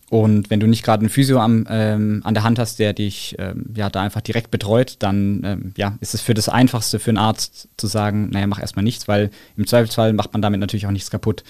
Und 0.10 0.50
wenn 0.50 0.60
du 0.60 0.68
nicht 0.68 0.84
gerade 0.84 1.02
einen 1.02 1.10
Physio 1.10 1.40
am, 1.40 1.68
ähm, 1.70 2.22
an 2.24 2.34
der 2.34 2.44
Hand 2.44 2.58
hast, 2.58 2.80
der 2.80 2.94
dich 2.94 3.36
ähm, 3.38 3.66
ja 3.76 3.90
da 3.90 4.02
einfach 4.02 4.22
direkt 4.22 4.50
betreut, 4.50 4.96
dann 5.00 5.42
ähm, 5.46 5.74
ja, 5.78 5.98
ist 6.02 6.16
es 6.16 6.22
für 6.22 6.34
das 6.34 6.50
Einfachste 6.50 7.00
für 7.00 7.12
einen 7.12 7.20
Arzt 7.20 7.70
zu 7.78 7.86
sagen, 7.86 8.30
naja, 8.32 8.48
mach 8.48 8.60
erstmal 8.60 8.84
nichts, 8.84 9.08
weil 9.08 9.30
im 9.56 9.68
Zweifelsfall 9.68 10.14
macht 10.14 10.34
man 10.34 10.42
damit 10.42 10.60
natürlich 10.60 10.88
auch 10.88 10.92
nichts 10.92 11.12
kaputt. 11.12 11.44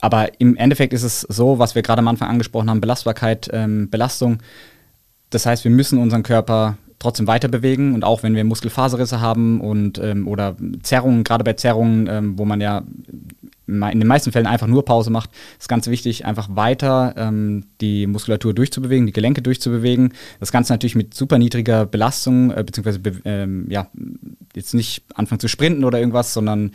Aber 0.00 0.38
im 0.38 0.56
Endeffekt 0.56 0.92
ist 0.92 1.04
es 1.04 1.22
so, 1.22 1.58
was 1.58 1.74
wir 1.74 1.80
gerade 1.80 2.00
am 2.00 2.08
Anfang 2.08 2.28
angesprochen 2.28 2.68
haben, 2.68 2.82
Belastbarkeit, 2.82 3.48
ähm, 3.52 3.88
Belastung. 3.88 4.38
Das 5.30 5.46
heißt, 5.46 5.64
wir 5.64 5.70
müssen 5.70 5.98
unseren 5.98 6.22
Körper 6.22 6.76
trotzdem 7.04 7.26
weiter 7.26 7.48
bewegen 7.48 7.94
und 7.94 8.04
auch 8.04 8.22
wenn 8.22 8.34
wir 8.34 8.44
Muskelfaserrisse 8.44 9.20
haben 9.20 9.60
und 9.60 9.98
ähm, 9.98 10.26
oder 10.26 10.56
Zerrungen, 10.82 11.22
gerade 11.22 11.44
bei 11.44 11.52
Zerrungen, 11.52 12.06
ähm, 12.08 12.38
wo 12.38 12.44
man 12.44 12.60
ja 12.60 12.82
in 13.66 13.80
den 13.80 14.06
meisten 14.06 14.30
Fällen 14.30 14.46
einfach 14.46 14.66
nur 14.66 14.84
Pause 14.84 15.10
macht, 15.10 15.30
ist 15.58 15.68
ganz 15.68 15.86
wichtig, 15.86 16.26
einfach 16.26 16.48
weiter 16.54 17.14
ähm, 17.16 17.64
die 17.80 18.06
Muskulatur 18.06 18.52
durchzubewegen, 18.52 19.06
die 19.06 19.12
Gelenke 19.12 19.40
durchzubewegen. 19.40 20.12
Das 20.38 20.52
Ganze 20.52 20.72
natürlich 20.72 20.96
mit 20.96 21.14
super 21.14 21.38
niedriger 21.38 21.86
Belastung, 21.86 22.50
äh, 22.50 22.62
beziehungsweise 22.62 23.00
ähm, 23.24 23.66
ja, 23.70 23.88
jetzt 24.54 24.74
nicht 24.74 25.04
anfangen 25.14 25.40
zu 25.40 25.48
sprinten 25.48 25.84
oder 25.84 25.98
irgendwas, 25.98 26.34
sondern 26.34 26.72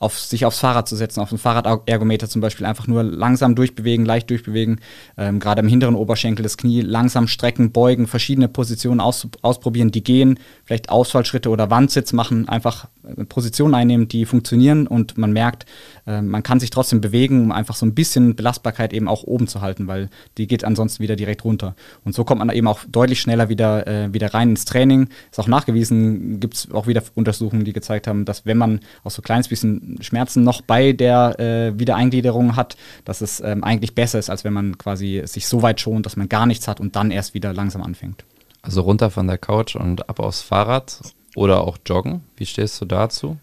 auf, 0.00 0.18
sich 0.18 0.46
aufs 0.46 0.58
Fahrrad 0.58 0.88
zu 0.88 0.96
setzen, 0.96 1.20
auf 1.20 1.28
den 1.28 1.38
Fahrradergometer 1.38 2.28
zum 2.28 2.40
Beispiel 2.40 2.66
einfach 2.66 2.86
nur 2.86 3.04
langsam 3.04 3.54
durchbewegen, 3.54 4.06
leicht 4.06 4.30
durchbewegen, 4.30 4.80
ähm, 5.18 5.38
gerade 5.38 5.60
am 5.60 5.68
hinteren 5.68 5.94
Oberschenkel 5.94 6.42
das 6.42 6.56
Knie 6.56 6.80
langsam 6.80 7.28
strecken, 7.28 7.70
beugen, 7.70 8.06
verschiedene 8.06 8.48
Positionen 8.48 9.00
aus, 9.00 9.28
ausprobieren, 9.42 9.90
die 9.90 10.02
gehen, 10.02 10.40
vielleicht 10.64 10.88
Ausfallschritte 10.88 11.50
oder 11.50 11.70
Wandsitz 11.70 12.14
machen, 12.14 12.48
einfach 12.48 12.88
Positionen 13.28 13.74
einnehmen, 13.74 14.08
die 14.08 14.24
funktionieren 14.24 14.86
und 14.86 15.16
man 15.18 15.32
merkt, 15.32 15.66
äh, 16.06 16.22
man 16.22 16.42
kann 16.42 16.60
sich 16.60 16.70
trotzdem 16.70 17.00
bewegen, 17.00 17.42
um 17.42 17.52
einfach 17.52 17.74
so 17.74 17.86
ein 17.86 17.94
bisschen 17.94 18.36
Belastbarkeit 18.36 18.92
eben 18.92 19.08
auch 19.08 19.22
oben 19.24 19.46
zu 19.46 19.60
halten, 19.60 19.86
weil 19.86 20.08
die 20.38 20.46
geht 20.46 20.64
ansonsten 20.64 21.02
wieder 21.02 21.16
direkt 21.16 21.44
runter. 21.44 21.74
Und 22.04 22.14
so 22.14 22.24
kommt 22.24 22.40
man 22.40 22.50
eben 22.50 22.66
auch 22.66 22.80
deutlich 22.88 23.20
schneller 23.20 23.48
wieder, 23.48 23.86
äh, 23.86 24.12
wieder 24.12 24.34
rein 24.34 24.50
ins 24.50 24.64
Training. 24.64 25.08
Ist 25.30 25.40
auch 25.40 25.48
nachgewiesen, 25.48 26.40
gibt 26.40 26.54
es 26.54 26.70
auch 26.72 26.86
wieder 26.86 27.02
Untersuchungen, 27.14 27.64
die 27.64 27.72
gezeigt 27.72 28.06
haben, 28.06 28.24
dass 28.24 28.46
wenn 28.46 28.58
man 28.58 28.80
auch 29.04 29.10
so 29.10 29.20
ein 29.20 29.24
kleines 29.24 29.48
bisschen 29.48 29.98
Schmerzen 30.00 30.44
noch 30.44 30.62
bei 30.62 30.92
der 30.92 31.38
äh, 31.40 31.78
Wiedereingliederung 31.78 32.56
hat, 32.56 32.76
dass 33.04 33.20
es 33.20 33.40
ähm, 33.40 33.64
eigentlich 33.64 33.94
besser 33.94 34.18
ist, 34.18 34.30
als 34.30 34.44
wenn 34.44 34.52
man 34.52 34.78
quasi 34.78 35.22
sich 35.24 35.46
so 35.46 35.62
weit 35.62 35.80
schont, 35.80 36.06
dass 36.06 36.16
man 36.16 36.28
gar 36.28 36.46
nichts 36.46 36.68
hat 36.68 36.80
und 36.80 36.96
dann 36.96 37.10
erst 37.10 37.34
wieder 37.34 37.52
langsam 37.52 37.82
anfängt. 37.82 38.24
Also 38.62 38.82
runter 38.82 39.10
von 39.10 39.26
der 39.26 39.38
Couch 39.38 39.74
und 39.74 40.08
ab 40.08 40.20
aufs 40.20 40.42
Fahrrad 40.42 41.00
oder 41.40 41.62
auch 41.66 41.78
joggen. 41.86 42.20
Wie 42.36 42.44
stehst 42.44 42.78
du 42.82 42.84
dazu? 42.84 43.38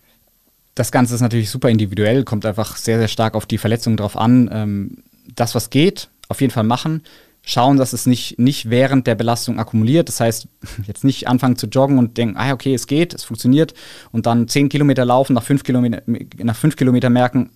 Das 0.75 0.91
Ganze 0.91 1.15
ist 1.15 1.21
natürlich 1.21 1.49
super 1.49 1.69
individuell, 1.69 2.23
kommt 2.23 2.45
einfach 2.45 2.77
sehr, 2.77 2.99
sehr 2.99 3.07
stark 3.07 3.33
auf 3.33 3.47
die 3.47 3.57
Verletzung 3.57 3.97
drauf 3.97 4.15
an. 4.15 4.47
Ähm, 4.53 4.97
das, 5.35 5.55
was 5.55 5.71
geht, 5.71 6.07
auf 6.29 6.39
jeden 6.39 6.53
Fall 6.53 6.63
machen. 6.63 7.01
Schauen, 7.41 7.77
dass 7.77 7.93
es 7.93 8.05
nicht, 8.05 8.37
nicht 8.37 8.69
während 8.69 9.07
der 9.07 9.15
Belastung 9.15 9.59
akkumuliert. 9.59 10.09
Das 10.09 10.19
heißt, 10.19 10.47
jetzt 10.85 11.05
nicht 11.05 11.27
anfangen 11.27 11.55
zu 11.55 11.65
joggen 11.65 11.97
und 11.97 12.19
denken, 12.19 12.37
ah, 12.37 12.53
okay, 12.53 12.75
es 12.75 12.85
geht, 12.85 13.15
es 13.15 13.23
funktioniert. 13.23 13.73
Und 14.11 14.27
dann 14.27 14.47
zehn 14.47 14.69
Kilometer 14.69 15.03
laufen, 15.03 15.33
nach 15.33 15.43
fünf 15.43 15.63
Kilometer, 15.63 16.03
nach 16.05 16.55
fünf 16.55 16.75
Kilometer 16.75 17.09
merken, 17.09 17.49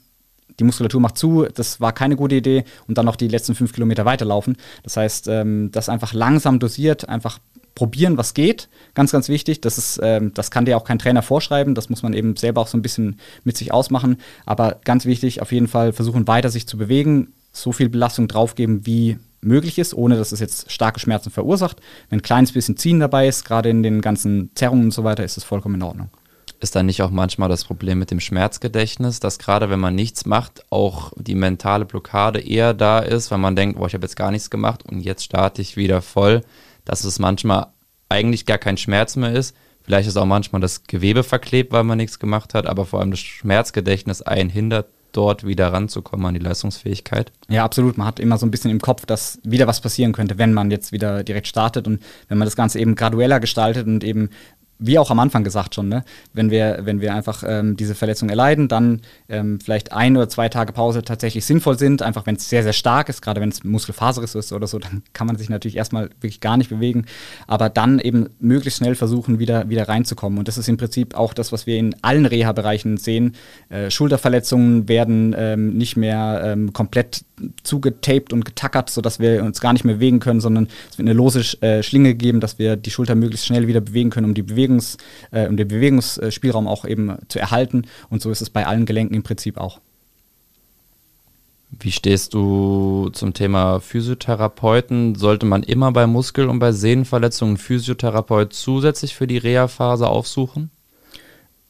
die 0.59 0.63
Muskulatur 0.63 1.01
macht 1.01 1.17
zu, 1.17 1.45
das 1.53 1.79
war 1.79 1.93
keine 1.93 2.15
gute 2.15 2.35
Idee 2.35 2.65
und 2.87 2.97
dann 2.97 3.05
noch 3.05 3.15
die 3.15 3.27
letzten 3.27 3.55
fünf 3.55 3.73
Kilometer 3.73 4.05
weiterlaufen. 4.05 4.57
Das 4.83 4.97
heißt, 4.97 5.27
ähm, 5.27 5.69
das 5.71 5.87
einfach 5.87 6.13
langsam 6.13 6.59
dosiert, 6.59 7.07
einfach 7.07 7.39
probieren, 7.75 8.17
was 8.17 8.33
geht. 8.33 8.69
Ganz, 8.93 9.11
ganz 9.11 9.29
wichtig. 9.29 9.61
Das, 9.61 9.77
ist, 9.77 9.99
ähm, 10.03 10.33
das 10.33 10.51
kann 10.51 10.65
dir 10.65 10.77
auch 10.77 10.83
kein 10.83 10.99
Trainer 10.99 11.21
vorschreiben. 11.21 11.75
Das 11.75 11.89
muss 11.89 12.03
man 12.03 12.13
eben 12.13 12.35
selber 12.35 12.61
auch 12.61 12.67
so 12.67 12.77
ein 12.77 12.81
bisschen 12.81 13.19
mit 13.43 13.57
sich 13.57 13.73
ausmachen. 13.73 14.17
Aber 14.45 14.79
ganz 14.83 15.05
wichtig, 15.05 15.41
auf 15.41 15.51
jeden 15.51 15.67
Fall 15.67 15.93
versuchen 15.93 16.27
weiter 16.27 16.49
sich 16.49 16.67
zu 16.67 16.77
bewegen, 16.77 17.33
so 17.51 17.71
viel 17.71 17.89
Belastung 17.89 18.27
draufgeben, 18.27 18.85
wie 18.85 19.17
möglich 19.41 19.79
ist, 19.79 19.93
ohne 19.93 20.17
dass 20.17 20.31
es 20.31 20.39
jetzt 20.39 20.71
starke 20.71 20.99
Schmerzen 20.99 21.31
verursacht. 21.31 21.81
Wenn 22.09 22.19
ein 22.19 22.23
kleines 22.23 22.51
bisschen 22.51 22.77
Ziehen 22.77 22.99
dabei 22.99 23.27
ist, 23.27 23.45
gerade 23.45 23.69
in 23.69 23.83
den 23.83 24.01
ganzen 24.01 24.51
Zerrungen 24.55 24.85
und 24.85 24.91
so 24.91 25.03
weiter, 25.03 25.23
ist 25.23 25.37
es 25.37 25.43
vollkommen 25.43 25.75
in 25.75 25.83
Ordnung. 25.83 26.09
Ist 26.59 26.75
dann 26.75 26.85
nicht 26.85 27.01
auch 27.01 27.09
manchmal 27.09 27.49
das 27.49 27.65
Problem 27.65 27.97
mit 27.97 28.11
dem 28.11 28.19
Schmerzgedächtnis, 28.19 29.19
dass 29.19 29.39
gerade 29.39 29.71
wenn 29.71 29.79
man 29.79 29.95
nichts 29.95 30.27
macht, 30.27 30.63
auch 30.69 31.11
die 31.15 31.33
mentale 31.33 31.85
Blockade 31.85 32.39
eher 32.39 32.75
da 32.75 32.99
ist, 32.99 33.31
weil 33.31 33.39
man 33.39 33.55
denkt, 33.55 33.79
boah, 33.79 33.87
ich 33.87 33.95
habe 33.95 34.05
jetzt 34.05 34.15
gar 34.15 34.29
nichts 34.29 34.51
gemacht 34.51 34.83
und 34.87 34.99
jetzt 34.99 35.23
starte 35.23 35.61
ich 35.63 35.75
wieder 35.75 36.03
voll 36.03 36.43
dass 36.85 37.03
es 37.03 37.19
manchmal 37.19 37.67
eigentlich 38.09 38.45
gar 38.45 38.57
kein 38.57 38.77
Schmerz 38.77 39.15
mehr 39.15 39.33
ist. 39.33 39.55
Vielleicht 39.83 40.07
ist 40.07 40.17
auch 40.17 40.25
manchmal 40.25 40.61
das 40.61 40.83
Gewebe 40.83 41.23
verklebt, 41.23 41.71
weil 41.71 41.83
man 41.83 41.97
nichts 41.97 42.19
gemacht 42.19 42.53
hat, 42.53 42.67
aber 42.67 42.85
vor 42.85 42.99
allem 42.99 43.11
das 43.11 43.19
Schmerzgedächtnis 43.19 44.21
einen 44.21 44.49
hindert, 44.49 44.87
dort 45.11 45.45
wieder 45.45 45.73
ranzukommen 45.73 46.25
an 46.25 46.33
die 46.33 46.39
Leistungsfähigkeit. 46.39 47.31
Ja, 47.49 47.65
absolut. 47.65 47.97
Man 47.97 48.07
hat 48.07 48.19
immer 48.19 48.37
so 48.37 48.45
ein 48.45 48.51
bisschen 48.51 48.71
im 48.71 48.79
Kopf, 48.79 49.05
dass 49.05 49.39
wieder 49.43 49.67
was 49.67 49.81
passieren 49.81 50.13
könnte, 50.13 50.37
wenn 50.37 50.53
man 50.53 50.71
jetzt 50.71 50.91
wieder 50.91 51.23
direkt 51.23 51.47
startet 51.47 51.87
und 51.87 52.01
wenn 52.27 52.37
man 52.37 52.45
das 52.45 52.55
Ganze 52.55 52.79
eben 52.79 52.95
gradueller 52.95 53.39
gestaltet 53.39 53.87
und 53.87 54.03
eben 54.03 54.29
wie 54.81 54.97
auch 54.97 55.11
am 55.11 55.19
Anfang 55.19 55.43
gesagt 55.43 55.75
schon, 55.75 55.87
ne? 55.87 56.03
wenn, 56.33 56.49
wir, 56.49 56.79
wenn 56.81 57.01
wir 57.01 57.13
einfach 57.13 57.43
ähm, 57.45 57.77
diese 57.77 57.95
Verletzung 57.95 58.29
erleiden, 58.29 58.67
dann 58.67 59.01
ähm, 59.29 59.59
vielleicht 59.59 59.93
ein 59.93 60.17
oder 60.17 60.27
zwei 60.27 60.49
Tage 60.49 60.73
Pause 60.73 61.03
tatsächlich 61.03 61.45
sinnvoll 61.45 61.77
sind. 61.77 62.01
Einfach 62.01 62.25
wenn 62.25 62.35
es 62.35 62.49
sehr, 62.49 62.63
sehr 62.63 62.73
stark 62.73 63.07
ist, 63.07 63.21
gerade 63.21 63.39
wenn 63.39 63.49
es 63.49 63.63
Muskelfaseris 63.63 64.35
ist 64.35 64.51
oder 64.51 64.65
so, 64.65 64.79
dann 64.79 65.03
kann 65.13 65.27
man 65.27 65.37
sich 65.37 65.49
natürlich 65.49 65.77
erstmal 65.77 66.09
wirklich 66.19 66.39
gar 66.41 66.57
nicht 66.57 66.69
bewegen. 66.69 67.05
Aber 67.45 67.69
dann 67.69 67.99
eben 67.99 68.29
möglichst 68.39 68.79
schnell 68.79 68.95
versuchen, 68.95 69.37
wieder, 69.37 69.69
wieder 69.69 69.87
reinzukommen. 69.87 70.39
Und 70.39 70.47
das 70.47 70.57
ist 70.57 70.67
im 70.67 70.77
Prinzip 70.77 71.15
auch 71.15 71.33
das, 71.33 71.51
was 71.51 71.67
wir 71.67 71.77
in 71.77 71.95
allen 72.01 72.25
Reha-Bereichen 72.25 72.97
sehen. 72.97 73.35
Äh, 73.69 73.91
Schulterverletzungen 73.91 74.89
werden 74.89 75.35
ähm, 75.37 75.77
nicht 75.77 75.95
mehr 75.95 76.41
ähm, 76.43 76.73
komplett 76.73 77.23
zugetaped 77.63 78.33
und 78.33 78.45
getackert, 78.45 78.89
sodass 78.89 79.19
wir 79.19 79.43
uns 79.43 79.61
gar 79.61 79.73
nicht 79.73 79.83
mehr 79.83 79.95
bewegen 79.95 80.19
können, 80.19 80.41
sondern 80.41 80.67
es 80.89 80.97
wird 80.97 81.07
eine 81.07 81.13
lose 81.13 81.41
äh, 81.61 81.83
Schlinge 81.83 82.15
geben, 82.15 82.39
dass 82.39 82.59
wir 82.59 82.75
die 82.75 82.91
Schulter 82.91 83.15
möglichst 83.15 83.45
schnell 83.45 83.67
wieder 83.67 83.81
bewegen 83.81 84.09
können, 84.09 84.25
um, 84.25 84.33
die 84.33 84.41
Bewegungs, 84.71 84.97
äh, 85.31 85.47
um 85.47 85.57
den 85.57 85.67
Bewegungsspielraum 85.67 86.67
auch 86.67 86.85
eben 86.85 87.17
zu 87.27 87.39
erhalten. 87.39 87.83
Und 88.09 88.21
so 88.21 88.31
ist 88.31 88.41
es 88.41 88.49
bei 88.49 88.65
allen 88.65 88.85
Gelenken 88.85 89.15
im 89.15 89.23
Prinzip 89.23 89.57
auch. 89.57 89.79
Wie 91.79 91.91
stehst 91.91 92.33
du 92.33 93.09
zum 93.13 93.33
Thema 93.33 93.79
Physiotherapeuten? 93.79 95.15
Sollte 95.15 95.45
man 95.45 95.63
immer 95.63 95.91
bei 95.93 96.05
Muskel- 96.05 96.49
und 96.49 96.59
bei 96.59 96.73
Sehnenverletzungen 96.73 97.57
Physiotherapeut 97.57 98.53
zusätzlich 98.53 99.15
für 99.15 99.25
die 99.25 99.37
Reha-Phase 99.37 100.07
aufsuchen? 100.07 100.69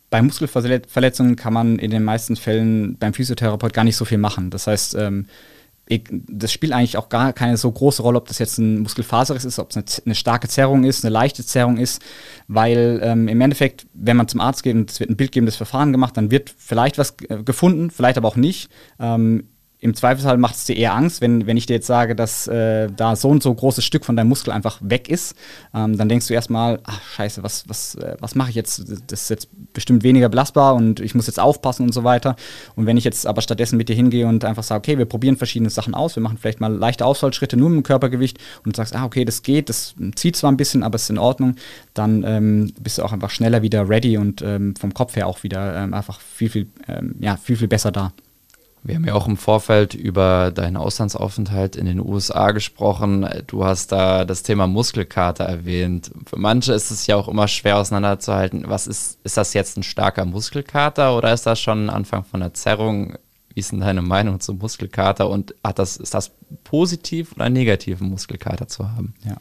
Bei 0.09 0.21
Muskelverletzungen 0.21 1.35
kann 1.35 1.53
man 1.53 1.79
in 1.79 1.91
den 1.91 2.03
meisten 2.03 2.35
Fällen 2.35 2.97
beim 2.97 3.13
Physiotherapeut 3.13 3.73
gar 3.73 3.85
nicht 3.85 3.95
so 3.95 4.03
viel 4.03 4.17
machen. 4.17 4.49
Das 4.49 4.67
heißt, 4.67 4.95
ähm, 4.95 5.27
das 5.99 6.51
spielt 6.51 6.71
eigentlich 6.73 6.97
auch 6.97 7.09
gar 7.09 7.33
keine 7.33 7.57
so 7.57 7.71
große 7.71 8.01
Rolle, 8.01 8.17
ob 8.17 8.27
das 8.27 8.39
jetzt 8.39 8.57
ein 8.57 8.79
Muskelfaseris 8.79 9.45
ist, 9.45 9.59
ob 9.59 9.71
es 9.71 9.77
eine, 9.77 9.85
eine, 10.05 10.15
starke 10.15 10.47
Zerrung 10.47 10.83
ist, 10.83 11.03
eine 11.03 11.11
leichte 11.11 11.45
Zerrung 11.45 11.77
ist, 11.77 12.01
weil 12.47 12.99
ähm, 13.03 13.27
im 13.27 13.41
Endeffekt, 13.41 13.87
wenn 13.93 14.17
man 14.17 14.27
zum 14.27 14.39
Arzt 14.41 14.63
geht 14.63 14.75
und 14.75 14.89
es 14.89 14.99
wird 14.99 15.09
ein 15.09 15.17
bildgebendes 15.17 15.55
Verfahren 15.55 15.91
gemacht, 15.91 16.15
dann 16.15 16.31
wird 16.31 16.53
vielleicht 16.55 16.97
was 16.97 17.15
äh, 17.27 17.43
gefunden, 17.43 17.91
vielleicht 17.91 18.17
aber 18.17 18.27
auch 18.27 18.35
nicht. 18.35 18.69
Ähm, 18.99 19.49
im 19.81 19.95
Zweifelsfall 19.95 20.37
macht 20.37 20.55
es 20.55 20.65
dir 20.65 20.77
eher 20.77 20.93
Angst, 20.93 21.21
wenn, 21.21 21.47
wenn 21.47 21.57
ich 21.57 21.65
dir 21.65 21.73
jetzt 21.73 21.87
sage, 21.87 22.15
dass 22.15 22.47
äh, 22.47 22.87
da 22.95 23.15
so 23.15 23.29
und 23.29 23.41
so 23.41 23.51
großes 23.51 23.83
Stück 23.83 24.05
von 24.05 24.15
deinem 24.15 24.29
Muskel 24.29 24.53
einfach 24.53 24.77
weg 24.81 25.09
ist, 25.09 25.35
ähm, 25.73 25.97
dann 25.97 26.07
denkst 26.07 26.27
du 26.27 26.35
erstmal, 26.35 26.79
ach 26.83 27.01
scheiße, 27.01 27.41
was, 27.41 27.67
was, 27.67 27.95
äh, 27.95 28.15
was 28.19 28.35
mache 28.35 28.51
ich 28.51 28.55
jetzt? 28.55 28.79
Das 29.07 29.23
ist 29.23 29.29
jetzt 29.29 29.49
bestimmt 29.73 30.03
weniger 30.03 30.29
belastbar 30.29 30.75
und 30.75 30.99
ich 30.99 31.15
muss 31.15 31.25
jetzt 31.25 31.39
aufpassen 31.39 31.87
und 31.87 31.93
so 31.95 32.03
weiter. 32.03 32.35
Und 32.75 32.85
wenn 32.85 32.95
ich 32.95 33.03
jetzt 33.03 33.25
aber 33.25 33.41
stattdessen 33.41 33.75
mit 33.75 33.89
dir 33.89 33.95
hingehe 33.95 34.27
und 34.27 34.45
einfach 34.45 34.61
sage, 34.61 34.77
okay, 34.77 34.97
wir 34.99 35.05
probieren 35.05 35.35
verschiedene 35.35 35.71
Sachen 35.71 35.95
aus, 35.95 36.15
wir 36.15 36.21
machen 36.21 36.37
vielleicht 36.39 36.61
mal 36.61 36.71
leichte 36.71 37.03
Ausfallschritte 37.03 37.57
nur 37.57 37.69
mit 37.69 37.77
dem 37.77 37.83
Körpergewicht 37.83 38.37
und 38.63 38.75
sagst, 38.75 38.95
ah, 38.95 39.03
okay, 39.03 39.25
das 39.25 39.41
geht, 39.41 39.67
das 39.67 39.95
zieht 40.15 40.35
zwar 40.35 40.51
ein 40.51 40.57
bisschen, 40.57 40.83
aber 40.83 40.95
es 40.95 41.03
ist 41.03 41.09
in 41.09 41.17
Ordnung, 41.17 41.55
dann 41.95 42.23
ähm, 42.23 42.71
bist 42.79 42.99
du 42.99 43.03
auch 43.03 43.13
einfach 43.13 43.31
schneller 43.31 43.63
wieder 43.63 43.89
ready 43.89 44.19
und 44.19 44.43
ähm, 44.43 44.75
vom 44.75 44.93
Kopf 44.93 45.15
her 45.15 45.25
auch 45.25 45.41
wieder 45.41 45.75
ähm, 45.75 45.95
einfach 45.95 46.19
viel, 46.21 46.49
viel, 46.49 46.67
ähm, 46.87 47.15
ja, 47.19 47.35
viel, 47.37 47.55
viel 47.55 47.67
besser 47.67 47.91
da. 47.91 48.13
Wir 48.83 48.95
haben 48.95 49.05
ja 49.05 49.13
auch 49.13 49.27
im 49.27 49.37
Vorfeld 49.37 49.93
über 49.93 50.51
deinen 50.51 50.75
Auslandsaufenthalt 50.75 51.75
in 51.75 51.85
den 51.85 51.99
USA 51.99 52.49
gesprochen. 52.51 53.27
Du 53.45 53.63
hast 53.63 53.91
da 53.91 54.25
das 54.25 54.41
Thema 54.41 54.65
Muskelkater 54.65 55.43
erwähnt. 55.43 56.11
Für 56.25 56.39
manche 56.39 56.73
ist 56.73 56.89
es 56.89 57.05
ja 57.05 57.15
auch 57.15 57.27
immer 57.27 57.47
schwer 57.47 57.77
auseinanderzuhalten. 57.77 58.63
Was 58.67 58.87
ist, 58.87 59.19
ist 59.23 59.37
das 59.37 59.53
jetzt 59.53 59.77
ein 59.77 59.83
starker 59.83 60.25
Muskelkater 60.25 61.15
oder 61.15 61.31
ist 61.31 61.45
das 61.45 61.59
schon 61.59 61.85
ein 61.85 61.89
Anfang 61.91 62.23
von 62.23 62.41
einer 62.41 62.55
Zerrung? 62.55 63.17
Wie 63.53 63.59
ist 63.59 63.71
denn 63.71 63.81
deine 63.81 64.01
Meinung 64.01 64.39
zum 64.39 64.57
Muskelkater 64.57 65.29
und 65.29 65.53
hat 65.63 65.79
das, 65.79 65.97
ist 65.97 66.13
das 66.13 66.31
positiv 66.63 67.33
oder 67.33 67.49
negativ, 67.49 68.01
einen 68.01 68.11
Muskelkater 68.11 68.67
zu 68.67 68.89
haben? 68.89 69.13
Ja. 69.25 69.37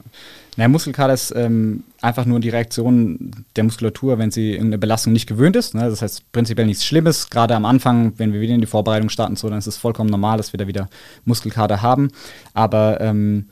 Naja, 0.57 0.69
Muskelkater 0.69 1.15
ist 1.15 1.33
ähm, 1.37 1.85
einfach 2.01 2.27
nur 2.27 2.41
die 2.41 2.49
Reaktion 2.49 3.31
der 3.57 3.65
Muskulatur, 3.65 4.19
wenn 4.19 4.31
sie 4.31 4.51
irgendeine 4.51 4.79
Belastung 4.79 5.13
nicht 5.13 5.27
gewöhnt 5.27 5.57
ist. 5.57 5.75
Ne? 5.75 5.89
Das 5.89 6.03
heißt 6.03 6.33
prinzipiell 6.33 6.67
nichts 6.67 6.85
Schlimmes. 6.85 7.31
Gerade 7.31 7.55
am 7.55 7.65
Anfang, 7.65 8.13
wenn 8.19 8.33
wir 8.33 8.41
wieder 8.41 8.55
in 8.55 8.61
die 8.61 8.67
Vorbereitung 8.67 9.09
starten, 9.09 9.37
so, 9.37 9.49
dann 9.49 9.59
ist 9.59 9.67
es 9.67 9.77
vollkommen 9.77 10.11
normal, 10.11 10.37
dass 10.37 10.53
wir 10.53 10.59
da 10.59 10.67
wieder 10.67 10.89
Muskelkater 11.25 11.83
haben. 11.83 12.11
Aber 12.53 13.01
ähm, 13.01 13.47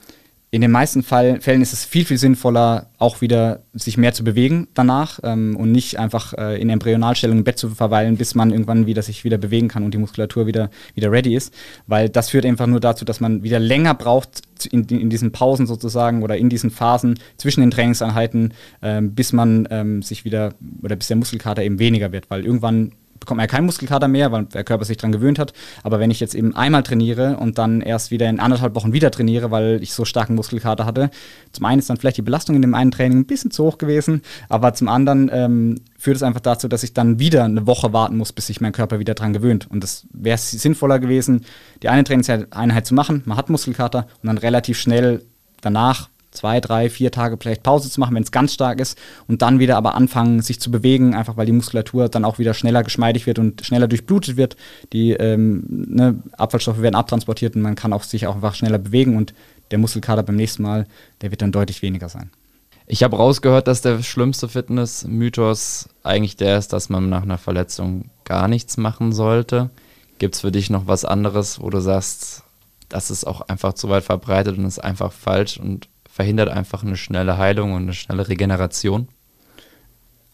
in 0.50 0.62
den 0.62 0.70
meisten 0.70 1.02
Fall, 1.02 1.42
Fällen 1.42 1.61
ist 1.61 1.74
es 1.74 1.84
viel, 1.84 2.06
viel 2.06 2.16
sinnvoller, 2.16 2.87
auch 2.96 3.20
wieder 3.20 3.64
sich 3.74 3.98
mehr 3.98 4.14
zu 4.14 4.24
bewegen 4.24 4.68
danach 4.72 5.20
ähm, 5.22 5.54
und 5.56 5.72
nicht 5.72 5.99
einfach 5.99 6.32
äh, 6.32 6.59
in 6.59 6.70
Embryonalstellung 6.70 7.38
im 7.38 7.44
Bett 7.44 7.59
zu 7.59 7.68
verweilen, 7.68 8.16
bis 8.16 8.34
man 8.34 8.51
irgendwann 8.51 8.86
wieder 8.86 9.03
sich 9.03 9.24
wieder 9.24 9.36
bewegen 9.36 9.68
kann 9.68 9.84
und 9.84 9.92
die 9.92 9.99
Muskulatur 9.99 10.46
wieder, 10.46 10.70
wieder 10.94 11.12
ready 11.12 11.34
ist. 11.34 11.53
Weil 11.86 12.09
das 12.09 12.30
führt 12.30 12.46
einfach 12.46 12.66
nur 12.66 12.80
dazu, 12.80 13.05
dass 13.05 13.20
man 13.20 13.42
wieder 13.42 13.59
länger 13.59 13.92
braucht 13.92 14.42
in, 14.70 14.84
in 14.86 15.11
diesen 15.11 15.32
Pausen 15.32 15.66
sozusagen 15.66 16.22
oder 16.22 16.38
in 16.38 16.49
diesen 16.49 16.70
Phasen 16.70 17.18
zwischen 17.36 17.61
den 17.61 17.70
Trainingseinheiten, 17.70 18.55
ähm, 18.80 19.14
bis 19.14 19.34
man 19.34 19.68
ähm, 19.70 20.01
sich 20.01 20.24
wieder 20.24 20.55
oder 20.82 20.96
bis 20.96 21.09
der 21.09 21.18
Muskelkater 21.18 21.62
eben 21.62 21.78
weniger 21.78 22.11
wird. 22.11 22.30
Weil 22.30 22.46
irgendwann 22.46 22.92
bekommt 23.21 23.39
man 23.39 23.45
ja 23.45 23.49
keinen 23.49 23.66
Muskelkater 23.66 24.09
mehr, 24.09 24.33
weil 24.33 24.45
der 24.45 24.64
Körper 24.64 24.85
sich 24.85 24.97
daran 24.97 25.12
gewöhnt 25.12 25.39
hat. 25.39 25.53
Aber 25.83 26.01
wenn 26.01 26.11
ich 26.11 26.21
jetzt 26.21 26.35
eben 26.35 26.55
einmal 26.55 26.83
trainiere 26.83 27.37
und 27.37 27.59
dann 27.59 27.81
erst 27.81 28.11
wieder 28.11 28.29
in 28.29 28.41
anderthalb 28.41 28.75
Wochen 28.75 28.93
wieder 28.93 29.11
trainiere, 29.11 29.51
weil 29.51 29.83
ich 29.83 29.93
so 29.93 30.05
starken 30.05 30.35
Muskelkater 30.35 30.87
hatte, 30.87 31.11
zum 31.53 31.64
einen 31.66 31.79
ist 31.79 31.91
dann 31.91 31.97
vielleicht 31.97 32.16
die 32.16 32.23
Belastung 32.23 32.57
in 32.57 32.62
dem 32.62 32.75
einen 32.75 32.91
Training 32.91 33.21
ein 33.21 33.27
bisschen 33.27 33.51
zu 33.51 33.64
hoch 33.64 33.79
gewesen, 33.79 34.23
aber 34.49 34.75
zum 34.75 34.89
anderen 34.89 35.31
ähm, 35.33 35.81
führt 35.99 36.16
es 36.16 36.23
einfach 36.23 36.41
dazu, 36.41 36.69
dass 36.69 36.83
ich 36.83 36.95
dann 36.95 37.19
wieder 37.19 37.45
eine 37.45 37.66
Woche 37.66 37.93
warten 37.93 38.16
muss, 38.16 38.33
bis 38.33 38.47
sich 38.47 38.61
mein 38.61 38.73
Körper 38.73 38.99
wieder 38.99 39.14
daran 39.14 39.33
gewöhnt. 39.33 39.69
Und 39.71 39.83
das 39.83 40.07
wäre 40.12 40.39
sinnvoller 40.39 40.99
gewesen, 40.99 41.45
die 41.83 41.89
eine 41.89 42.05
Trainingseinheit 42.05 42.87
zu 42.87 42.95
machen, 42.95 43.23
man 43.25 43.37
hat 43.37 43.51
Muskelkater 43.51 44.07
und 44.23 44.27
dann 44.27 44.39
relativ 44.39 44.79
schnell 44.79 45.25
danach 45.61 46.09
zwei, 46.31 46.61
drei, 46.61 46.91
vier 46.91 47.11
Tage 47.11 47.37
vielleicht 47.41 47.62
Pause 47.62 47.91
zu 47.91 48.01
machen, 48.01 48.14
wenn 48.14 48.22
es 48.22 48.33
ganz 48.33 48.53
stark 48.53 48.81
ist 48.81 48.99
und 49.26 49.43
dann 49.43 49.59
wieder 49.59 49.76
aber 49.76 49.95
anfangen, 49.95 50.43
sich 50.43 50.61
zu 50.61 50.70
bewegen, 50.70 51.14
einfach 51.14 51.37
weil 51.37 51.47
die 51.47 51.53
Muskulatur 51.53 52.09
dann 52.09 52.24
auch 52.24 52.39
wieder 52.39 52.55
schneller 52.55 52.83
geschmeidig 52.83 53.26
wird 53.26 53.39
und 53.39 53.64
schneller 53.64 53.89
durchblutet 53.89 54.37
wird. 54.37 54.57
Die 54.93 55.12
ähm, 55.12 55.64
ne, 55.68 56.22
Abfallstoffe 56.33 56.81
werden 56.81 56.95
abtransportiert 56.95 57.57
und 57.57 57.62
man 57.62 57.74
kann 57.74 57.93
auch 57.93 58.03
sich 58.03 58.26
auch 58.26 58.37
einfach 58.37 58.55
schneller 58.55 58.79
bewegen 58.79 59.16
und 59.16 59.35
der 59.70 59.79
Muskelkater 59.79 60.22
beim 60.22 60.37
nächsten 60.37 60.62
Mal, 60.62 60.87
der 61.20 61.31
wird 61.31 61.43
dann 61.43 61.53
deutlich 61.53 61.83
weniger 61.83 62.09
sein. 62.09 62.31
Ich 62.87 63.03
habe 63.03 63.16
rausgehört, 63.16 63.68
dass 63.68 63.83
der 63.83 64.03
schlimmste 64.03 64.49
Fitness-Mythos 64.49 65.91
eigentlich 66.03 66.37
der 66.37 66.57
ist, 66.57 66.72
dass 66.72 66.89
man 66.89 67.11
nach 67.11 67.22
einer 67.22 67.37
Verletzung 67.37 68.11
gar 68.24 68.49
nichts 68.49 68.79
machen 68.79 69.12
sollte. 69.12 69.68
Gibt 70.18 70.35
es 70.35 70.41
für 70.41 70.51
dich 70.51 70.70
noch 70.70 70.87
was 70.87 71.05
anderes, 71.05 71.61
wo 71.61 71.68
du 71.68 71.81
sagst, 71.81 72.45
das 72.89 73.11
ist 73.11 73.26
auch 73.26 73.43
einfach 73.43 73.74
zu 73.74 73.91
weit 73.91 74.05
verbreitet 74.05 74.57
und 74.57 74.64
ist 74.64 74.79
einfach 74.79 75.12
falsch 75.12 75.59
und 75.59 75.89
verhindert 76.19 76.49
einfach 76.49 76.83
eine 76.83 76.97
schnelle 76.97 77.39
Heilung 77.39 77.75
und 77.75 77.83
eine 77.83 77.95
schnelle 77.95 78.27
Regeneration? 78.27 79.07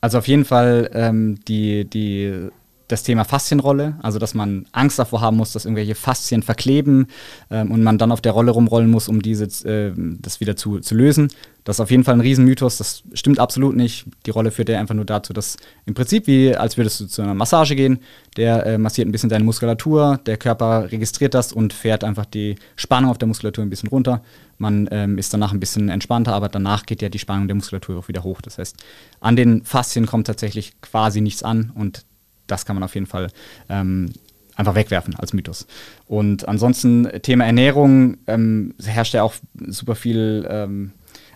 Also 0.00 0.16
auf 0.16 0.26
jeden 0.26 0.46
Fall 0.46 0.90
ähm, 0.94 1.40
die, 1.46 1.84
die 1.84 2.48
das 2.88 3.02
Thema 3.02 3.24
Faszienrolle, 3.24 3.96
also 4.02 4.18
dass 4.18 4.34
man 4.34 4.66
Angst 4.72 4.98
davor 4.98 5.20
haben 5.20 5.36
muss, 5.38 5.52
dass 5.52 5.64
irgendwelche 5.64 5.94
Faszien 5.94 6.42
verkleben 6.42 7.06
ähm, 7.50 7.70
und 7.70 7.82
man 7.82 7.96
dann 7.96 8.12
auf 8.12 8.20
der 8.20 8.32
Rolle 8.32 8.50
rumrollen 8.50 8.90
muss, 8.90 9.08
um 9.08 9.22
diese, 9.22 9.44
äh, 9.66 9.92
das 9.96 10.40
wieder 10.40 10.56
zu, 10.56 10.80
zu 10.80 10.94
lösen. 10.94 11.28
Das 11.64 11.76
ist 11.76 11.80
auf 11.80 11.90
jeden 11.90 12.04
Fall 12.04 12.14
ein 12.14 12.20
Riesenmythos, 12.20 12.76
das 12.76 13.02
stimmt 13.14 13.38
absolut 13.38 13.74
nicht. 13.74 14.04
Die 14.26 14.30
Rolle 14.30 14.50
führt 14.50 14.68
ja 14.68 14.78
einfach 14.78 14.94
nur 14.94 15.06
dazu, 15.06 15.32
dass 15.32 15.56
im 15.86 15.94
Prinzip 15.94 16.26
wie 16.26 16.54
als 16.54 16.76
würdest 16.76 17.00
du 17.00 17.06
zu 17.06 17.22
einer 17.22 17.32
Massage 17.32 17.74
gehen, 17.74 18.00
der 18.36 18.66
äh, 18.66 18.76
massiert 18.76 19.08
ein 19.08 19.12
bisschen 19.12 19.30
deine 19.30 19.44
Muskulatur, 19.44 20.20
der 20.26 20.36
Körper 20.36 20.92
registriert 20.92 21.32
das 21.32 21.54
und 21.54 21.72
fährt 21.72 22.04
einfach 22.04 22.26
die 22.26 22.56
Spannung 22.76 23.10
auf 23.10 23.16
der 23.16 23.28
Muskulatur 23.28 23.64
ein 23.64 23.70
bisschen 23.70 23.88
runter. 23.88 24.22
Man 24.58 24.88
ähm, 24.92 25.16
ist 25.16 25.32
danach 25.32 25.52
ein 25.52 25.60
bisschen 25.60 25.88
entspannter, 25.88 26.34
aber 26.34 26.50
danach 26.50 26.84
geht 26.84 27.00
ja 27.00 27.08
die 27.08 27.18
Spannung 27.18 27.48
der 27.48 27.54
Muskulatur 27.54 27.98
auch 27.98 28.08
wieder 28.08 28.24
hoch. 28.24 28.42
Das 28.42 28.58
heißt, 28.58 28.76
an 29.20 29.34
den 29.34 29.64
Faszien 29.64 30.04
kommt 30.04 30.26
tatsächlich 30.26 30.78
quasi 30.82 31.22
nichts 31.22 31.42
an 31.42 31.72
und 31.74 32.04
das 32.46 32.64
kann 32.66 32.76
man 32.76 32.82
auf 32.82 32.94
jeden 32.94 33.06
Fall 33.06 33.28
ähm, 33.68 34.12
einfach 34.56 34.74
wegwerfen 34.74 35.16
als 35.16 35.32
Mythos. 35.32 35.66
Und 36.06 36.46
ansonsten 36.48 37.08
Thema 37.22 37.44
Ernährung 37.46 38.18
ähm, 38.26 38.74
herrscht 38.82 39.14
ja 39.14 39.22
auch 39.22 39.34
super 39.66 39.94
viel 39.94 40.46
ähm, 40.48 40.92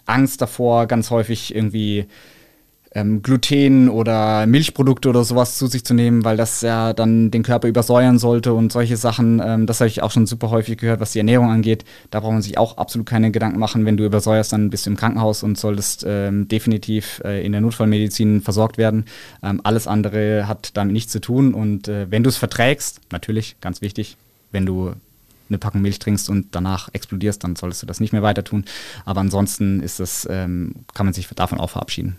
Angst 0.06 0.40
davor, 0.40 0.86
ganz 0.86 1.10
häufig 1.10 1.54
irgendwie 1.54 2.06
ähm, 2.98 3.22
Gluten 3.22 3.88
oder 3.88 4.46
Milchprodukte 4.46 5.08
oder 5.08 5.24
sowas 5.24 5.58
zu 5.58 5.66
sich 5.66 5.84
zu 5.84 5.94
nehmen, 5.94 6.24
weil 6.24 6.36
das 6.36 6.60
ja 6.60 6.92
dann 6.92 7.30
den 7.30 7.42
Körper 7.42 7.68
übersäuern 7.68 8.18
sollte 8.18 8.54
und 8.54 8.72
solche 8.72 8.96
Sachen. 8.96 9.40
Ähm, 9.44 9.66
das 9.66 9.80
habe 9.80 9.88
ich 9.88 10.02
auch 10.02 10.10
schon 10.10 10.26
super 10.26 10.50
häufig 10.50 10.78
gehört, 10.78 11.00
was 11.00 11.12
die 11.12 11.18
Ernährung 11.18 11.50
angeht. 11.50 11.84
Da 12.10 12.20
braucht 12.20 12.32
man 12.32 12.42
sich 12.42 12.58
auch 12.58 12.76
absolut 12.76 13.06
keine 13.06 13.30
Gedanken 13.30 13.58
machen. 13.58 13.84
Wenn 13.84 13.96
du 13.96 14.04
übersäuerst, 14.04 14.52
dann 14.52 14.70
bist 14.70 14.86
du 14.86 14.90
im 14.90 14.96
Krankenhaus 14.96 15.42
und 15.42 15.58
solltest 15.58 16.04
ähm, 16.06 16.48
definitiv 16.48 17.20
äh, 17.24 17.44
in 17.44 17.52
der 17.52 17.60
Notfallmedizin 17.60 18.40
versorgt 18.40 18.78
werden. 18.78 19.04
Ähm, 19.42 19.60
alles 19.64 19.86
andere 19.86 20.48
hat 20.48 20.76
damit 20.76 20.92
nichts 20.92 21.12
zu 21.12 21.20
tun. 21.20 21.54
Und 21.54 21.88
äh, 21.88 22.10
wenn 22.10 22.22
du 22.22 22.28
es 22.28 22.36
verträgst, 22.36 23.00
natürlich, 23.10 23.56
ganz 23.60 23.80
wichtig, 23.80 24.16
wenn 24.50 24.66
du 24.66 24.92
eine 25.48 25.58
Packung 25.58 25.80
Milch 25.80 25.98
trinkst 25.98 26.28
und 26.28 26.48
danach 26.52 26.88
explodierst, 26.92 27.42
dann 27.42 27.56
solltest 27.56 27.82
du 27.82 27.86
das 27.86 28.00
nicht 28.00 28.12
mehr 28.12 28.22
weiter 28.22 28.44
tun. 28.44 28.64
Aber 29.04 29.20
ansonsten 29.20 29.80
ist 29.80 30.00
das, 30.00 30.26
ähm, 30.30 30.74
kann 30.94 31.06
man 31.06 31.14
sich 31.14 31.28
davon 31.28 31.58
auch 31.58 31.70
verabschieden. 31.70 32.18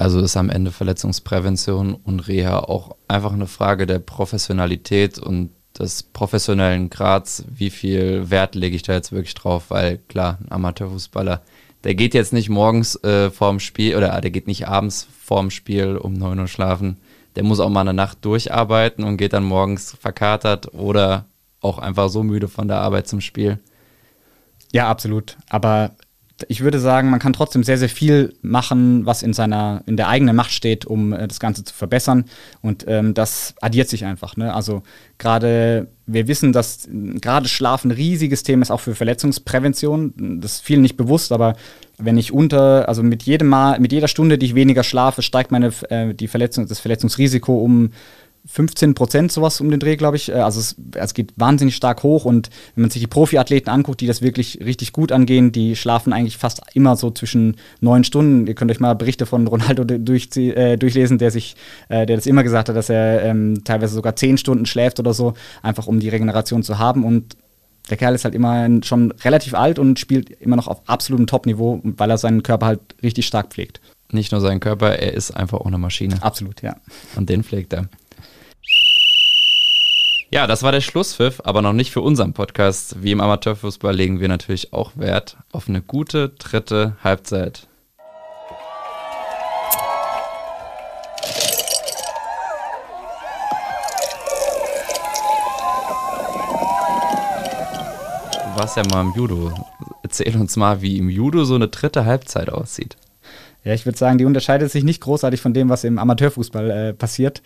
Also 0.00 0.20
ist 0.20 0.38
am 0.38 0.48
Ende 0.48 0.70
Verletzungsprävention 0.70 1.92
und 1.92 2.20
Reha 2.20 2.60
auch 2.60 2.96
einfach 3.06 3.34
eine 3.34 3.46
Frage 3.46 3.84
der 3.84 3.98
Professionalität 3.98 5.18
und 5.18 5.50
des 5.78 6.02
professionellen 6.02 6.88
Grads, 6.88 7.44
wie 7.50 7.68
viel 7.68 8.30
Wert 8.30 8.54
lege 8.54 8.74
ich 8.74 8.82
da 8.82 8.94
jetzt 8.94 9.12
wirklich 9.12 9.34
drauf, 9.34 9.64
weil 9.68 9.98
klar, 10.08 10.38
ein 10.40 10.50
Amateurfußballer, 10.52 11.42
der 11.84 11.94
geht 11.94 12.14
jetzt 12.14 12.32
nicht 12.32 12.48
morgens 12.48 12.96
äh, 13.04 13.30
vorm 13.30 13.60
Spiel 13.60 13.94
oder 13.94 14.18
der 14.22 14.30
geht 14.30 14.46
nicht 14.46 14.66
abends 14.66 15.06
vorm 15.22 15.50
Spiel 15.50 15.98
um 15.98 16.14
9 16.14 16.38
Uhr 16.38 16.48
schlafen. 16.48 16.96
Der 17.36 17.44
muss 17.44 17.60
auch 17.60 17.68
mal 17.68 17.82
eine 17.82 17.92
Nacht 17.92 18.24
durcharbeiten 18.24 19.04
und 19.04 19.18
geht 19.18 19.34
dann 19.34 19.44
morgens 19.44 19.98
verkatert 20.00 20.72
oder 20.72 21.26
auch 21.60 21.78
einfach 21.78 22.08
so 22.08 22.22
müde 22.22 22.48
von 22.48 22.68
der 22.68 22.78
Arbeit 22.78 23.06
zum 23.06 23.20
Spiel. 23.20 23.58
Ja, 24.72 24.88
absolut. 24.88 25.36
Aber 25.50 25.90
ich 26.48 26.62
würde 26.62 26.80
sagen, 26.80 27.10
man 27.10 27.20
kann 27.20 27.32
trotzdem 27.32 27.62
sehr, 27.62 27.78
sehr 27.78 27.88
viel 27.88 28.34
machen, 28.42 29.06
was 29.06 29.22
in 29.22 29.32
seiner, 29.32 29.82
in 29.86 29.96
der 29.96 30.08
eigenen 30.08 30.36
Macht 30.36 30.52
steht, 30.52 30.84
um 30.84 31.12
äh, 31.12 31.26
das 31.28 31.40
Ganze 31.40 31.64
zu 31.64 31.74
verbessern. 31.74 32.24
Und 32.62 32.84
ähm, 32.88 33.14
das 33.14 33.54
addiert 33.60 33.88
sich 33.88 34.04
einfach. 34.04 34.36
Ne? 34.36 34.52
Also 34.54 34.82
gerade, 35.18 35.88
wir 36.06 36.28
wissen, 36.28 36.52
dass 36.52 36.88
gerade 36.90 37.48
Schlaf 37.48 37.84
ein 37.84 37.90
riesiges 37.90 38.42
Thema 38.42 38.62
ist, 38.62 38.70
auch 38.70 38.80
für 38.80 38.94
Verletzungsprävention. 38.94 40.40
Das 40.40 40.54
ist 40.54 40.60
vielen 40.60 40.82
nicht 40.82 40.96
bewusst, 40.96 41.32
aber 41.32 41.56
wenn 41.98 42.16
ich 42.16 42.32
unter, 42.32 42.88
also 42.88 43.02
mit 43.02 43.22
jedem 43.24 43.48
Mal, 43.48 43.78
mit 43.78 43.92
jeder 43.92 44.08
Stunde, 44.08 44.38
die 44.38 44.46
ich 44.46 44.54
weniger 44.54 44.82
schlafe, 44.82 45.22
steigt 45.22 45.52
meine 45.52 45.72
äh, 45.90 46.14
die 46.14 46.28
Verletzung, 46.28 46.66
das 46.66 46.80
Verletzungsrisiko 46.80 47.58
um 47.58 47.90
15 48.50 48.94
Prozent 48.94 49.30
sowas 49.30 49.60
um 49.60 49.70
den 49.70 49.78
Dreh, 49.78 49.96
glaube 49.96 50.16
ich. 50.16 50.28
Äh, 50.28 50.34
also 50.34 50.60
es, 50.60 50.76
es, 50.94 51.14
geht 51.14 51.32
wahnsinnig 51.36 51.76
stark 51.76 52.02
hoch 52.02 52.24
und 52.24 52.50
wenn 52.74 52.82
man 52.82 52.90
sich 52.90 53.00
die 53.00 53.06
Profiathleten 53.06 53.72
anguckt, 53.72 54.00
die 54.00 54.06
das 54.06 54.22
wirklich 54.22 54.58
richtig 54.64 54.92
gut 54.92 55.12
angehen, 55.12 55.52
die 55.52 55.76
schlafen 55.76 56.12
eigentlich 56.12 56.36
fast 56.36 56.60
immer 56.74 56.96
so 56.96 57.10
zwischen 57.10 57.56
neun 57.80 58.02
Stunden. 58.02 58.46
Ihr 58.46 58.54
könnt 58.54 58.70
euch 58.70 58.80
mal 58.80 58.94
Berichte 58.94 59.24
von 59.24 59.46
Ronaldo 59.46 59.84
durch, 59.84 60.36
äh, 60.36 60.76
durchlesen, 60.76 61.18
der 61.18 61.30
sich, 61.30 61.54
äh, 61.88 62.06
der 62.06 62.16
das 62.16 62.26
immer 62.26 62.42
gesagt 62.42 62.68
hat, 62.68 62.76
dass 62.76 62.88
er 62.88 63.22
ähm, 63.22 63.62
teilweise 63.64 63.94
sogar 63.94 64.16
zehn 64.16 64.36
Stunden 64.36 64.66
schläft 64.66 64.98
oder 64.98 65.14
so, 65.14 65.34
einfach 65.62 65.86
um 65.86 66.00
die 66.00 66.08
Regeneration 66.08 66.62
zu 66.62 66.78
haben 66.78 67.04
und 67.04 67.36
der 67.88 67.96
Kerl 67.96 68.14
ist 68.14 68.24
halt 68.24 68.34
immer 68.34 68.68
schon 68.82 69.12
relativ 69.24 69.54
alt 69.54 69.78
und 69.78 69.98
spielt 69.98 70.30
immer 70.30 70.56
noch 70.56 70.68
auf 70.68 70.88
absolutem 70.88 71.26
Top-Niveau, 71.26 71.80
weil 71.82 72.10
er 72.10 72.18
seinen 72.18 72.42
Körper 72.42 72.66
halt 72.66 72.80
richtig 73.02 73.26
stark 73.26 73.48
pflegt. 73.48 73.80
Nicht 74.12 74.32
nur 74.32 74.40
seinen 74.40 74.60
Körper, 74.60 74.98
er 74.98 75.14
ist 75.14 75.30
einfach 75.32 75.58
auch 75.58 75.66
eine 75.66 75.78
Maschine. 75.78 76.22
Absolut, 76.22 76.62
ja. 76.62 76.76
Und 77.16 77.28
den 77.28 77.42
pflegt 77.42 77.72
er. 77.72 77.88
Ja, 80.32 80.46
das 80.46 80.62
war 80.62 80.70
der 80.70 80.80
Schlusspfiff, 80.80 81.40
aber 81.42 81.60
noch 81.60 81.72
nicht 81.72 81.90
für 81.90 82.02
unseren 82.02 82.34
Podcast. 82.34 83.02
Wie 83.02 83.10
im 83.10 83.20
Amateurfußball 83.20 83.92
legen 83.92 84.20
wir 84.20 84.28
natürlich 84.28 84.72
auch 84.72 84.92
Wert 84.94 85.36
auf 85.50 85.68
eine 85.68 85.82
gute 85.82 86.28
dritte 86.28 86.96
Halbzeit. 87.02 87.66
Du 98.44 98.60
warst 98.60 98.76
ja 98.76 98.84
mal 98.84 99.00
im 99.00 99.12
Judo. 99.16 99.52
Erzähl 100.04 100.36
uns 100.36 100.54
mal, 100.54 100.80
wie 100.80 100.98
im 100.98 101.10
Judo 101.10 101.42
so 101.42 101.56
eine 101.56 101.66
dritte 101.66 102.04
Halbzeit 102.04 102.50
aussieht. 102.50 102.96
Ja, 103.64 103.74
ich 103.74 103.84
würde 103.84 103.98
sagen, 103.98 104.18
die 104.18 104.24
unterscheidet 104.24 104.70
sich 104.70 104.84
nicht 104.84 105.00
großartig 105.02 105.40
von 105.40 105.52
dem, 105.52 105.68
was 105.68 105.84
im 105.84 105.98
Amateurfußball 105.98 106.70
äh, 106.70 106.92
passiert. 106.94 107.42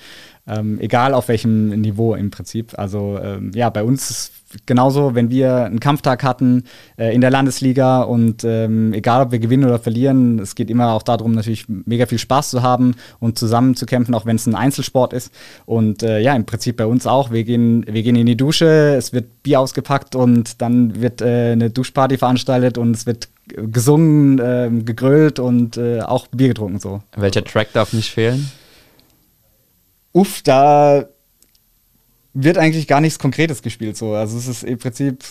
Ähm, 0.47 0.79
egal 0.79 1.15
auf 1.15 1.29
welchem 1.29 1.71
Niveau 1.81 2.15
im 2.15 2.31
Prinzip. 2.31 2.79
Also 2.79 3.19
ähm, 3.23 3.51
ja, 3.55 3.71
bei 3.71 3.83
uns 3.83 4.11
ist 4.11 4.33
genauso, 4.67 5.15
wenn 5.15 5.31
wir 5.31 5.65
einen 5.65 5.81
Kampftag 5.81 6.23
hatten 6.23 6.65
äh, 6.97 7.15
in 7.15 7.21
der 7.21 7.31
Landesliga 7.31 8.03
und 8.03 8.45
ähm, 8.45 8.93
egal, 8.93 9.23
ob 9.23 9.33
wir 9.33 9.39
gewinnen 9.39 9.65
oder 9.65 9.79
verlieren, 9.79 10.39
es 10.39 10.55
geht 10.55 10.71
immer 10.71 10.93
auch 10.93 11.03
darum, 11.03 11.33
natürlich 11.33 11.67
mega 11.69 12.07
viel 12.07 12.19
Spaß 12.19 12.51
zu 12.51 12.63
haben 12.63 12.95
und 13.21 13.39
zusammen 13.39 13.75
zu 13.75 13.87
kämpfen, 13.87 14.15
auch 14.15 14.27
wenn 14.27 14.37
es 14.37 14.47
ein 14.47 14.55
Einzelsport 14.55 15.13
ist. 15.13 15.33
Und 15.67 16.03
äh, 16.03 16.21
ja, 16.21 16.35
im 16.37 16.45
Prinzip 16.45 16.77
bei 16.77 16.87
uns 16.87 17.07
auch. 17.07 17.31
Wir 17.31 17.45
gehen, 17.45 17.85
wir 17.89 18.03
gehen 18.03 18.17
in 18.17 18.27
die 18.27 18.37
Dusche, 18.37 18.95
es 18.97 19.13
wird 19.13 19.43
Bier 19.43 19.61
ausgepackt 19.61 20.15
und 20.15 20.61
dann 20.63 21.01
wird 21.01 21.21
äh, 21.21 21.53
eine 21.53 21.71
Duschparty 21.71 22.19
veranstaltet 22.19 22.79
und 22.79 22.95
es 22.95 23.07
wird 23.07 23.29
gesungen, 23.49 24.39
äh, 24.39 24.71
gegrölt 24.85 25.39
und 25.39 25.77
äh, 25.77 26.01
auch 26.01 26.29
Bier 26.29 26.49
getrunken 26.49 26.81
so. 26.81 27.03
Welcher 27.17 27.45
Track 27.45 27.73
darf 27.73 27.93
nicht 27.93 28.11
fehlen? 28.11 28.51
Uff, 30.13 30.43
da 30.43 31.07
wird 32.33 32.59
eigentlich 32.59 32.87
gar 32.87 33.01
nichts 33.01 33.19
Konkretes 33.19 33.63
gespielt 33.63 33.97
so. 33.97 34.15
Also 34.15 34.39
es 34.39 34.49
ist 34.49 34.65
im 34.65 34.79
Prinzip 34.79 35.25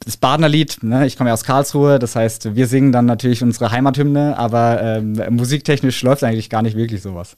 das 0.00 0.16
Badener 0.16 0.48
Lied, 0.48 0.78
ne? 0.82 1.04
ich 1.04 1.16
komme 1.16 1.30
ja 1.30 1.34
aus 1.34 1.42
Karlsruhe, 1.42 1.98
das 1.98 2.14
heißt, 2.14 2.54
wir 2.54 2.68
singen 2.68 2.92
dann 2.92 3.06
natürlich 3.06 3.42
unsere 3.42 3.72
Heimathymne, 3.72 4.38
aber 4.38 4.80
ähm, 4.80 5.20
musiktechnisch 5.30 6.00
läuft 6.02 6.22
eigentlich 6.22 6.48
gar 6.48 6.62
nicht 6.62 6.76
wirklich 6.76 7.02
sowas. 7.02 7.36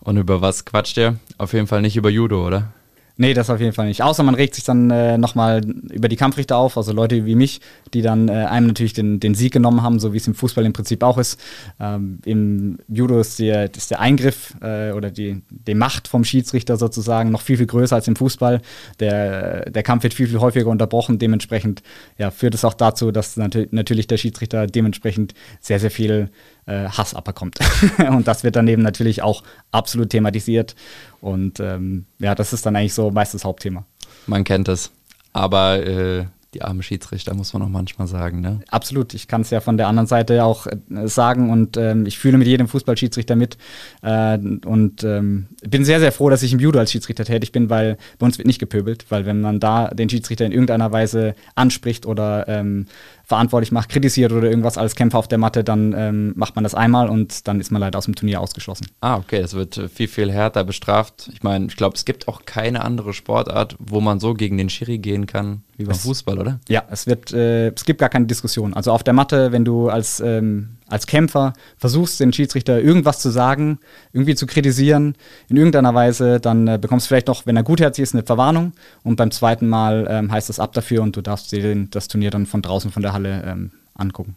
Und 0.00 0.18
über 0.18 0.42
was 0.42 0.66
quatscht 0.66 0.98
ihr? 0.98 1.16
Auf 1.38 1.54
jeden 1.54 1.66
Fall 1.66 1.80
nicht 1.80 1.96
über 1.96 2.10
Judo, 2.10 2.46
oder? 2.46 2.74
Nee, 3.16 3.32
das 3.32 3.48
auf 3.48 3.60
jeden 3.60 3.72
Fall 3.72 3.86
nicht. 3.86 4.02
Außer 4.02 4.24
man 4.24 4.34
regt 4.34 4.56
sich 4.56 4.64
dann 4.64 4.90
äh, 4.90 5.16
nochmal 5.18 5.60
über 5.92 6.08
die 6.08 6.16
Kampfrichter 6.16 6.56
auf, 6.56 6.76
also 6.76 6.92
Leute 6.92 7.24
wie 7.26 7.36
mich, 7.36 7.60
die 7.92 8.02
dann 8.02 8.28
äh, 8.28 8.32
einem 8.32 8.66
natürlich 8.66 8.92
den, 8.92 9.20
den 9.20 9.36
Sieg 9.36 9.52
genommen 9.52 9.82
haben, 9.82 10.00
so 10.00 10.12
wie 10.12 10.16
es 10.16 10.26
im 10.26 10.34
Fußball 10.34 10.66
im 10.66 10.72
Prinzip 10.72 11.04
auch 11.04 11.16
ist. 11.16 11.38
Ähm, 11.78 12.18
Im 12.24 12.78
Judo 12.88 13.20
ist 13.20 13.38
der, 13.38 13.72
ist 13.72 13.92
der 13.92 14.00
Eingriff 14.00 14.56
äh, 14.60 14.90
oder 14.90 15.12
die, 15.12 15.42
die 15.48 15.76
Macht 15.76 16.08
vom 16.08 16.24
Schiedsrichter 16.24 16.76
sozusagen 16.76 17.30
noch 17.30 17.40
viel, 17.40 17.56
viel 17.56 17.66
größer 17.66 17.94
als 17.94 18.08
im 18.08 18.16
Fußball. 18.16 18.60
Der, 18.98 19.70
der 19.70 19.82
Kampf 19.84 20.02
wird 20.02 20.14
viel, 20.14 20.26
viel 20.26 20.40
häufiger 20.40 20.66
unterbrochen. 20.66 21.20
Dementsprechend 21.20 21.84
ja, 22.18 22.32
führt 22.32 22.54
es 22.54 22.64
auch 22.64 22.74
dazu, 22.74 23.12
dass 23.12 23.36
natür 23.36 23.68
natürlich 23.70 24.08
der 24.08 24.16
Schiedsrichter 24.16 24.66
dementsprechend 24.66 25.34
sehr, 25.60 25.78
sehr 25.78 25.92
viel 25.92 26.30
äh, 26.66 26.88
Hass 26.88 27.14
abbekommt. 27.14 27.58
und 28.10 28.26
das 28.26 28.44
wird 28.44 28.56
dann 28.56 28.68
eben 28.68 28.82
natürlich 28.82 29.22
auch 29.22 29.42
absolut 29.70 30.10
thematisiert. 30.10 30.74
Und 31.20 31.60
ähm, 31.60 32.06
ja, 32.18 32.34
das 32.34 32.52
ist 32.52 32.66
dann 32.66 32.76
eigentlich 32.76 32.94
so 32.94 33.10
meist 33.10 33.34
das 33.34 33.44
Hauptthema. 33.44 33.84
Man 34.26 34.44
kennt 34.44 34.68
es. 34.68 34.90
Aber 35.32 35.84
äh, 35.84 36.26
die 36.54 36.62
armen 36.62 36.82
Schiedsrichter, 36.82 37.34
muss 37.34 37.52
man 37.52 37.62
auch 37.62 37.68
manchmal 37.68 38.06
sagen. 38.06 38.40
Ne? 38.40 38.60
Absolut, 38.68 39.12
ich 39.14 39.28
kann 39.28 39.42
es 39.42 39.50
ja 39.50 39.60
von 39.60 39.76
der 39.76 39.88
anderen 39.88 40.06
Seite 40.06 40.44
auch 40.44 40.66
äh, 40.66 41.08
sagen 41.08 41.50
und 41.50 41.76
ähm, 41.76 42.06
ich 42.06 42.18
fühle 42.18 42.38
mit 42.38 42.46
jedem 42.46 42.68
Fußballschiedsrichter 42.68 43.36
mit 43.36 43.58
äh, 44.02 44.38
und 44.38 45.02
ähm, 45.04 45.48
bin 45.68 45.84
sehr, 45.84 46.00
sehr 46.00 46.12
froh, 46.12 46.30
dass 46.30 46.42
ich 46.42 46.52
im 46.52 46.60
Judo 46.60 46.78
als 46.78 46.92
Schiedsrichter 46.92 47.24
tätig 47.24 47.52
bin, 47.52 47.70
weil 47.70 47.98
bei 48.18 48.26
uns 48.26 48.38
wird 48.38 48.46
nicht 48.46 48.60
gepöbelt, 48.60 49.06
weil 49.08 49.26
wenn 49.26 49.40
man 49.40 49.60
da 49.60 49.88
den 49.88 50.08
Schiedsrichter 50.08 50.46
in 50.46 50.52
irgendeiner 50.52 50.92
Weise 50.92 51.34
anspricht 51.54 52.06
oder 52.06 52.48
ähm, 52.48 52.86
verantwortlich 53.24 53.72
macht, 53.72 53.88
kritisiert 53.88 54.32
oder 54.32 54.48
irgendwas 54.48 54.78
als 54.78 54.94
Kämpfer 54.94 55.18
auf 55.18 55.28
der 55.28 55.38
Matte, 55.38 55.64
dann 55.64 55.94
ähm, 55.96 56.32
macht 56.36 56.54
man 56.54 56.64
das 56.64 56.74
einmal 56.74 57.08
und 57.08 57.48
dann 57.48 57.60
ist 57.60 57.70
man 57.70 57.80
leider 57.80 57.98
aus 57.98 58.04
dem 58.04 58.14
Turnier 58.14 58.40
ausgeschlossen. 58.40 58.86
Ah, 59.00 59.16
okay, 59.16 59.40
das 59.40 59.54
wird 59.54 59.80
viel, 59.92 60.08
viel 60.08 60.30
härter 60.30 60.64
bestraft. 60.64 61.30
Ich 61.32 61.42
meine, 61.42 61.66
ich 61.66 61.76
glaube, 61.76 61.96
es 61.96 62.04
gibt 62.04 62.28
auch 62.28 62.44
keine 62.44 62.84
andere 62.84 63.14
Sportart, 63.14 63.76
wo 63.78 64.00
man 64.00 64.20
so 64.20 64.34
gegen 64.34 64.58
den 64.58 64.68
Schiri 64.68 64.98
gehen 64.98 65.26
kann 65.26 65.62
wie 65.76 65.84
beim 65.84 65.96
es, 65.96 66.02
Fußball, 66.02 66.38
oder? 66.38 66.60
Ja, 66.68 66.84
es 66.90 67.06
wird, 67.06 67.32
äh, 67.32 67.68
es 67.68 67.84
gibt 67.84 68.00
gar 68.00 68.08
keine 68.08 68.26
Diskussion. 68.26 68.74
Also 68.74 68.92
auf 68.92 69.02
der 69.02 69.14
Matte, 69.14 69.52
wenn 69.52 69.64
du 69.64 69.88
als 69.88 70.20
ähm, 70.20 70.76
als 70.88 71.06
Kämpfer 71.06 71.54
versuchst, 71.76 72.20
den 72.20 72.32
Schiedsrichter 72.32 72.80
irgendwas 72.80 73.18
zu 73.20 73.30
sagen, 73.30 73.78
irgendwie 74.12 74.34
zu 74.34 74.46
kritisieren, 74.46 75.16
in 75.48 75.56
irgendeiner 75.56 75.94
Weise, 75.94 76.40
dann 76.40 76.68
äh, 76.68 76.78
bekommst 76.80 77.06
du 77.06 77.08
vielleicht 77.08 77.28
noch, 77.28 77.46
wenn 77.46 77.56
er 77.56 77.62
gutherzig 77.62 78.02
ist, 78.02 78.14
eine 78.14 78.22
Verwarnung. 78.22 78.72
Und 79.02 79.16
beim 79.16 79.30
zweiten 79.30 79.68
Mal 79.68 80.06
ähm, 80.08 80.30
heißt 80.30 80.50
es 80.50 80.60
ab 80.60 80.72
dafür 80.72 81.02
und 81.02 81.16
du 81.16 81.22
darfst 81.22 81.52
dir 81.52 81.86
das 81.90 82.08
Turnier 82.08 82.30
dann 82.30 82.46
von 82.46 82.62
draußen 82.62 82.90
von 82.90 83.02
der 83.02 83.12
Halle 83.12 83.42
ähm, 83.46 83.70
angucken. 83.94 84.36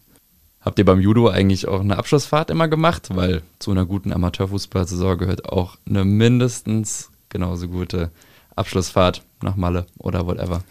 Habt 0.61 0.79
ihr 0.79 0.85
beim 0.85 0.99
Judo 0.99 1.29
eigentlich 1.29 1.67
auch 1.67 1.79
eine 1.79 1.97
Abschlussfahrt 1.97 2.49
immer 2.49 2.67
gemacht? 2.67 3.09
Weil 3.13 3.41
zu 3.59 3.71
einer 3.71 3.85
guten 3.85 4.11
Amateurfußballsaison 4.11 5.17
gehört 5.17 5.45
auch 5.45 5.77
eine 5.87 6.03
mindestens 6.03 7.09
genauso 7.29 7.67
gute 7.67 8.11
Abschlussfahrt 8.55 9.23
nach 9.41 9.55
Malle 9.55 9.85
oder 9.97 10.25
whatever. 10.25 10.63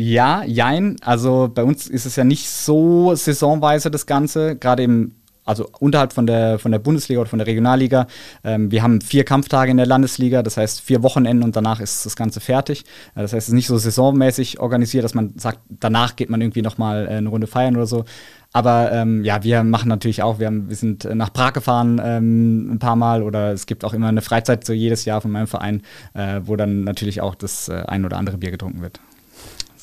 Ja, 0.00 0.44
jein. 0.44 0.94
Also 1.00 1.50
bei 1.52 1.64
uns 1.64 1.88
ist 1.88 2.06
es 2.06 2.14
ja 2.14 2.22
nicht 2.22 2.48
so 2.48 3.16
saisonweise 3.16 3.90
das 3.90 4.06
Ganze, 4.06 4.54
gerade 4.54 4.84
im 4.84 5.16
also 5.44 5.68
unterhalb 5.80 6.12
von 6.12 6.26
der, 6.26 6.60
von 6.60 6.70
der 6.70 6.78
Bundesliga 6.78 7.22
oder 7.22 7.30
von 7.30 7.38
der 7.40 7.48
Regionalliga. 7.48 8.06
Ähm, 8.44 8.70
wir 8.70 8.82
haben 8.82 9.00
vier 9.00 9.24
Kampftage 9.24 9.70
in 9.70 9.76
der 9.78 9.86
Landesliga, 9.86 10.42
das 10.42 10.56
heißt 10.56 10.82
vier 10.82 11.02
Wochenenden 11.02 11.42
und 11.42 11.56
danach 11.56 11.80
ist 11.80 12.06
das 12.06 12.14
Ganze 12.14 12.38
fertig. 12.38 12.84
Äh, 13.16 13.22
das 13.22 13.32
heißt, 13.32 13.46
es 13.46 13.48
ist 13.48 13.54
nicht 13.54 13.66
so 13.66 13.76
saisonmäßig 13.76 14.60
organisiert, 14.60 15.02
dass 15.02 15.14
man 15.14 15.32
sagt, 15.36 15.58
danach 15.68 16.14
geht 16.14 16.30
man 16.30 16.42
irgendwie 16.42 16.62
nochmal 16.62 17.06
äh, 17.06 17.14
eine 17.14 17.30
Runde 17.30 17.48
feiern 17.48 17.74
oder 17.74 17.86
so. 17.86 18.04
Aber 18.52 18.92
ähm, 18.92 19.24
ja, 19.24 19.42
wir 19.42 19.64
machen 19.64 19.88
natürlich 19.88 20.22
auch, 20.22 20.38
wir, 20.38 20.46
haben, 20.46 20.68
wir 20.68 20.76
sind 20.76 21.08
nach 21.12 21.32
Prag 21.32 21.54
gefahren 21.54 22.00
ähm, 22.04 22.74
ein 22.74 22.78
paar 22.78 22.96
Mal 22.96 23.22
oder 23.24 23.52
es 23.52 23.66
gibt 23.66 23.84
auch 23.84 23.94
immer 23.94 24.08
eine 24.08 24.22
Freizeit 24.22 24.64
so 24.64 24.74
jedes 24.74 25.06
Jahr 25.06 25.22
von 25.22 25.32
meinem 25.32 25.48
Verein, 25.48 25.82
äh, 26.14 26.42
wo 26.44 26.54
dann 26.54 26.84
natürlich 26.84 27.20
auch 27.20 27.34
das 27.34 27.68
äh, 27.68 27.82
ein 27.88 28.04
oder 28.04 28.16
andere 28.16 28.36
Bier 28.36 28.52
getrunken 28.52 28.82
wird. 28.82 29.00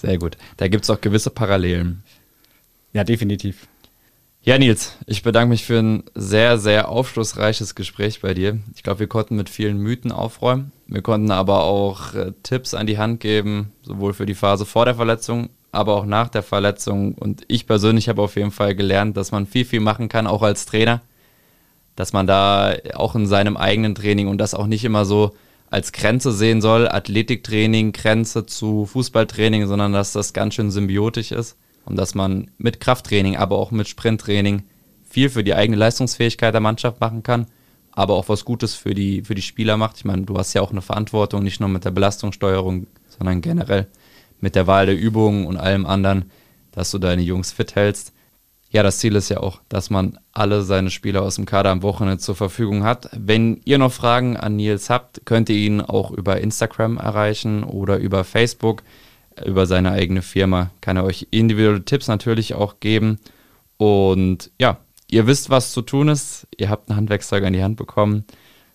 Sehr 0.05 0.19
gut. 0.19 0.37
Da 0.57 0.67
gibt 0.67 0.83
es 0.83 0.89
auch 0.89 1.01
gewisse 1.01 1.31
Parallelen. 1.31 2.03
Ja, 2.93 3.03
definitiv. 3.03 3.67
Ja, 4.43 4.59
Nils, 4.59 4.95
ich 5.07 5.23
bedanke 5.23 5.49
mich 5.49 5.65
für 5.65 5.79
ein 5.79 6.03
sehr, 6.13 6.59
sehr 6.59 6.89
aufschlussreiches 6.89 7.73
Gespräch 7.73 8.21
bei 8.21 8.35
dir. 8.35 8.59
Ich 8.75 8.83
glaube, 8.83 8.99
wir 8.99 9.07
konnten 9.07 9.35
mit 9.35 9.49
vielen 9.49 9.79
Mythen 9.79 10.11
aufräumen. 10.11 10.71
Wir 10.85 11.01
konnten 11.01 11.31
aber 11.31 11.63
auch 11.63 12.13
äh, 12.13 12.33
Tipps 12.43 12.75
an 12.75 12.85
die 12.85 12.99
Hand 12.99 13.19
geben, 13.19 13.71
sowohl 13.81 14.13
für 14.13 14.27
die 14.27 14.35
Phase 14.35 14.67
vor 14.67 14.85
der 14.85 14.93
Verletzung, 14.93 15.49
aber 15.71 15.95
auch 15.95 16.05
nach 16.05 16.29
der 16.29 16.43
Verletzung. 16.43 17.15
Und 17.15 17.41
ich 17.47 17.65
persönlich 17.65 18.07
habe 18.07 18.21
auf 18.21 18.35
jeden 18.35 18.51
Fall 18.51 18.75
gelernt, 18.75 19.17
dass 19.17 19.31
man 19.31 19.47
viel, 19.47 19.65
viel 19.65 19.79
machen 19.79 20.07
kann, 20.07 20.27
auch 20.27 20.43
als 20.43 20.67
Trainer. 20.67 21.01
Dass 21.95 22.13
man 22.13 22.27
da 22.27 22.75
auch 22.93 23.15
in 23.15 23.25
seinem 23.25 23.57
eigenen 23.57 23.95
Training 23.95 24.27
und 24.27 24.37
das 24.37 24.53
auch 24.53 24.67
nicht 24.67 24.85
immer 24.85 25.05
so 25.05 25.33
als 25.69 25.91
Grenze 25.91 26.31
sehen 26.31 26.61
soll, 26.61 26.87
Athletiktraining, 26.87 27.91
Grenze 27.91 28.45
zu 28.45 28.85
Fußballtraining, 28.85 29.67
sondern 29.67 29.93
dass 29.93 30.13
das 30.13 30.33
ganz 30.33 30.55
schön 30.55 30.71
symbiotisch 30.71 31.31
ist 31.31 31.57
und 31.85 31.95
dass 31.97 32.15
man 32.15 32.51
mit 32.57 32.79
Krafttraining, 32.79 33.35
aber 33.35 33.57
auch 33.57 33.71
mit 33.71 33.87
Sprinttraining 33.87 34.63
viel 35.09 35.29
für 35.29 35.43
die 35.43 35.53
eigene 35.53 35.77
Leistungsfähigkeit 35.77 36.53
der 36.53 36.61
Mannschaft 36.61 36.99
machen 37.01 37.23
kann, 37.23 37.47
aber 37.91 38.15
auch 38.15 38.29
was 38.29 38.45
Gutes 38.45 38.75
für 38.75 38.93
die, 38.93 39.21
für 39.23 39.35
die 39.35 39.41
Spieler 39.41 39.77
macht. 39.77 39.97
Ich 39.97 40.05
meine, 40.05 40.23
du 40.23 40.37
hast 40.37 40.53
ja 40.53 40.61
auch 40.61 40.71
eine 40.71 40.81
Verantwortung, 40.81 41.43
nicht 41.43 41.59
nur 41.59 41.69
mit 41.69 41.85
der 41.85 41.91
Belastungssteuerung, 41.91 42.87
sondern 43.17 43.41
generell 43.41 43.87
mit 44.41 44.55
der 44.55 44.67
Wahl 44.67 44.85
der 44.85 44.97
Übungen 44.97 45.45
und 45.45 45.57
allem 45.57 45.85
anderen, 45.85 46.31
dass 46.71 46.91
du 46.91 46.99
deine 46.99 47.21
Jungs 47.21 47.51
fit 47.51 47.75
hältst 47.75 48.14
ja, 48.75 48.83
das 48.83 48.99
Ziel 48.99 49.15
ist 49.15 49.29
ja 49.29 49.39
auch, 49.39 49.61
dass 49.69 49.89
man 49.89 50.19
alle 50.33 50.61
seine 50.61 50.89
Spieler 50.89 51.21
aus 51.21 51.35
dem 51.35 51.45
Kader 51.45 51.69
am 51.69 51.81
Wochenende 51.81 52.17
zur 52.17 52.35
Verfügung 52.35 52.83
hat. 52.83 53.07
Wenn 53.13 53.61
ihr 53.63 53.77
noch 53.77 53.93
Fragen 53.93 54.35
an 54.35 54.57
Nils 54.57 54.89
habt, 54.89 55.25
könnt 55.25 55.47
ihr 55.47 55.55
ihn 55.55 55.79
auch 55.79 56.11
über 56.11 56.41
Instagram 56.41 56.97
erreichen 56.97 57.63
oder 57.63 57.95
über 57.95 58.25
Facebook. 58.25 58.83
Über 59.45 59.65
seine 59.65 59.91
eigene 59.91 60.21
Firma 60.21 60.71
kann 60.81 60.97
er 60.97 61.05
euch 61.05 61.27
individuelle 61.31 61.85
Tipps 61.85 62.09
natürlich 62.09 62.53
auch 62.53 62.81
geben. 62.81 63.19
Und 63.77 64.51
ja, 64.59 64.79
ihr 65.09 65.25
wisst, 65.25 65.49
was 65.49 65.71
zu 65.71 65.81
tun 65.81 66.09
ist. 66.09 66.45
Ihr 66.57 66.69
habt 66.69 66.89
ein 66.89 66.97
Handwerkzeug 66.97 67.45
an 67.45 67.53
die 67.53 67.63
Hand 67.63 67.77
bekommen. 67.77 68.25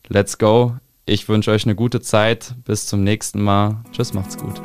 Let's 0.09 0.39
go. 0.39 0.77
Ich 1.05 1.29
wünsche 1.29 1.51
euch 1.51 1.67
eine 1.67 1.75
gute 1.75 2.01
Zeit. 2.01 2.55
Bis 2.65 2.87
zum 2.87 3.05
nächsten 3.05 3.43
Mal. 3.43 3.85
Tschüss, 3.93 4.15
macht's 4.15 4.39
gut. 4.39 4.63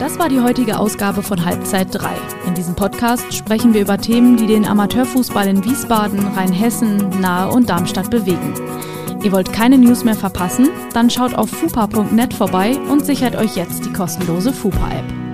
Das 0.00 0.18
war 0.18 0.30
die 0.30 0.40
heutige 0.40 0.78
Ausgabe 0.78 1.22
von 1.22 1.44
Halbzeit 1.44 1.88
3. 1.92 2.08
In 2.46 2.54
diesem 2.54 2.74
Podcast 2.74 3.34
sprechen 3.34 3.74
wir 3.74 3.82
über 3.82 3.98
Themen, 3.98 4.38
die 4.38 4.46
den 4.46 4.64
Amateurfußball 4.64 5.46
in 5.46 5.62
Wiesbaden, 5.62 6.26
Rheinhessen, 6.28 7.20
Nahe 7.20 7.52
und 7.52 7.68
Darmstadt 7.68 8.10
bewegen. 8.10 8.54
Ihr 9.22 9.30
wollt 9.30 9.52
keine 9.52 9.76
News 9.76 10.02
mehr 10.02 10.14
verpassen? 10.14 10.70
Dann 10.94 11.10
schaut 11.10 11.34
auf 11.34 11.50
fupa.net 11.50 12.32
vorbei 12.32 12.78
und 12.90 13.04
sichert 13.04 13.36
euch 13.36 13.56
jetzt 13.56 13.84
die 13.84 13.92
kostenlose 13.92 14.54
Fupa-App. 14.54 15.29